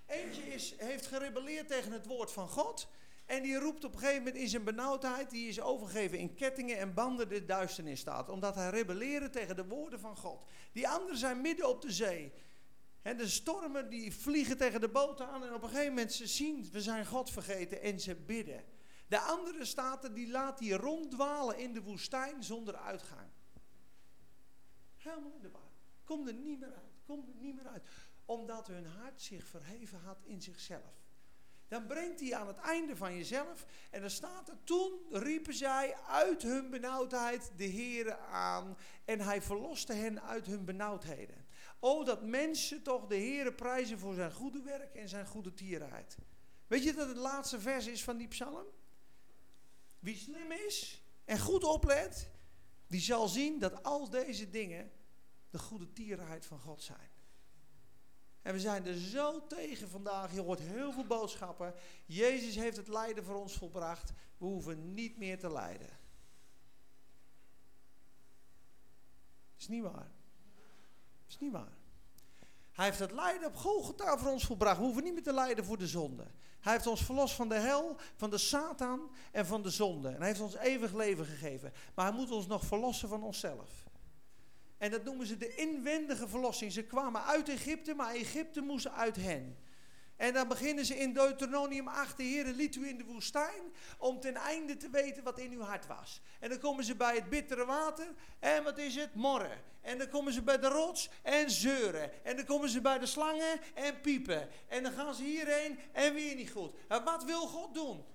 Eentje 0.07 0.41
is, 0.41 0.73
heeft 0.77 1.07
gerebelleerd 1.07 1.67
tegen 1.67 1.91
het 1.91 2.05
woord 2.05 2.31
van 2.31 2.47
God. 2.47 2.87
En 3.25 3.43
die 3.43 3.59
roept 3.59 3.83
op 3.83 3.93
een 3.93 3.99
gegeven 3.99 4.23
moment 4.23 4.35
in 4.35 4.47
zijn 4.47 4.63
benauwdheid, 4.63 5.29
die 5.29 5.47
is 5.47 5.61
overgegeven 5.61 6.17
in 6.17 6.35
kettingen 6.35 6.77
en 6.77 6.93
banden 6.93 7.29
de 7.29 7.45
duisternis 7.45 7.99
staat. 7.99 8.29
Omdat 8.29 8.55
hij 8.55 8.69
rebelleren 8.69 9.31
tegen 9.31 9.55
de 9.55 9.65
woorden 9.65 9.99
van 9.99 10.17
God. 10.17 10.45
Die 10.71 10.89
anderen 10.89 11.17
zijn 11.17 11.41
midden 11.41 11.69
op 11.69 11.81
de 11.81 11.91
zee. 11.91 12.33
En 13.01 13.17
de 13.17 13.27
stormen 13.27 13.89
die 13.89 14.15
vliegen 14.15 14.57
tegen 14.57 14.81
de 14.81 14.89
boot 14.89 15.21
aan 15.21 15.43
en 15.43 15.53
op 15.53 15.63
een 15.63 15.69
gegeven 15.69 15.93
moment 15.93 16.13
ze 16.13 16.27
zien, 16.27 16.69
we 16.71 16.81
zijn 16.81 17.05
God 17.05 17.29
vergeten 17.29 17.81
en 17.81 17.99
ze 17.99 18.15
bidden. 18.15 18.63
De 19.07 19.19
andere 19.19 19.65
staten 19.65 20.13
die 20.13 20.29
laat 20.29 20.57
die 20.57 20.73
ronddwalen 20.73 21.57
in 21.57 21.73
de 21.73 21.81
woestijn 21.81 22.43
zonder 22.43 22.75
uitgang. 22.75 23.29
Helemaal 24.97 25.31
in 25.35 25.41
de 25.41 25.51
war. 25.51 25.71
Kom 26.03 26.27
er 26.27 26.33
niet 26.33 26.59
meer 26.59 26.73
uit. 26.73 26.93
Kom 27.05 27.25
er 27.27 27.41
niet 27.41 27.55
meer 27.55 27.67
uit. 27.67 27.83
Omdat 28.27 28.67
hun 28.67 28.85
hart 28.85 29.21
zich 29.21 29.47
verheven 29.47 29.99
had 29.99 30.17
in 30.23 30.41
zichzelf. 30.41 31.05
Dan 31.67 31.87
brengt 31.87 32.19
hij 32.19 32.35
aan 32.35 32.47
het 32.47 32.57
einde 32.57 32.95
van 32.95 33.15
jezelf. 33.15 33.65
En 33.89 34.01
dan 34.01 34.09
staat 34.09 34.49
er, 34.49 34.57
toen 34.63 34.99
riepen 35.11 35.53
zij 35.53 35.95
uit 35.95 36.41
hun 36.41 36.69
benauwdheid 36.69 37.51
de 37.55 37.69
Heere 37.69 38.17
aan. 38.17 38.77
En 39.05 39.19
hij 39.19 39.41
verloste 39.41 39.93
hen 39.93 40.21
uit 40.21 40.45
hun 40.45 40.65
benauwdheden. 40.65 41.45
O, 41.79 42.03
dat 42.03 42.23
mensen 42.23 42.83
toch 42.83 43.07
de 43.07 43.15
Heere 43.15 43.53
prijzen 43.53 43.99
voor 43.99 44.13
zijn 44.13 44.33
goede 44.33 44.61
werk 44.61 44.95
en 44.95 45.09
zijn 45.09 45.25
goede 45.25 45.53
tierheid. 45.53 46.17
Weet 46.67 46.83
je 46.83 46.93
dat 46.93 47.07
het 47.07 47.17
laatste 47.17 47.59
vers 47.59 47.87
is 47.87 48.03
van 48.03 48.17
die 48.17 48.27
psalm? 48.27 48.65
Wie 49.99 50.15
slim 50.15 50.51
is 50.51 51.03
en 51.25 51.39
goed 51.39 51.63
oplet, 51.63 52.29
die 52.87 53.01
zal 53.01 53.27
zien 53.27 53.59
dat 53.59 53.83
al 53.83 54.09
deze 54.09 54.49
dingen 54.49 54.91
de 55.49 55.59
goede 55.59 55.93
tierheid 55.93 56.45
van 56.45 56.59
God 56.59 56.83
zijn. 56.83 57.09
En 58.47 58.53
we 58.53 58.59
zijn 58.59 58.85
er 58.85 58.95
zo 58.95 59.47
tegen 59.47 59.89
vandaag. 59.89 60.33
Je 60.33 60.41
hoort 60.41 60.59
heel 60.59 60.91
veel 60.91 61.05
boodschappen. 61.05 61.73
Jezus 62.05 62.55
heeft 62.55 62.77
het 62.77 62.87
lijden 62.87 63.23
voor 63.23 63.35
ons 63.35 63.53
volbracht. 63.53 64.11
We 64.37 64.45
hoeven 64.45 64.93
niet 64.93 65.17
meer 65.17 65.39
te 65.39 65.51
lijden. 65.51 65.89
Is 69.57 69.67
niet 69.67 69.83
waar. 69.83 70.11
Is 71.27 71.37
niet 71.39 71.51
waar. 71.51 71.77
Hij 72.71 72.85
heeft 72.85 72.99
het 72.99 73.11
lijden 73.11 73.47
op 73.47 73.55
Golgotha 73.55 74.17
voor 74.17 74.31
ons 74.31 74.45
volbracht. 74.45 74.77
We 74.77 74.83
hoeven 74.83 75.03
niet 75.03 75.13
meer 75.13 75.23
te 75.23 75.33
lijden 75.33 75.65
voor 75.65 75.77
de 75.77 75.87
zonde. 75.87 76.27
Hij 76.59 76.73
heeft 76.73 76.87
ons 76.87 77.03
verlost 77.03 77.35
van 77.35 77.49
de 77.49 77.59
hel, 77.59 77.95
van 78.15 78.29
de 78.29 78.37
Satan 78.37 79.11
en 79.31 79.45
van 79.45 79.61
de 79.61 79.69
zonde. 79.69 80.07
En 80.07 80.17
hij 80.17 80.27
heeft 80.27 80.41
ons 80.41 80.55
eeuwig 80.55 80.93
leven 80.93 81.25
gegeven. 81.25 81.73
Maar 81.95 82.05
hij 82.05 82.15
moet 82.15 82.31
ons 82.31 82.47
nog 82.47 82.65
verlossen 82.65 83.09
van 83.09 83.23
onszelf. 83.23 83.86
En 84.77 84.91
dat 84.91 85.03
noemen 85.03 85.25
ze 85.25 85.37
de 85.37 85.55
inwendige 85.55 86.27
verlossing. 86.27 86.71
Ze 86.71 86.83
kwamen 86.83 87.23
uit 87.23 87.49
Egypte, 87.49 87.93
maar 87.93 88.13
Egypte 88.13 88.61
moest 88.61 88.87
uit 88.87 89.15
hen. 89.15 89.57
En 90.17 90.33
dan 90.33 90.47
beginnen 90.47 90.85
ze 90.85 90.95
in 90.95 91.13
Deuteronomium 91.13 91.87
8, 91.87 92.17
de 92.17 92.23
Heer 92.23 92.45
liet 92.45 92.75
u 92.75 92.87
in 92.87 92.97
de 92.97 93.03
woestijn, 93.03 93.73
om 93.97 94.19
ten 94.19 94.35
einde 94.35 94.77
te 94.77 94.89
weten 94.89 95.23
wat 95.23 95.39
in 95.39 95.51
uw 95.51 95.61
hart 95.61 95.87
was. 95.87 96.21
En 96.39 96.49
dan 96.49 96.59
komen 96.59 96.83
ze 96.83 96.95
bij 96.95 97.15
het 97.15 97.29
bittere 97.29 97.65
water, 97.65 98.07
en 98.39 98.63
wat 98.63 98.77
is 98.77 98.95
het? 98.95 99.15
Morren. 99.15 99.61
En 99.81 99.97
dan 99.97 100.09
komen 100.09 100.33
ze 100.33 100.41
bij 100.41 100.59
de 100.59 100.67
rots 100.67 101.09
en 101.21 101.51
zeuren. 101.51 102.25
En 102.25 102.35
dan 102.35 102.45
komen 102.45 102.69
ze 102.69 102.81
bij 102.81 102.99
de 102.99 103.05
slangen 103.05 103.59
en 103.73 104.01
piepen. 104.01 104.49
En 104.67 104.83
dan 104.83 104.91
gaan 104.91 105.15
ze 105.15 105.23
hierheen 105.23 105.79
en 105.91 106.13
weer 106.13 106.35
niet 106.35 106.51
goed. 106.51 106.73
En 106.87 107.03
wat 107.03 107.23
wil 107.23 107.47
God 107.47 107.73
doen? 107.73 108.05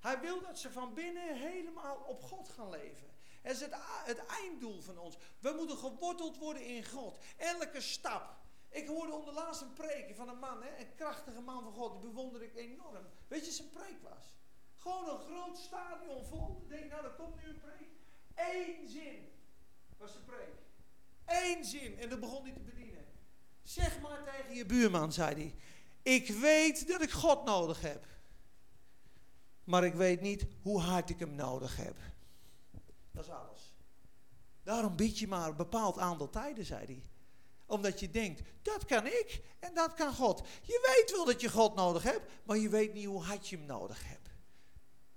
Hij 0.00 0.20
wil 0.20 0.40
dat 0.40 0.58
ze 0.58 0.70
van 0.70 0.94
binnen 0.94 1.36
helemaal 1.36 1.96
op 2.06 2.22
God 2.22 2.48
gaan 2.48 2.70
leven. 2.70 3.13
Dat 3.44 3.52
is 3.52 3.60
het, 3.60 4.26
einddoel 4.26 4.80
van 4.80 4.98
ons. 4.98 5.16
We 5.38 5.54
moeten 5.56 5.76
geworteld 5.76 6.38
worden 6.38 6.66
in 6.66 6.84
God. 6.84 7.18
Elke 7.36 7.80
stap. 7.80 8.36
Ik 8.68 8.86
hoorde 8.86 9.12
onderlaatst 9.12 9.60
een 9.60 9.72
preek 9.72 10.14
van 10.14 10.28
een 10.28 10.38
man, 10.38 10.62
hè, 10.62 10.78
een 10.78 10.94
krachtige 10.94 11.40
man 11.40 11.62
van 11.62 11.72
God, 11.72 11.92
die 11.92 12.10
bewonder 12.10 12.42
ik 12.42 12.56
enorm. 12.56 13.06
Weet 13.28 13.44
je, 13.44 13.52
zijn 13.52 13.70
preek 13.70 14.02
was? 14.02 14.34
Gewoon 14.76 15.08
een 15.08 15.26
groot 15.26 15.58
stadion 15.58 16.24
vol. 16.24 16.64
Denk, 16.68 16.90
nou, 16.90 17.04
er 17.04 17.10
komt 17.10 17.42
nu 17.42 17.48
een 17.48 17.60
preek. 17.60 17.88
Eén 18.34 18.88
zin 18.88 19.28
was 19.96 20.12
de 20.12 20.18
preek. 20.18 20.54
Eén 21.24 21.64
zin. 21.64 21.98
En 21.98 22.08
dan 22.08 22.20
begon 22.20 22.42
hij 22.42 22.52
te 22.52 22.60
bedienen. 22.60 23.04
Zeg 23.62 24.00
maar 24.00 24.24
tegen 24.24 24.54
je 24.54 24.66
buurman, 24.66 25.12
zei 25.12 25.34
hij. 25.34 25.54
Ik 26.02 26.28
weet 26.28 26.88
dat 26.88 27.02
ik 27.02 27.10
God 27.10 27.44
nodig 27.44 27.80
heb. 27.80 28.06
Maar 29.64 29.84
ik 29.84 29.94
weet 29.94 30.20
niet 30.20 30.46
hoe 30.62 30.80
hard 30.80 31.10
ik 31.10 31.18
hem 31.18 31.34
nodig 31.34 31.76
heb. 31.76 31.96
Dat 33.14 33.24
is 33.24 33.30
alles. 33.30 33.74
Daarom 34.62 34.96
bied 34.96 35.18
je 35.18 35.28
maar 35.28 35.48
een 35.48 35.56
bepaald 35.56 35.98
aantal 35.98 36.30
tijden, 36.30 36.64
zei 36.64 36.86
hij. 36.86 37.02
Omdat 37.66 38.00
je 38.00 38.10
denkt, 38.10 38.42
dat 38.62 38.84
kan 38.84 39.06
ik 39.06 39.42
en 39.58 39.74
dat 39.74 39.94
kan 39.94 40.14
God. 40.14 40.42
Je 40.62 40.94
weet 40.96 41.16
wel 41.16 41.24
dat 41.24 41.40
je 41.40 41.50
God 41.50 41.74
nodig 41.74 42.02
hebt, 42.02 42.32
maar 42.44 42.56
je 42.56 42.68
weet 42.68 42.94
niet 42.94 43.06
hoe 43.06 43.22
hard 43.22 43.48
je 43.48 43.56
hem 43.56 43.66
nodig 43.66 44.08
hebt. 44.08 44.24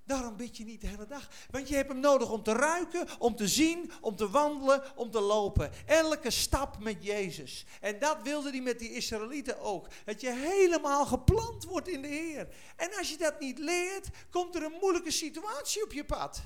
Daarom 0.03 0.37
bid 0.37 0.57
je 0.57 0.63
niet 0.63 0.81
de 0.81 0.87
hele 0.87 1.05
dag. 1.05 1.29
Want 1.51 1.67
je 1.67 1.75
hebt 1.75 1.89
hem 1.89 1.99
nodig 1.99 2.31
om 2.31 2.43
te 2.43 2.53
ruiken, 2.53 3.07
om 3.19 3.35
te 3.35 3.47
zien, 3.47 3.91
om 4.01 4.15
te 4.15 4.29
wandelen, 4.29 4.83
om 4.95 5.11
te 5.11 5.19
lopen. 5.19 5.71
Elke 5.85 6.29
stap 6.29 6.79
met 6.79 7.03
Jezus. 7.03 7.65
En 7.81 7.99
dat 7.99 8.17
wilde 8.23 8.49
hij 8.49 8.61
met 8.61 8.79
die 8.79 8.93
Israëlieten 8.93 9.59
ook. 9.59 9.87
Dat 10.05 10.21
je 10.21 10.31
helemaal 10.31 11.05
geplant 11.05 11.63
wordt 11.63 11.87
in 11.87 12.01
de 12.01 12.07
Heer. 12.07 12.47
En 12.75 12.97
als 12.97 13.09
je 13.09 13.17
dat 13.17 13.39
niet 13.39 13.57
leert, 13.57 14.07
komt 14.29 14.55
er 14.55 14.63
een 14.63 14.77
moeilijke 14.81 15.11
situatie 15.11 15.83
op 15.83 15.93
je 15.93 16.05
pad. 16.05 16.41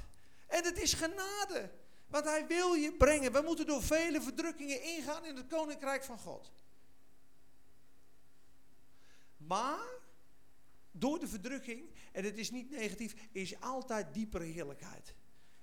En 0.52 0.64
het 0.64 0.82
is 0.82 0.94
genade. 0.94 1.72
Want 2.08 2.26
hij 2.26 2.48
wil 2.48 2.74
je 2.74 2.94
brengen. 2.94 3.32
We 3.32 3.42
moeten 3.42 3.66
door 3.66 3.84
vele 3.84 4.22
verdrukkingen 4.22 4.84
ingaan 4.84 5.26
in 5.26 5.36
het 5.36 5.48
koninkrijk 5.48 6.04
van 6.04 6.18
God. 6.18 6.52
Maar 9.38 9.88
door 10.92 11.20
de 11.20 11.28
verdrukking, 11.28 11.90
en 12.12 12.24
het 12.24 12.38
is 12.38 12.52
niet 12.52 12.70
negatief, 12.70 13.14
is 13.32 13.60
altijd 13.60 14.14
diepere 14.14 14.44
heerlijkheid. 14.44 15.16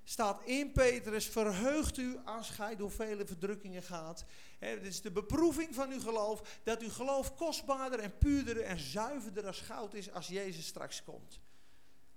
Staat 0.04 0.42
in 0.44 0.72
Petrus, 0.72 1.26
verheugt 1.26 1.96
u 1.96 2.18
als 2.24 2.50
gij 2.50 2.76
door 2.76 2.90
vele 2.90 3.26
verdrukkingen 3.26 3.82
gaat. 3.82 4.24
Het 4.58 4.84
is 4.84 5.00
de 5.00 5.10
beproeving 5.10 5.74
van 5.74 5.90
uw 5.90 6.00
geloof, 6.00 6.60
dat 6.62 6.82
uw 6.82 6.90
geloof 6.90 7.34
kostbaarder 7.34 7.98
en 7.98 8.18
puurder 8.18 8.60
en 8.60 8.78
zuiverder 8.78 9.46
als 9.46 9.60
goud 9.60 9.94
is 9.94 10.12
als 10.12 10.26
Jezus 10.26 10.66
straks 10.66 11.04
komt. 11.04 11.40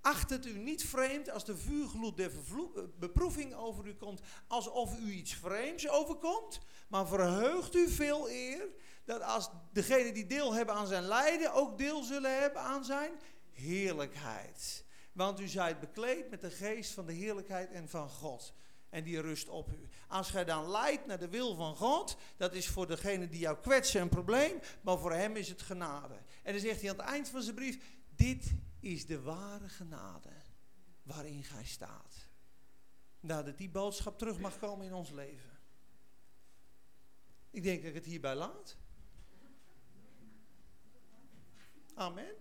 Acht 0.02 0.30
het 0.30 0.46
u 0.46 0.58
niet 0.58 0.84
vreemd 0.84 1.30
als 1.30 1.44
de 1.44 1.56
vuurgloed 1.56 2.16
der 2.16 2.30
eh, 2.30 2.82
beproeving 2.98 3.54
over 3.54 3.86
u 3.86 3.94
komt, 3.94 4.20
alsof 4.46 4.98
u 4.98 5.10
iets 5.10 5.34
vreemds 5.34 5.88
overkomt. 5.88 6.60
Maar 6.88 7.06
verheugt 7.06 7.74
u 7.74 7.88
veel 7.88 8.30
eer 8.30 8.68
dat 9.04 9.22
als 9.22 9.50
degenen 9.72 10.14
die 10.14 10.26
deel 10.26 10.54
hebben 10.54 10.74
aan 10.74 10.86
zijn 10.86 11.02
lijden 11.02 11.52
ook 11.52 11.78
deel 11.78 12.02
zullen 12.02 12.40
hebben 12.40 12.62
aan 12.62 12.84
zijn 12.84 13.12
heerlijkheid. 13.50 14.84
Want 15.12 15.40
u 15.40 15.48
zijt 15.48 15.80
bekleed 15.80 16.30
met 16.30 16.40
de 16.40 16.50
geest 16.50 16.92
van 16.92 17.06
de 17.06 17.12
heerlijkheid 17.12 17.70
en 17.70 17.88
van 17.88 18.10
God. 18.10 18.54
En 18.90 19.04
die 19.04 19.20
rust 19.20 19.48
op 19.48 19.72
u. 19.72 19.88
Als 20.08 20.30
gij 20.30 20.44
dan 20.44 20.70
leidt 20.70 21.06
naar 21.06 21.18
de 21.18 21.28
wil 21.28 21.54
van 21.54 21.76
God, 21.76 22.16
dat 22.36 22.54
is 22.54 22.68
voor 22.68 22.86
degene 22.86 23.28
die 23.28 23.40
jou 23.40 23.56
kwetsen 23.60 24.00
een 24.00 24.08
probleem, 24.08 24.60
maar 24.80 24.98
voor 24.98 25.12
hem 25.12 25.36
is 25.36 25.48
het 25.48 25.62
genade. 25.62 26.14
En 26.42 26.52
dan 26.52 26.60
zegt 26.62 26.80
hij 26.80 26.90
aan 26.90 26.96
het 26.96 27.06
eind 27.06 27.28
van 27.28 27.42
zijn 27.42 27.54
brief, 27.54 27.78
dit 28.16 28.52
is 28.82 29.06
de 29.06 29.20
ware 29.20 29.68
genade 29.68 30.32
waarin 31.02 31.44
gij 31.44 31.64
staat. 31.64 32.28
Nou, 33.20 33.44
dat 33.44 33.58
die 33.58 33.70
boodschap 33.70 34.18
terug 34.18 34.38
mag 34.38 34.58
komen 34.58 34.86
in 34.86 34.94
ons 34.94 35.10
leven. 35.10 35.50
Ik 37.50 37.62
denk 37.62 37.78
dat 37.80 37.88
ik 37.88 37.94
het 37.94 38.04
hierbij 38.04 38.34
laat. 38.34 38.76
Amen. 41.94 42.34